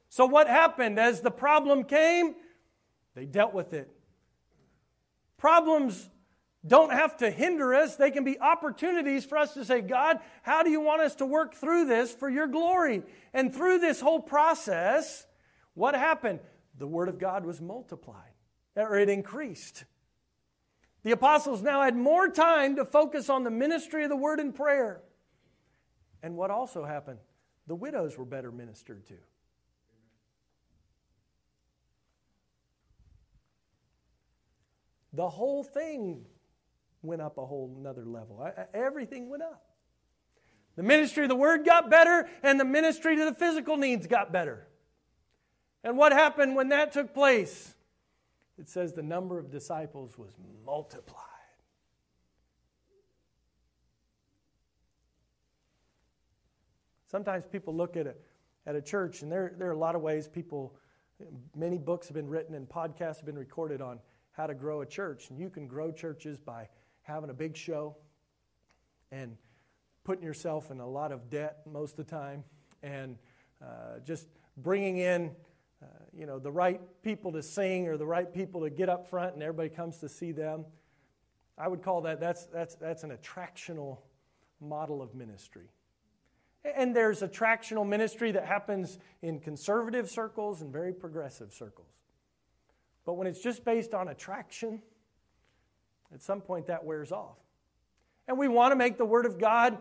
So, 0.09 0.27
what 0.27 0.49
happened 0.49 0.99
as 0.99 1.21
the 1.21 1.31
problem 1.31 1.85
came? 1.85 2.35
They 3.15 3.27
dealt 3.27 3.55
with 3.55 3.73
it. 3.73 3.91
Problems 5.39 6.09
don't 6.67 6.93
have 6.93 7.17
to 7.19 7.31
hinder 7.31 7.75
us, 7.75 7.97
they 7.97 8.11
can 8.11 8.25
be 8.25 8.39
opportunities 8.39 9.25
for 9.25 9.39
us 9.39 9.55
to 9.55 9.65
say, 9.65 9.81
God, 9.81 10.21
how 10.43 10.63
do 10.63 10.71
you 10.71 10.81
want 10.81 11.01
us 11.01 11.15
to 11.17 11.27
work 11.27 11.55
through 11.55 11.87
this 11.87 12.13
for 12.13 12.29
your 12.29 12.47
glory? 12.47 13.03
And 13.33 13.55
through 13.55 13.79
this 13.79 14.01
whole 14.01 14.21
process, 14.21 15.27
what 15.73 15.95
happened? 15.95 16.41
The 16.77 16.87
Word 16.87 17.09
of 17.09 17.19
God 17.19 17.47
was 17.47 17.61
multiplied, 17.61 18.35
or 18.77 18.99
it 18.99 19.09
increased. 19.09 19.85
The 21.03 21.13
apostles 21.13 21.63
now 21.63 21.83
had 21.83 21.97
more 21.97 22.29
time 22.29 22.77
to 22.77 22.85
focus 22.85 23.31
on 23.31 23.45
the 23.45 23.51
ministry 23.51 24.05
of 24.05 24.11
the 24.11 24.17
word 24.17 24.39
and 24.39 24.55
prayer. 24.55 25.01
And 26.23 26.37
what 26.37 26.51
also 26.51 26.85
happened? 26.85 27.19
The 27.67 27.75
widows 27.75 28.19
were 28.19 28.25
better 28.25 28.53
ministered 28.53 29.07
to. 29.07 29.15
The 35.13 35.29
whole 35.29 35.65
thing 35.65 36.27
went 37.03 37.23
up 37.23 37.39
a 37.39 37.47
whole 37.47 37.75
another 37.79 38.05
level. 38.05 38.47
Everything 38.75 39.29
went 39.29 39.43
up. 39.43 39.65
The 40.77 40.83
ministry 40.83 41.25
of 41.25 41.29
the 41.29 41.37
word 41.37 41.65
got 41.65 41.91
better, 41.91 42.29
and 42.43 42.61
the 42.61 42.65
ministry 42.65 43.17
to 43.17 43.25
the 43.25 43.35
physical 43.35 43.77
needs 43.77 44.07
got 44.07 44.33
better. 44.33 44.67
And 45.83 45.97
what 45.97 46.13
happened 46.13 46.55
when 46.55 46.69
that 46.69 46.93
took 46.93 47.13
place? 47.13 47.75
It 48.61 48.69
says 48.69 48.93
the 48.93 49.03
number 49.03 49.39
of 49.39 49.51
disciples 49.51 50.19
was 50.19 50.37
multiplied. 50.67 51.25
Sometimes 57.11 57.45
people 57.51 57.75
look 57.75 57.97
at 57.97 58.07
a, 58.07 58.15
at 58.67 58.77
a 58.77 58.83
church, 58.83 59.23
and 59.23 59.33
there, 59.33 59.55
there 59.59 59.69
are 59.69 59.73
a 59.73 59.79
lot 59.79 59.97
of 59.97 60.03
ways 60.03 60.29
people, 60.29 60.77
many 61.57 61.79
books 61.79 62.07
have 62.07 62.15
been 62.15 62.29
written 62.29 62.55
and 62.55 62.69
podcasts 62.69 63.17
have 63.17 63.27
been 63.27 63.39
recorded 63.39 63.81
on 63.81 63.99
how 64.33 64.47
to 64.47 64.55
grow 64.55 64.83
a 64.83 64.87
church. 64.87 65.31
And 65.31 65.39
you 65.39 65.49
can 65.49 65.67
grow 65.67 65.91
churches 65.91 66.39
by 66.39 66.69
having 67.03 67.31
a 67.31 67.35
big 67.35 67.57
show 67.57 67.97
and 69.11 69.37
putting 70.05 70.23
yourself 70.23 70.71
in 70.71 70.81
a 70.81 70.87
lot 70.87 71.13
of 71.13 71.31
debt 71.31 71.63
most 71.67 71.99
of 71.99 72.07
the 72.07 72.11
time 72.11 72.45
and 72.83 73.17
uh, 73.63 73.99
just 74.05 74.29
bringing 74.59 74.99
in 74.99 75.35
you 76.17 76.27
know 76.27 76.39
the 76.39 76.51
right 76.51 76.81
people 77.03 77.33
to 77.33 77.43
sing 77.43 77.89
or 77.89 77.97
the 77.97 78.07
right 78.07 78.33
people 78.33 78.63
to 78.63 78.71
get 78.71 78.89
up 78.89 79.09
front 79.09 79.35
and 79.35 79.43
everybody 79.43 79.69
comes 79.69 79.99
to 79.99 80.09
see 80.09 80.33
them 80.33 80.65
i 81.57 81.69
would 81.69 81.83
call 81.83 82.03
that 82.03 82.21
that's 82.21 82.47
that's 82.47 82.75
that's 82.77 83.05
an 83.05 83.11
attractional 83.11 83.99
model 84.61 85.03
of 85.03 85.15
ministry. 85.15 85.69
And 86.65 86.95
there's 86.95 87.21
attractional 87.21 87.87
ministry 87.87 88.33
that 88.33 88.45
happens 88.45 88.99
in 89.23 89.41
conservative 89.41 90.11
circles 90.11 90.61
and 90.61 90.71
very 90.71 90.93
progressive 90.93 91.53
circles. 91.53 91.89
But 93.07 93.15
when 93.15 93.27
it's 93.27 93.43
just 93.43 93.65
based 93.65 93.95
on 93.95 94.09
attraction 94.09 94.83
at 96.13 96.21
some 96.21 96.41
point 96.41 96.67
that 96.67 96.85
wears 96.85 97.13
off. 97.13 97.39
And 98.29 98.37
we 98.37 98.49
want 98.49 98.73
to 98.73 98.77
make 98.77 98.99
the 98.99 99.05
word 99.05 99.27
of 99.27 99.39
god 99.39 99.79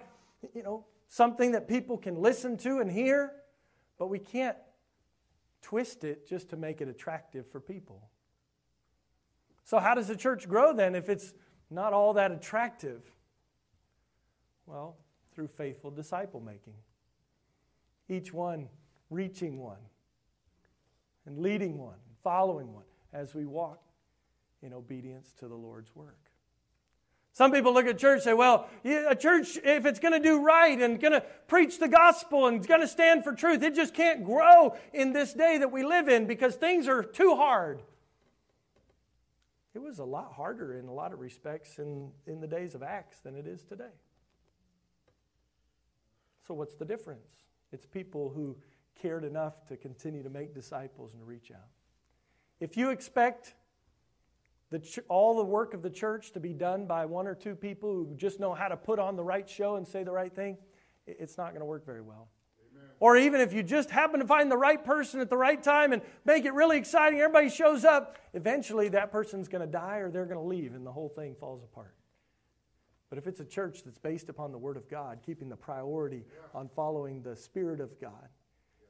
you 0.55 0.63
know 0.63 0.85
something 1.07 1.51
that 1.51 1.67
people 1.67 1.97
can 1.97 2.15
listen 2.15 2.55
to 2.55 2.79
and 2.79 2.89
hear 2.89 3.31
but 3.97 4.07
we 4.07 4.19
can't 4.19 4.55
twist 5.61 6.03
it 6.03 6.27
just 6.27 6.49
to 6.49 6.57
make 6.57 6.81
it 6.81 6.87
attractive 6.87 7.47
for 7.49 7.59
people. 7.59 8.09
So, 9.63 9.79
how 9.79 9.93
does 9.93 10.07
the 10.07 10.15
church 10.15 10.47
grow 10.47 10.73
then 10.73 10.95
if 10.95 11.09
it's 11.09 11.33
not 11.69 11.93
all 11.93 12.13
that 12.13 12.31
attractive? 12.31 13.03
Well, 14.65 14.97
through 15.33 15.47
faithful 15.47 15.91
disciple 15.91 16.39
making. 16.39 16.73
Each 18.07 18.33
one 18.33 18.67
reaching 19.09 19.59
one 19.59 19.77
and 21.25 21.39
leading 21.39 21.77
one, 21.77 21.99
following 22.23 22.73
one 22.73 22.85
as 23.13 23.35
we 23.35 23.45
walk 23.45 23.81
in 24.61 24.73
obedience 24.73 25.33
to 25.39 25.47
the 25.47 25.55
Lord's 25.55 25.95
work. 25.95 26.28
Some 27.33 27.51
people 27.51 27.73
look 27.73 27.85
at 27.85 27.97
church 27.97 28.15
and 28.15 28.23
say, 28.23 28.33
well, 28.33 28.67
a 28.83 29.15
church, 29.15 29.57
if 29.63 29.85
it's 29.85 29.99
going 29.99 30.13
to 30.13 30.19
do 30.19 30.43
right 30.43 30.79
and 30.79 30.99
going 30.99 31.13
to 31.13 31.23
preach 31.47 31.79
the 31.79 31.87
gospel 31.87 32.47
and 32.47 32.65
going 32.67 32.81
to 32.81 32.87
stand 32.87 33.23
for 33.23 33.33
truth, 33.33 33.63
it 33.63 33.75
just 33.75 33.93
can't 33.93 34.25
grow 34.25 34.75
in 34.93 35.13
this 35.13 35.33
day 35.33 35.57
that 35.59 35.71
we 35.71 35.83
live 35.83 36.09
in 36.09 36.25
because 36.25 36.55
things 36.55 36.87
are 36.87 37.03
too 37.03 37.35
hard. 37.35 37.81
It 39.73 39.79
was 39.79 39.99
a 39.99 40.05
lot 40.05 40.33
harder 40.33 40.77
in 40.77 40.87
a 40.87 40.93
lot 40.93 41.13
of 41.13 41.19
respects 41.19 41.77
in, 41.77 42.11
in 42.25 42.41
the 42.41 42.47
days 42.47 42.75
of 42.75 42.83
Acts 42.83 43.19
than 43.19 43.35
it 43.35 43.45
is 43.45 43.63
today. 43.63 43.93
So, 46.47 46.55
what's 46.55 46.75
the 46.75 46.85
difference? 46.85 47.29
It's 47.71 47.85
people 47.85 48.31
who 48.35 48.57
cared 48.99 49.23
enough 49.23 49.65
to 49.67 49.77
continue 49.77 50.23
to 50.23 50.29
make 50.29 50.53
disciples 50.53 51.13
and 51.13 51.25
reach 51.25 51.51
out. 51.51 51.69
If 52.59 52.75
you 52.75 52.89
expect 52.89 53.53
the 54.71 54.79
ch- 54.79 54.99
all 55.07 55.37
the 55.37 55.43
work 55.43 55.73
of 55.73 55.81
the 55.81 55.89
church 55.89 56.31
to 56.33 56.39
be 56.39 56.53
done 56.53 56.85
by 56.85 57.05
one 57.05 57.27
or 57.27 57.35
two 57.35 57.55
people 57.55 58.05
who 58.05 58.15
just 58.15 58.39
know 58.39 58.53
how 58.53 58.67
to 58.67 58.77
put 58.77 58.99
on 58.99 59.15
the 59.15 59.23
right 59.23 59.49
show 59.49 59.75
and 59.75 59.87
say 59.87 60.03
the 60.03 60.11
right 60.11 60.33
thing, 60.33 60.57
it's 61.07 61.37
not 61.37 61.49
going 61.49 61.61
to 61.61 61.65
work 61.65 61.85
very 61.85 62.01
well. 62.01 62.29
Amen. 62.71 62.89
Or 62.99 63.17
even 63.17 63.41
if 63.41 63.51
you 63.51 63.63
just 63.63 63.89
happen 63.89 64.19
to 64.19 64.27
find 64.27 64.51
the 64.51 64.57
right 64.57 64.83
person 64.83 65.21
at 65.21 65.29
the 65.29 65.37
right 65.37 65.61
time 65.61 65.91
and 65.91 66.01
make 66.23 66.45
it 66.45 66.53
really 66.53 66.77
exciting, 66.77 67.19
everybody 67.19 67.49
shows 67.49 67.83
up, 67.83 68.17
eventually 68.33 68.89
that 68.89 69.11
person's 69.11 69.47
going 69.47 69.65
to 69.65 69.71
die 69.71 69.97
or 69.97 70.11
they're 70.11 70.25
going 70.25 70.37
to 70.37 70.43
leave 70.43 70.75
and 70.75 70.85
the 70.85 70.91
whole 70.91 71.09
thing 71.09 71.35
falls 71.39 71.63
apart. 71.63 71.95
But 73.09 73.17
if 73.17 73.25
it's 73.25 73.39
a 73.39 73.45
church 73.45 73.83
that's 73.83 73.97
based 73.97 74.29
upon 74.29 74.51
the 74.51 74.57
Word 74.59 74.77
of 74.77 74.87
God, 74.87 75.19
keeping 75.25 75.49
the 75.49 75.55
priority 75.55 76.25
on 76.53 76.69
following 76.75 77.23
the 77.23 77.35
Spirit 77.35 77.79
of 77.79 77.99
God, 77.99 78.29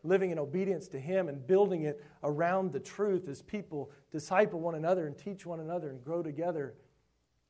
living 0.03 0.31
in 0.31 0.39
obedience 0.39 0.87
to 0.89 0.99
Him 0.99 1.27
and 1.27 1.45
building 1.45 1.83
it 1.83 2.03
around 2.23 2.71
the 2.71 2.79
truth 2.79 3.27
as 3.27 3.41
people 3.41 3.91
disciple 4.11 4.59
one 4.59 4.75
another 4.75 5.07
and 5.07 5.17
teach 5.17 5.45
one 5.45 5.59
another 5.59 5.89
and 5.89 6.03
grow 6.03 6.23
together, 6.23 6.75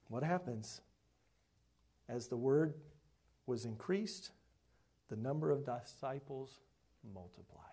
what 0.07 0.23
happens? 0.23 0.81
As 2.07 2.27
the 2.27 2.37
word 2.37 2.73
was 3.45 3.65
increased, 3.65 4.31
the 5.09 5.15
number 5.15 5.51
of 5.51 5.65
disciples 5.65 6.59
multiplied. 7.13 7.65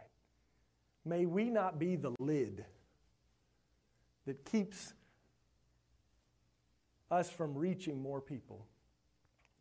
May 1.05 1.27
we 1.27 1.45
not 1.51 1.79
be 1.79 1.97
the 1.97 2.13
lid 2.19 2.65
that 4.27 4.45
keeps 4.45 4.93
us 7.11 7.31
from 7.31 7.55
reaching 7.55 8.03
more 8.03 8.21
people 8.21 8.67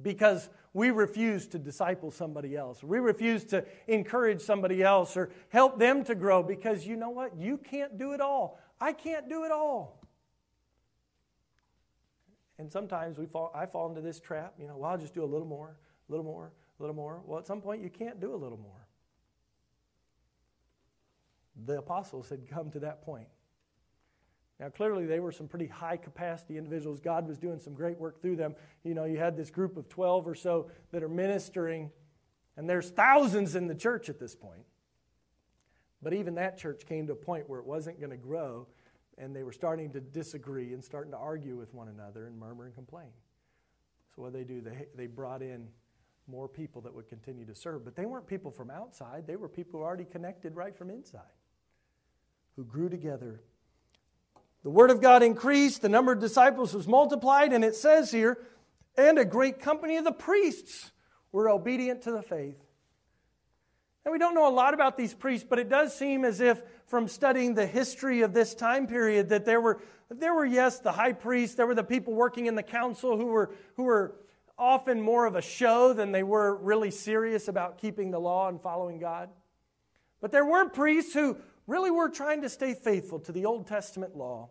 because 0.02 0.50
we 0.74 0.91
refuse 0.91 1.48
to 1.48 1.60
disciple 1.60 2.12
somebody 2.12 2.56
else. 2.56 2.84
We 2.84 3.00
refuse 3.00 3.46
to 3.46 3.66
encourage 3.88 4.41
somebody 4.41 4.84
else 4.84 5.16
or 5.16 5.32
help 5.50 5.80
them 5.80 6.04
to 6.06 6.16
grow 6.16 6.43
because 6.43 6.86
you 6.86 6.98
know 6.98 7.12
what? 7.12 7.38
You 7.38 7.58
can't 7.58 7.98
do 7.98 8.14
it 8.14 8.22
all. 8.22 8.60
I 8.80 8.91
can't 8.91 9.30
do 9.30 9.46
it 9.46 9.52
all. 9.52 10.02
And 12.58 12.72
sometimes 12.72 13.18
we 13.18 13.26
fall, 13.26 13.52
I 13.54 13.66
fall 13.66 13.89
into 13.89 14.02
this 14.02 14.20
trap, 14.20 14.54
you 14.60 14.68
know, 14.68 14.78
well, 14.78 14.91
I'll 14.91 14.98
just 14.98 15.14
do 15.14 15.24
a 15.24 15.26
little 15.26 15.48
more, 15.48 15.78
a 16.08 16.12
little 16.12 16.26
more, 16.26 16.52
a 16.80 16.84
little 16.84 16.96
more. 16.96 17.22
Well, 17.26 17.39
at 17.39 17.48
some 17.48 17.62
point, 17.62 17.82
you 17.82 17.89
can't 17.89 18.20
do 18.20 18.34
a 18.34 18.38
little 18.38 18.58
more. 18.58 18.88
The 21.66 21.78
apostles 21.78 22.30
had 22.30 22.48
come 22.50 22.70
to 22.72 22.80
that 22.80 23.02
point. 23.02 23.28
Now, 24.60 24.70
clearly, 24.70 25.06
they 25.06 25.20
were 25.20 25.34
some 25.34 25.47
pretty 25.47 25.68
high 25.68 25.97
capacity 25.97 26.58
individuals. 26.58 27.01
God 27.01 27.28
was 27.28 27.38
doing 27.38 27.60
some 27.60 27.74
great 27.74 27.99
work 27.99 28.22
through 28.22 28.38
them. 28.38 28.56
You 28.84 28.93
know, 28.93 29.03
you 29.03 29.18
had 29.18 29.36
this 29.36 29.49
group 29.49 29.76
of 29.76 29.89
12 29.89 30.28
or 30.28 30.36
so 30.36 30.72
that 30.91 31.03
are 31.03 31.10
ministering, 31.10 31.91
and 32.56 32.70
there's 32.70 32.89
thousands 32.89 33.56
in 33.56 33.68
the 33.68 33.76
church 33.76 34.08
at 34.08 34.18
this 34.18 34.34
point. 34.34 34.64
But 36.01 36.14
even 36.14 36.36
that 36.36 36.58
church 36.58 36.86
came 36.86 37.08
to 37.08 37.14
a 37.14 37.18
point 37.18 37.49
where 37.49 37.60
it 37.60 37.66
wasn't 37.66 37.99
going 37.99 38.12
to 38.12 38.18
grow, 38.18 38.68
and 39.18 39.36
they 39.36 39.43
were 39.43 39.51
starting 39.51 39.91
to 39.91 39.99
disagree 39.99 40.74
and 40.74 40.84
starting 40.84 41.12
to 41.12 41.18
argue 41.18 41.58
with 41.58 41.74
one 41.74 41.89
another 41.89 42.28
and 42.28 42.38
murmur 42.38 42.66
and 42.66 42.76
complain. 42.76 43.10
So, 44.16 44.22
what 44.22 44.32
they 44.32 44.45
do, 44.45 44.62
they, 44.62 44.86
they 44.95 45.08
brought 45.08 45.41
in 45.41 45.68
more 46.28 46.47
people 46.47 46.82
that 46.82 46.93
would 46.93 47.10
continue 47.10 47.45
to 47.45 47.56
serve. 47.56 47.84
But 47.84 47.95
they 47.95 48.06
weren't 48.06 48.26
people 48.26 48.51
from 48.51 48.70
outside, 48.70 49.28
they 49.28 49.36
were 49.36 49.49
people 49.49 49.82
who 49.82 49.86
already 49.86 50.06
connected 50.06 50.56
right 50.56 50.76
from 50.76 50.89
inside, 50.89 51.22
who 52.56 52.64
grew 52.64 52.88
together 52.88 53.41
the 54.66 54.72
word 54.72 54.89
of 54.89 54.99
God 54.99 55.22
increased, 55.22 55.84
the 55.84 55.89
number 55.89 56.11
of 56.11 56.20
disciples 56.20 56.74
was 56.74 56.88
multiplied, 56.88 57.53
and 57.53 57.63
it 57.63 57.76
says 57.76 58.09
here, 58.09 58.39
and 58.97 59.20
a 59.20 59.24
great 59.24 59.59
company 59.59 59.97
of 59.97 60.05
the 60.05 60.11
priests 60.11 60.91
were 61.32 61.47
obedient 61.47 62.01
to 62.01 62.11
the 62.11 62.24
faith. 62.24 62.57
And 64.03 64.11
we 64.11 64.18
don't 64.18 64.34
know 64.34 64.49
a 64.49 64.49
lot 64.49 64.74
about 64.74 64.97
these 64.97 65.13
priests, 65.13 65.45
but 65.47 65.59
it 65.59 65.70
does 65.70 65.95
seem 65.95 66.26
as 66.26 66.41
if 66.41 66.63
from 66.88 67.07
studying 67.07 67.53
the 67.53 67.68
history 67.68 68.24
of 68.24 68.34
this 68.34 68.55
time 68.55 68.88
period 68.88 69.30
that 69.30 69.45
there 69.45 69.61
were, 69.61 69.84
there 70.09 70.34
were 70.34 70.47
yes, 70.47 70.80
the 70.80 70.91
high 70.91 71.13
priests, 71.13 71.55
there 71.55 71.68
were 71.68 71.76
the 71.76 71.84
people 71.84 72.16
working 72.16 72.47
in 72.47 72.55
the 72.55 72.63
council 72.63 73.18
who 73.18 73.28
were, 73.28 73.53
who 73.76 73.84
were 73.84 74.16
often 74.57 74.99
more 74.99 75.28
of 75.28 75.36
a 75.36 75.43
show 75.43 75.93
than 75.93 76.11
they 76.11 76.24
were 76.24 76.55
really 76.55 76.89
serious 76.89 77.47
about 77.47 77.78
keeping 77.78 78.09
the 78.09 78.20
law 78.20 78.49
and 78.49 78.59
following 78.59 78.97
God. 78.97 79.30
But 80.22 80.32
there 80.32 80.43
were 80.43 80.68
priests 80.70 81.13
who 81.13 81.38
really 81.68 81.91
were 81.91 82.09
trying 82.09 82.41
to 82.41 82.49
stay 82.49 82.74
faithful 82.74 83.20
to 83.20 83.32
the 83.32 83.45
Old 83.45 83.68
Testament 83.68 84.18
law. 84.18 84.49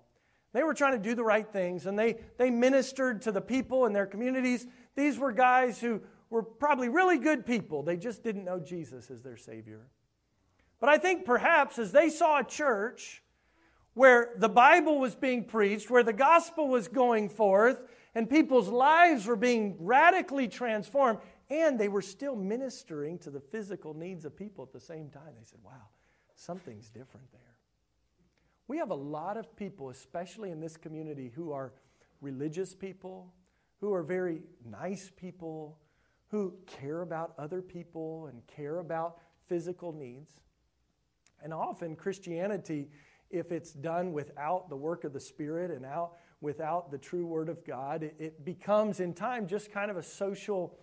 They 0.55 0.63
were 0.63 0.73
trying 0.73 0.93
to 0.93 0.99
do 0.99 1.15
the 1.15 1.25
right 1.25 1.47
things 1.47 1.85
and 1.85 1.99
they, 1.99 2.17
they 2.39 2.49
ministered 2.49 3.21
to 3.23 3.33
the 3.33 3.41
people 3.41 3.85
in 3.85 3.93
their 3.93 4.07
communities. 4.07 4.67
These 4.95 5.19
were 5.19 5.33
guys 5.33 5.81
who 5.81 6.01
were 6.31 6.45
probably 6.45 6.89
really 6.89 7.19
good 7.19 7.45
people. 7.45 7.83
They 7.83 7.97
just 7.97 8.23
didn't 8.23 8.45
know 8.45 8.61
Jesus 8.61 9.11
as 9.11 9.21
their 9.21 9.37
Savior. 9.37 9.89
But 10.81 10.89
I 10.89 10.99
think 10.99 11.25
perhaps 11.25 11.79
as 11.79 11.93
they 11.93 12.09
saw 12.09 12.39
a 12.39 12.45
church 12.45 13.23
where 13.95 14.35
the 14.37 14.49
Bible 14.49 14.99
was 14.99 15.17
being 15.17 15.45
preached, 15.45 15.91
where 15.91 16.03
the 16.03 16.13
gospel 16.13 16.69
was 16.69 16.89
going 16.89 17.29
forth, 17.29 17.83
and 18.15 18.31
people's 18.31 18.69
lives 18.69 19.27
were 19.27 19.37
being 19.37 19.77
radically 19.81 20.47
transformed, 20.47 21.19
and 21.51 21.79
they 21.79 21.89
were 21.89 22.03
still 22.03 22.37
ministering 22.37 23.19
to 23.19 23.31
the 23.31 23.41
physical 23.41 23.93
needs 23.95 24.25
of 24.25 24.37
people 24.37 24.65
at 24.65 24.73
the 24.73 24.81
same 24.81 25.11
time, 25.11 25.35
they 25.37 25.45
said, 25.45 25.61
wow, 25.65 25.89
something's 26.37 26.89
different 26.91 27.31
there. 27.33 27.54
We 28.67 28.79
have 28.79 28.91
a 28.91 28.95
lot 28.95 29.37
of 29.37 29.55
people, 29.57 29.91
especially 29.91 30.51
in 30.51 30.61
this 30.61 30.77
community, 30.77 31.31
who 31.35 31.53
are 31.53 31.73
religious 32.21 32.75
people, 32.75 33.33
who 33.81 33.93
are 33.93 34.03
very 34.03 34.43
nice 34.65 35.13
people, 35.15 35.79
who 36.29 36.55
care 36.67 37.03
about 37.03 37.35
other 37.39 37.61
people 37.61 38.27
and 38.27 38.47
care 38.47 38.79
about 38.79 39.19
physical 39.47 39.93
needs. 39.93 40.33
And 41.43 41.53
often 41.53 41.95
Christianity, 41.95 42.89
if 43.31 43.53
it's 43.53 43.73
done 43.73 44.13
without 44.13 44.71
the 44.71 44.77
work 44.77 45.05
of 45.05 45.13
the 45.13 45.21
Spirit 45.21 45.71
and 45.71 45.85
out 45.85 46.13
without 46.41 46.91
the 46.91 46.99
true 46.99 47.27
Word 47.27 47.49
of 47.49 47.65
God, 47.65 48.03
it, 48.03 48.15
it 48.19 48.45
becomes 48.45 49.01
in 49.01 49.15
time 49.15 49.47
just 49.47 49.73
kind 49.73 49.91
of 49.91 49.97
a 49.97 50.03
social 50.03 50.79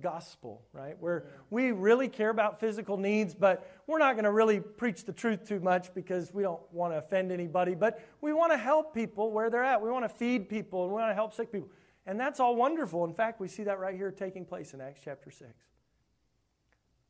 gospel, 0.00 0.62
right? 0.72 0.96
Where 0.98 1.26
we 1.50 1.72
really 1.72 2.08
care 2.08 2.30
about 2.30 2.60
physical 2.60 2.96
needs, 2.96 3.34
but 3.34 3.70
we're 3.86 3.98
not 3.98 4.14
going 4.14 4.24
to 4.24 4.32
really 4.32 4.60
preach 4.60 5.04
the 5.04 5.12
truth 5.12 5.46
too 5.46 5.60
much 5.60 5.92
because 5.94 6.32
we 6.32 6.42
don't 6.42 6.60
want 6.72 6.92
to 6.92 6.98
offend 6.98 7.32
anybody, 7.32 7.74
but 7.74 8.00
we 8.20 8.32
want 8.32 8.52
to 8.52 8.58
help 8.58 8.94
people 8.94 9.30
where 9.30 9.50
they're 9.50 9.64
at. 9.64 9.82
We 9.82 9.90
want 9.90 10.04
to 10.04 10.08
feed 10.08 10.48
people 10.48 10.84
and 10.84 10.92
we 10.92 10.98
want 10.98 11.10
to 11.10 11.14
help 11.14 11.34
sick 11.34 11.52
people. 11.52 11.68
And 12.06 12.18
that's 12.18 12.40
all 12.40 12.56
wonderful. 12.56 13.04
In 13.04 13.14
fact, 13.14 13.40
we 13.40 13.48
see 13.48 13.62
that 13.64 13.78
right 13.78 13.96
here 13.96 14.10
taking 14.10 14.44
place 14.44 14.74
in 14.74 14.80
Acts 14.80 15.00
chapter 15.04 15.30
6. 15.30 15.50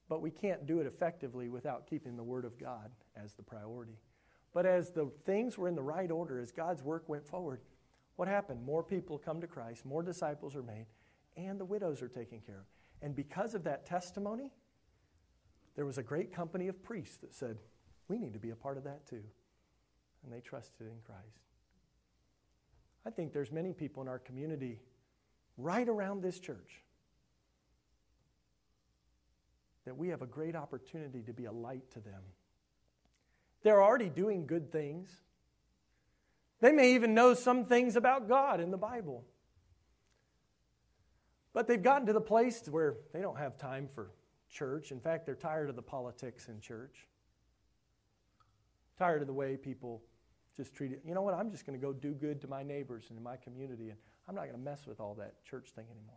But 0.08 0.20
we 0.20 0.30
can't 0.30 0.66
do 0.66 0.80
it 0.80 0.86
effectively 0.86 1.48
without 1.48 1.86
keeping 1.88 2.16
the 2.16 2.22
Word 2.22 2.44
of 2.44 2.58
God 2.58 2.90
as 3.16 3.32
the 3.34 3.42
priority. 3.42 3.98
But 4.52 4.66
as 4.66 4.90
the 4.90 5.10
things 5.24 5.56
were 5.56 5.68
in 5.68 5.74
the 5.74 5.82
right 5.82 6.10
order, 6.10 6.38
as 6.38 6.52
God's 6.52 6.82
work 6.82 7.08
went 7.08 7.26
forward, 7.26 7.60
what 8.16 8.28
happened? 8.28 8.62
More 8.62 8.82
people 8.82 9.18
come 9.18 9.40
to 9.40 9.46
Christ, 9.46 9.86
more 9.86 10.02
disciples 10.02 10.54
are 10.54 10.62
made, 10.62 10.86
and 11.36 11.58
the 11.58 11.64
widows 11.64 12.02
are 12.02 12.08
taken 12.08 12.40
care 12.40 12.58
of. 12.58 12.66
And 13.00 13.14
because 13.14 13.54
of 13.54 13.64
that 13.64 13.86
testimony, 13.86 14.50
there 15.74 15.86
was 15.86 15.98
a 15.98 16.02
great 16.02 16.32
company 16.32 16.68
of 16.68 16.82
priests 16.82 17.16
that 17.18 17.34
said, 17.34 17.58
We 18.08 18.18
need 18.18 18.34
to 18.34 18.38
be 18.38 18.50
a 18.50 18.56
part 18.56 18.76
of 18.76 18.84
that 18.84 19.06
too. 19.06 19.22
And 20.24 20.32
they 20.32 20.40
trusted 20.40 20.86
in 20.86 20.98
Christ. 21.04 21.42
I 23.04 23.10
think 23.10 23.32
there's 23.32 23.50
many 23.50 23.72
people 23.72 24.02
in 24.02 24.08
our 24.08 24.20
community 24.20 24.78
right 25.58 25.88
around 25.88 26.22
this 26.22 26.38
church 26.38 26.82
that 29.84 29.96
we 29.96 30.08
have 30.08 30.22
a 30.22 30.26
great 30.26 30.54
opportunity 30.54 31.22
to 31.22 31.32
be 31.32 31.46
a 31.46 31.52
light 31.52 31.90
to 31.92 32.00
them. 32.00 32.22
They're 33.62 33.82
already 33.82 34.08
doing 34.08 34.46
good 34.46 34.70
things. 34.70 35.10
They 36.60 36.70
may 36.70 36.94
even 36.94 37.14
know 37.14 37.34
some 37.34 37.64
things 37.64 37.96
about 37.96 38.28
God 38.28 38.60
in 38.60 38.70
the 38.70 38.76
Bible. 38.76 39.24
But 41.52 41.66
they've 41.66 41.82
gotten 41.82 42.06
to 42.06 42.12
the 42.12 42.20
place 42.20 42.62
where 42.68 42.96
they 43.12 43.20
don't 43.20 43.38
have 43.38 43.58
time 43.58 43.88
for 43.94 44.10
church. 44.48 44.90
In 44.92 45.00
fact, 45.00 45.26
they're 45.26 45.34
tired 45.34 45.68
of 45.68 45.76
the 45.76 45.82
politics 45.82 46.48
in 46.48 46.60
church. 46.60 47.06
Tired 48.98 49.20
of 49.20 49.26
the 49.26 49.34
way 49.34 49.56
people 49.56 50.02
just 50.56 50.74
treat 50.74 50.92
it. 50.92 51.02
You 51.04 51.14
know 51.14 51.22
what? 51.22 51.34
I'm 51.34 51.50
just 51.50 51.66
going 51.66 51.78
to 51.78 51.84
go 51.84 51.92
do 51.92 52.12
good 52.12 52.40
to 52.42 52.48
my 52.48 52.62
neighbors 52.62 53.06
and 53.08 53.18
in 53.18 53.24
my 53.24 53.36
community, 53.36 53.88
and 53.88 53.98
I'm 54.28 54.34
not 54.34 54.42
going 54.42 54.54
to 54.54 54.62
mess 54.62 54.86
with 54.86 55.00
all 55.00 55.14
that 55.14 55.44
church 55.44 55.70
thing 55.74 55.86
anymore. 55.90 56.16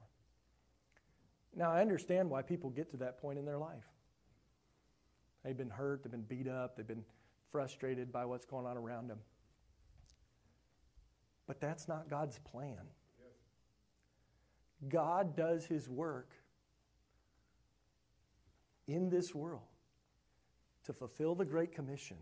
Now, 1.55 1.71
I 1.71 1.81
understand 1.81 2.29
why 2.29 2.41
people 2.41 2.69
get 2.69 2.91
to 2.91 2.97
that 2.97 3.17
point 3.17 3.39
in 3.39 3.45
their 3.45 3.57
life. 3.57 3.85
They've 5.43 5.55
been 5.55 5.69
hurt, 5.69 6.03
they've 6.03 6.11
been 6.11 6.23
beat 6.23 6.47
up, 6.47 6.75
they've 6.75 6.87
been 6.87 7.05
frustrated 7.51 8.11
by 8.11 8.25
what's 8.25 8.45
going 8.45 8.65
on 8.65 8.77
around 8.77 9.07
them. 9.07 9.19
But 11.47 11.61
that's 11.61 11.87
not 11.87 12.09
God's 12.09 12.39
plan. 12.39 12.81
God 14.89 15.35
does 15.35 15.65
his 15.65 15.89
work 15.89 16.31
in 18.87 19.09
this 19.09 19.33
world 19.33 19.61
to 20.85 20.93
fulfill 20.93 21.35
the 21.35 21.45
Great 21.45 21.73
Commission, 21.73 22.17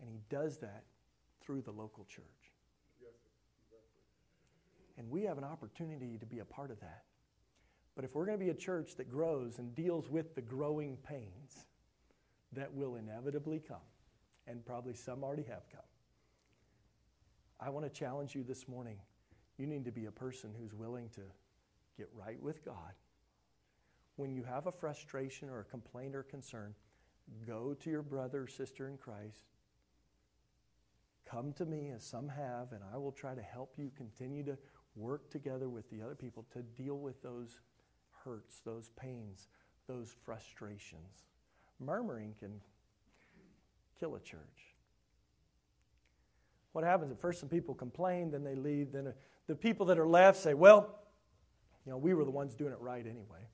and 0.00 0.08
he 0.10 0.20
does 0.30 0.58
that 0.58 0.84
through 1.42 1.62
the 1.62 1.70
local 1.70 2.04
church. 2.04 2.24
And 4.98 5.10
we 5.10 5.22
have 5.24 5.36
an 5.36 5.44
opportunity 5.44 6.16
to 6.18 6.26
be 6.26 6.38
a 6.38 6.44
part 6.44 6.70
of 6.70 6.80
that. 6.80 7.02
But 7.94 8.04
if 8.04 8.14
we're 8.14 8.26
going 8.26 8.38
to 8.38 8.44
be 8.44 8.50
a 8.50 8.54
church 8.54 8.94
that 8.96 9.10
grows 9.10 9.58
and 9.58 9.74
deals 9.74 10.08
with 10.08 10.34
the 10.34 10.40
growing 10.42 10.96
pains 10.98 11.66
that 12.52 12.72
will 12.72 12.96
inevitably 12.96 13.60
come, 13.66 13.76
and 14.46 14.64
probably 14.64 14.94
some 14.94 15.22
already 15.22 15.42
have 15.42 15.68
come, 15.70 15.80
I 17.60 17.70
want 17.70 17.84
to 17.84 17.90
challenge 17.90 18.34
you 18.34 18.42
this 18.42 18.68
morning. 18.68 18.96
You 19.58 19.66
need 19.66 19.84
to 19.86 19.92
be 19.92 20.06
a 20.06 20.10
person 20.10 20.50
who's 20.58 20.74
willing 20.74 21.08
to 21.10 21.22
get 21.96 22.08
right 22.14 22.40
with 22.42 22.64
God. 22.64 22.92
When 24.16 24.34
you 24.34 24.44
have 24.44 24.66
a 24.66 24.72
frustration 24.72 25.48
or 25.48 25.60
a 25.60 25.64
complaint 25.64 26.14
or 26.14 26.22
concern, 26.22 26.74
go 27.46 27.74
to 27.74 27.90
your 27.90 28.02
brother 28.02 28.42
or 28.42 28.48
sister 28.48 28.88
in 28.88 28.96
Christ. 28.96 29.46
Come 31.28 31.52
to 31.54 31.66
me, 31.66 31.90
as 31.94 32.04
some 32.04 32.28
have, 32.28 32.72
and 32.72 32.82
I 32.94 32.98
will 32.98 33.12
try 33.12 33.34
to 33.34 33.42
help 33.42 33.74
you 33.76 33.90
continue 33.96 34.44
to 34.44 34.56
work 34.94 35.30
together 35.30 35.68
with 35.68 35.90
the 35.90 36.02
other 36.02 36.14
people 36.14 36.46
to 36.52 36.62
deal 36.62 36.98
with 36.98 37.22
those 37.22 37.58
hurts, 38.24 38.60
those 38.64 38.90
pains, 38.96 39.48
those 39.86 40.14
frustrations. 40.24 41.24
Murmuring 41.80 42.34
can 42.38 42.60
kill 43.98 44.14
a 44.14 44.20
church. 44.20 44.74
What 46.72 46.84
happens 46.84 47.10
at 47.10 47.20
first? 47.20 47.40
Some 47.40 47.48
people 47.48 47.74
complain, 47.74 48.30
then 48.30 48.44
they 48.44 48.54
leave. 48.54 48.92
Then 48.92 49.12
the 49.46 49.54
people 49.54 49.86
that 49.86 49.98
are 49.98 50.06
left 50.06 50.38
say, 50.38 50.54
Well, 50.54 50.96
you 51.84 51.92
know, 51.92 51.98
we 51.98 52.14
were 52.14 52.24
the 52.24 52.30
ones 52.30 52.54
doing 52.54 52.72
it 52.72 52.80
right 52.80 53.04
anyway. 53.04 53.46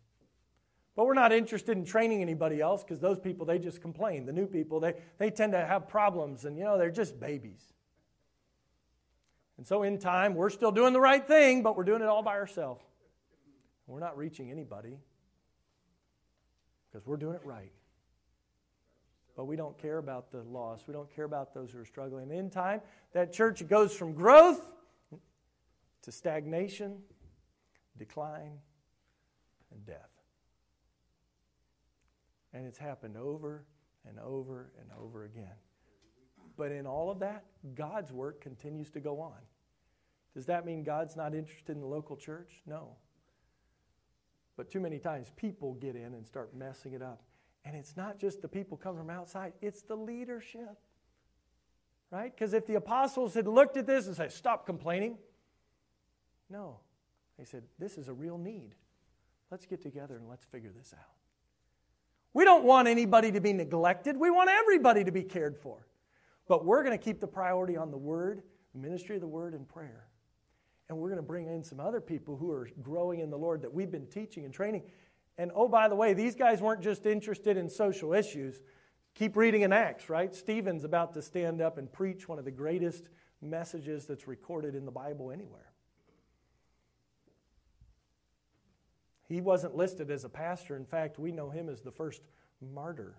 But 0.94 1.06
we're 1.06 1.14
not 1.14 1.32
interested 1.32 1.76
in 1.76 1.84
training 1.84 2.20
anybody 2.20 2.60
else 2.60 2.82
because 2.82 3.00
those 3.00 3.18
people, 3.18 3.46
they 3.46 3.58
just 3.58 3.80
complain. 3.80 4.26
The 4.26 4.32
new 4.32 4.46
people, 4.46 4.80
they, 4.80 4.94
they 5.18 5.30
tend 5.30 5.52
to 5.52 5.64
have 5.64 5.88
problems 5.88 6.44
and, 6.44 6.56
you 6.56 6.64
know, 6.64 6.76
they're 6.76 6.90
just 6.90 7.18
babies. 7.18 7.62
And 9.56 9.66
so 9.66 9.82
in 9.84 9.98
time, 9.98 10.34
we're 10.34 10.50
still 10.50 10.72
doing 10.72 10.92
the 10.92 11.00
right 11.00 11.26
thing, 11.26 11.62
but 11.62 11.76
we're 11.76 11.84
doing 11.84 12.02
it 12.02 12.08
all 12.08 12.22
by 12.22 12.32
ourselves. 12.32 12.84
We're 13.86 14.00
not 14.00 14.16
reaching 14.16 14.50
anybody 14.50 14.98
because 16.90 17.06
we're 17.06 17.16
doing 17.16 17.34
it 17.34 17.44
right. 17.44 17.72
But 19.34 19.46
we 19.46 19.56
don't 19.56 19.78
care 19.78 19.98
about 19.98 20.30
the 20.30 20.42
lost. 20.42 20.86
We 20.86 20.92
don't 20.92 21.14
care 21.14 21.24
about 21.24 21.54
those 21.54 21.70
who 21.70 21.78
are 21.78 21.84
struggling. 21.86 22.30
In 22.30 22.50
time, 22.50 22.82
that 23.12 23.32
church 23.32 23.66
goes 23.66 23.94
from 23.94 24.12
growth 24.12 24.68
to 26.02 26.12
stagnation, 26.12 26.98
decline, 27.96 28.58
and 29.70 29.84
death. 29.86 30.10
And 32.52 32.66
it's 32.66 32.78
happened 32.78 33.16
over 33.16 33.64
and 34.08 34.18
over 34.18 34.72
and 34.80 34.90
over 35.00 35.24
again. 35.24 35.56
But 36.56 36.72
in 36.72 36.86
all 36.86 37.10
of 37.10 37.20
that, 37.20 37.44
God's 37.74 38.12
work 38.12 38.40
continues 38.40 38.90
to 38.90 39.00
go 39.00 39.20
on. 39.20 39.38
Does 40.34 40.46
that 40.46 40.66
mean 40.66 40.82
God's 40.82 41.16
not 41.16 41.34
interested 41.34 41.72
in 41.72 41.80
the 41.80 41.86
local 41.86 42.16
church? 42.16 42.62
No. 42.66 42.96
But 44.56 44.70
too 44.70 44.80
many 44.80 44.98
times 44.98 45.30
people 45.36 45.74
get 45.74 45.96
in 45.96 46.14
and 46.14 46.26
start 46.26 46.54
messing 46.54 46.92
it 46.92 47.02
up. 47.02 47.22
And 47.64 47.76
it's 47.76 47.96
not 47.96 48.18
just 48.18 48.42
the 48.42 48.48
people 48.48 48.76
coming 48.76 48.98
from 48.98 49.10
outside, 49.10 49.52
it's 49.62 49.82
the 49.82 49.96
leadership. 49.96 50.78
Right? 52.10 52.34
Because 52.34 52.52
if 52.52 52.66
the 52.66 52.74
apostles 52.74 53.34
had 53.34 53.46
looked 53.46 53.76
at 53.78 53.86
this 53.86 54.06
and 54.06 54.14
said, 54.14 54.32
stop 54.32 54.66
complaining, 54.66 55.16
no. 56.52 56.78
They 57.38 57.44
said, 57.44 57.64
this 57.78 57.98
is 57.98 58.08
a 58.08 58.12
real 58.12 58.38
need. 58.38 58.74
Let's 59.50 59.66
get 59.66 59.82
together 59.82 60.16
and 60.16 60.28
let's 60.28 60.44
figure 60.44 60.70
this 60.76 60.94
out. 60.96 61.04
We 62.34 62.44
don't 62.44 62.64
want 62.64 62.88
anybody 62.88 63.32
to 63.32 63.40
be 63.40 63.52
neglected. 63.52 64.16
We 64.16 64.30
want 64.30 64.50
everybody 64.50 65.04
to 65.04 65.12
be 65.12 65.22
cared 65.22 65.56
for. 65.58 65.86
But 66.48 66.64
we're 66.64 66.82
going 66.82 66.96
to 66.96 67.02
keep 67.02 67.20
the 67.20 67.26
priority 67.26 67.76
on 67.76 67.90
the 67.90 67.98
Word, 67.98 68.42
the 68.72 68.78
ministry 68.78 69.16
of 69.16 69.20
the 69.20 69.28
Word, 69.28 69.54
and 69.54 69.68
prayer. 69.68 70.06
And 70.88 70.98
we're 70.98 71.08
going 71.08 71.18
to 71.18 71.26
bring 71.26 71.46
in 71.46 71.62
some 71.62 71.80
other 71.80 72.00
people 72.00 72.36
who 72.36 72.50
are 72.50 72.68
growing 72.82 73.20
in 73.20 73.30
the 73.30 73.38
Lord 73.38 73.62
that 73.62 73.72
we've 73.72 73.90
been 73.90 74.06
teaching 74.06 74.44
and 74.44 74.52
training. 74.52 74.82
And 75.38 75.50
oh, 75.54 75.68
by 75.68 75.88
the 75.88 75.94
way, 75.94 76.14
these 76.14 76.34
guys 76.34 76.60
weren't 76.60 76.82
just 76.82 77.06
interested 77.06 77.56
in 77.56 77.68
social 77.68 78.12
issues. 78.12 78.62
Keep 79.14 79.36
reading 79.36 79.62
in 79.62 79.72
Acts, 79.72 80.08
right? 80.08 80.34
Stephen's 80.34 80.84
about 80.84 81.14
to 81.14 81.22
stand 81.22 81.60
up 81.60 81.78
and 81.78 81.92
preach 81.92 82.28
one 82.28 82.38
of 82.38 82.44
the 82.44 82.50
greatest 82.50 83.08
messages 83.40 84.06
that's 84.06 84.26
recorded 84.26 84.74
in 84.74 84.84
the 84.84 84.90
Bible 84.90 85.30
anywhere. 85.30 85.71
He 89.32 89.40
wasn't 89.40 89.74
listed 89.74 90.10
as 90.10 90.24
a 90.24 90.28
pastor. 90.28 90.76
In 90.76 90.84
fact, 90.84 91.18
we 91.18 91.32
know 91.32 91.48
him 91.48 91.68
as 91.70 91.80
the 91.80 91.90
first 91.90 92.20
martyr. 92.60 93.16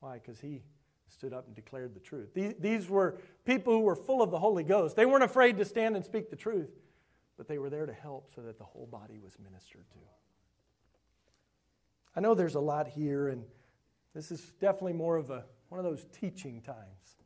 Why? 0.00 0.14
Because 0.14 0.40
he 0.40 0.62
stood 1.06 1.34
up 1.34 1.46
and 1.46 1.54
declared 1.54 1.94
the 1.94 2.00
truth. 2.00 2.30
These 2.34 2.88
were 2.88 3.18
people 3.44 3.74
who 3.74 3.80
were 3.80 3.94
full 3.94 4.22
of 4.22 4.30
the 4.30 4.38
Holy 4.38 4.64
Ghost. 4.64 4.96
They 4.96 5.04
weren't 5.04 5.22
afraid 5.22 5.58
to 5.58 5.66
stand 5.66 5.96
and 5.96 6.04
speak 6.04 6.30
the 6.30 6.36
truth, 6.36 6.70
but 7.36 7.46
they 7.46 7.58
were 7.58 7.68
there 7.68 7.84
to 7.84 7.92
help 7.92 8.30
so 8.34 8.40
that 8.40 8.56
the 8.56 8.64
whole 8.64 8.86
body 8.86 9.18
was 9.18 9.36
ministered 9.38 9.84
to. 9.90 9.98
I 12.16 12.20
know 12.20 12.34
there's 12.34 12.54
a 12.54 12.60
lot 12.60 12.88
here, 12.88 13.28
and 13.28 13.44
this 14.14 14.30
is 14.30 14.40
definitely 14.60 14.94
more 14.94 15.16
of 15.16 15.30
a 15.30 15.44
one 15.68 15.78
of 15.78 15.84
those 15.84 16.06
teaching 16.12 16.62
times. 16.62 17.16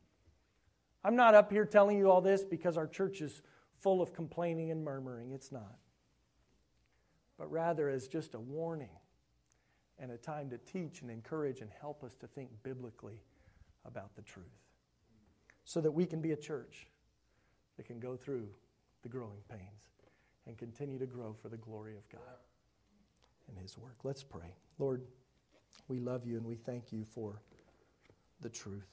I'm 1.05 1.15
not 1.15 1.35
up 1.35 1.51
here 1.51 1.65
telling 1.65 1.97
you 1.97 2.11
all 2.11 2.21
this 2.21 2.43
because 2.43 2.77
our 2.77 2.87
church 2.87 3.21
is 3.21 3.41
full 3.79 4.01
of 4.01 4.13
complaining 4.13 4.71
and 4.71 4.83
murmuring. 4.83 5.31
It's 5.31 5.53
not. 5.53 5.77
But 7.37 7.51
rather 7.51 7.89
as 7.89 8.07
just 8.07 8.33
a 8.33 8.39
warning 8.39 8.89
and 9.99 10.11
a 10.11 10.17
time 10.17 10.49
to 10.49 10.57
teach 10.57 11.01
and 11.01 11.11
encourage 11.11 11.61
and 11.61 11.69
help 11.79 12.03
us 12.03 12.15
to 12.15 12.27
think 12.27 12.49
biblically 12.63 13.21
about 13.85 14.15
the 14.15 14.21
truth. 14.21 14.45
So 15.65 15.81
that 15.81 15.91
we 15.91 16.05
can 16.05 16.21
be 16.21 16.31
a 16.31 16.37
church 16.37 16.87
that 17.77 17.85
can 17.85 17.99
go 17.99 18.15
through 18.15 18.47
the 19.03 19.09
growing 19.09 19.41
pains 19.49 19.61
and 20.45 20.57
continue 20.57 20.97
to 20.99 21.05
grow 21.05 21.35
for 21.41 21.49
the 21.49 21.57
glory 21.57 21.95
of 21.95 22.07
God 22.09 22.21
and 23.47 23.57
His 23.57 23.77
work. 23.77 23.97
Let's 24.03 24.23
pray. 24.23 24.55
Lord, 24.79 25.03
we 25.87 25.99
love 25.99 26.25
you 26.25 26.37
and 26.37 26.45
we 26.45 26.55
thank 26.55 26.91
you 26.91 27.03
for 27.03 27.41
the 28.41 28.49
truth. 28.49 28.87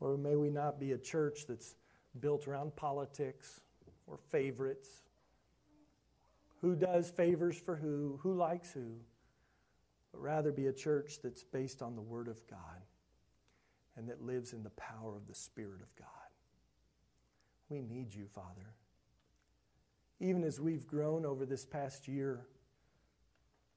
Or 0.00 0.16
may 0.16 0.36
we 0.36 0.50
not 0.50 0.78
be 0.78 0.92
a 0.92 0.98
church 0.98 1.46
that's 1.46 1.74
built 2.20 2.46
around 2.46 2.76
politics 2.76 3.60
or 4.08 4.18
favorites. 4.30 4.88
Who 6.60 6.74
does 6.74 7.10
favors 7.10 7.58
for 7.58 7.76
who? 7.76 8.18
Who 8.22 8.34
likes 8.34 8.72
who? 8.72 8.96
But 10.12 10.20
rather 10.20 10.50
be 10.50 10.66
a 10.66 10.72
church 10.72 11.18
that's 11.22 11.44
based 11.44 11.82
on 11.82 11.94
the 11.94 12.02
Word 12.02 12.28
of 12.28 12.44
God 12.48 12.82
and 13.96 14.08
that 14.08 14.22
lives 14.22 14.52
in 14.52 14.62
the 14.62 14.70
power 14.70 15.14
of 15.14 15.26
the 15.28 15.34
Spirit 15.34 15.82
of 15.82 15.94
God. 15.96 16.08
We 17.68 17.82
need 17.82 18.14
you, 18.14 18.26
Father 18.26 18.74
even 20.20 20.44
as 20.44 20.60
we've 20.60 20.86
grown 20.86 21.24
over 21.24 21.46
this 21.46 21.64
past 21.64 22.08
year, 22.08 22.46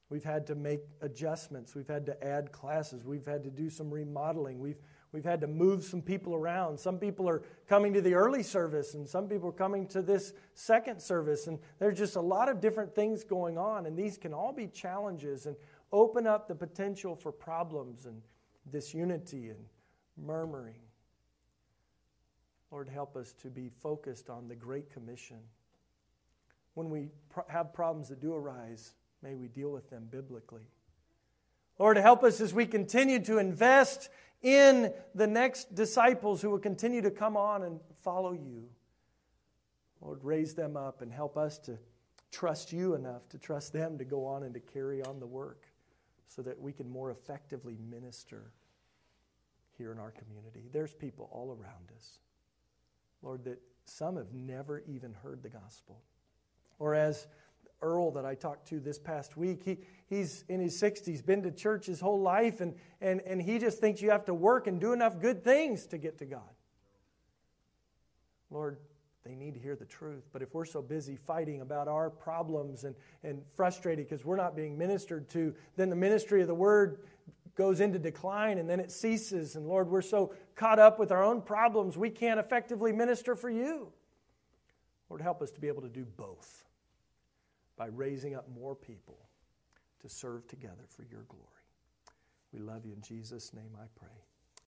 we've 0.08 0.24
had 0.24 0.46
to 0.48 0.54
make 0.54 0.80
adjustments. 1.00 1.74
We've 1.74 1.88
had 1.88 2.06
to 2.06 2.24
add 2.24 2.52
classes. 2.52 3.04
We've 3.04 3.26
had 3.26 3.44
to 3.44 3.50
do 3.50 3.70
some 3.70 3.90
remodeling. 3.90 4.58
We've, 4.58 4.80
we've 5.12 5.24
had 5.24 5.40
to 5.42 5.46
move 5.46 5.84
some 5.84 6.02
people 6.02 6.34
around. 6.34 6.78
Some 6.78 6.98
people 6.98 7.28
are 7.28 7.42
coming 7.68 7.92
to 7.92 8.00
the 8.00 8.14
early 8.14 8.42
service, 8.42 8.94
and 8.94 9.08
some 9.08 9.28
people 9.28 9.48
are 9.50 9.52
coming 9.52 9.86
to 9.88 10.02
this 10.02 10.32
second 10.54 11.00
service. 11.00 11.46
And 11.46 11.58
there's 11.78 11.98
just 11.98 12.16
a 12.16 12.20
lot 12.20 12.48
of 12.48 12.60
different 12.60 12.94
things 12.94 13.22
going 13.22 13.58
on, 13.58 13.86
and 13.86 13.96
these 13.96 14.16
can 14.16 14.32
all 14.32 14.52
be 14.52 14.66
challenges 14.66 15.46
and 15.46 15.56
open 15.92 16.26
up 16.26 16.48
the 16.48 16.54
potential 16.54 17.14
for 17.14 17.30
problems 17.30 18.06
and 18.06 18.22
disunity 18.70 19.50
and 19.50 19.64
murmuring. 20.16 20.80
Lord, 22.70 22.88
help 22.88 23.16
us 23.16 23.34
to 23.42 23.48
be 23.48 23.68
focused 23.68 24.30
on 24.30 24.48
the 24.48 24.56
Great 24.56 24.90
Commission. 24.90 25.36
When 26.74 26.88
we 26.88 27.10
have 27.48 27.74
problems 27.74 28.08
that 28.08 28.20
do 28.20 28.34
arise, 28.34 28.94
may 29.22 29.34
we 29.34 29.48
deal 29.48 29.70
with 29.70 29.90
them 29.90 30.08
biblically. 30.10 30.68
Lord, 31.78 31.96
help 31.96 32.22
us 32.22 32.40
as 32.40 32.54
we 32.54 32.66
continue 32.66 33.18
to 33.24 33.38
invest 33.38 34.08
in 34.42 34.92
the 35.14 35.26
next 35.26 35.74
disciples 35.74 36.42
who 36.42 36.50
will 36.50 36.58
continue 36.58 37.02
to 37.02 37.10
come 37.10 37.36
on 37.36 37.62
and 37.62 37.80
follow 38.02 38.32
you. 38.32 38.68
Lord, 40.00 40.18
raise 40.22 40.54
them 40.54 40.76
up 40.76 41.00
and 41.00 41.12
help 41.12 41.36
us 41.36 41.58
to 41.60 41.78
trust 42.32 42.72
you 42.72 42.94
enough 42.94 43.28
to 43.28 43.38
trust 43.38 43.72
them 43.72 43.98
to 43.98 44.04
go 44.04 44.24
on 44.24 44.42
and 44.42 44.54
to 44.54 44.60
carry 44.60 45.02
on 45.02 45.20
the 45.20 45.26
work 45.26 45.66
so 46.26 46.42
that 46.42 46.58
we 46.58 46.72
can 46.72 46.88
more 46.88 47.10
effectively 47.10 47.76
minister 47.90 48.50
here 49.76 49.92
in 49.92 49.98
our 49.98 50.10
community. 50.10 50.64
There's 50.72 50.94
people 50.94 51.28
all 51.30 51.50
around 51.50 51.92
us. 51.94 52.18
Lord, 53.22 53.44
that 53.44 53.60
some 53.84 54.16
have 54.16 54.32
never 54.32 54.82
even 54.88 55.12
heard 55.22 55.42
the 55.42 55.50
gospel. 55.50 56.00
Or 56.78 56.94
as 56.94 57.26
Earl 57.82 58.12
that 58.12 58.24
I 58.24 58.34
talked 58.34 58.68
to 58.68 58.80
this 58.80 58.98
past 58.98 59.36
week, 59.36 59.62
he, 59.64 59.78
he's 60.08 60.44
in 60.48 60.60
his 60.60 60.80
60s, 60.80 61.24
been 61.24 61.42
to 61.42 61.50
church 61.50 61.86
his 61.86 62.00
whole 62.00 62.20
life, 62.20 62.60
and, 62.60 62.74
and, 63.00 63.20
and 63.26 63.42
he 63.42 63.58
just 63.58 63.78
thinks 63.78 64.00
you 64.00 64.10
have 64.10 64.24
to 64.26 64.34
work 64.34 64.66
and 64.66 64.80
do 64.80 64.92
enough 64.92 65.18
good 65.20 65.42
things 65.44 65.86
to 65.88 65.98
get 65.98 66.18
to 66.18 66.24
God. 66.24 66.42
Lord, 68.50 68.78
they 69.24 69.34
need 69.34 69.54
to 69.54 69.60
hear 69.60 69.76
the 69.76 69.84
truth. 69.84 70.28
But 70.32 70.42
if 70.42 70.54
we're 70.54 70.64
so 70.64 70.82
busy 70.82 71.16
fighting 71.16 71.60
about 71.60 71.88
our 71.88 72.10
problems 72.10 72.84
and, 72.84 72.94
and 73.22 73.42
frustrated 73.56 74.08
because 74.08 74.24
we're 74.24 74.36
not 74.36 74.56
being 74.56 74.76
ministered 74.76 75.28
to, 75.30 75.54
then 75.76 75.90
the 75.90 75.96
ministry 75.96 76.42
of 76.42 76.48
the 76.48 76.54
word 76.54 77.00
goes 77.54 77.80
into 77.80 77.98
decline 77.98 78.58
and 78.58 78.68
then 78.68 78.80
it 78.80 78.90
ceases. 78.90 79.56
And 79.56 79.66
Lord, 79.66 79.88
we're 79.88 80.02
so 80.02 80.34
caught 80.56 80.78
up 80.78 80.98
with 80.98 81.12
our 81.12 81.22
own 81.22 81.42
problems, 81.42 81.96
we 81.96 82.10
can't 82.10 82.40
effectively 82.40 82.92
minister 82.92 83.36
for 83.36 83.50
you. 83.50 83.92
Lord, 85.08 85.20
help 85.20 85.42
us 85.42 85.50
to 85.52 85.60
be 85.60 85.68
able 85.68 85.82
to 85.82 85.88
do 85.88 86.04
both 86.04 86.64
by 87.76 87.86
raising 87.86 88.34
up 88.34 88.48
more 88.48 88.74
people 88.74 89.18
to 90.00 90.08
serve 90.08 90.46
together 90.48 90.84
for 90.88 91.04
your 91.04 91.22
glory. 91.28 91.46
We 92.52 92.60
love 92.60 92.84
you 92.84 92.92
in 92.92 93.02
Jesus' 93.02 93.54
name, 93.54 93.76
I 93.76 93.86
pray. 93.94 94.31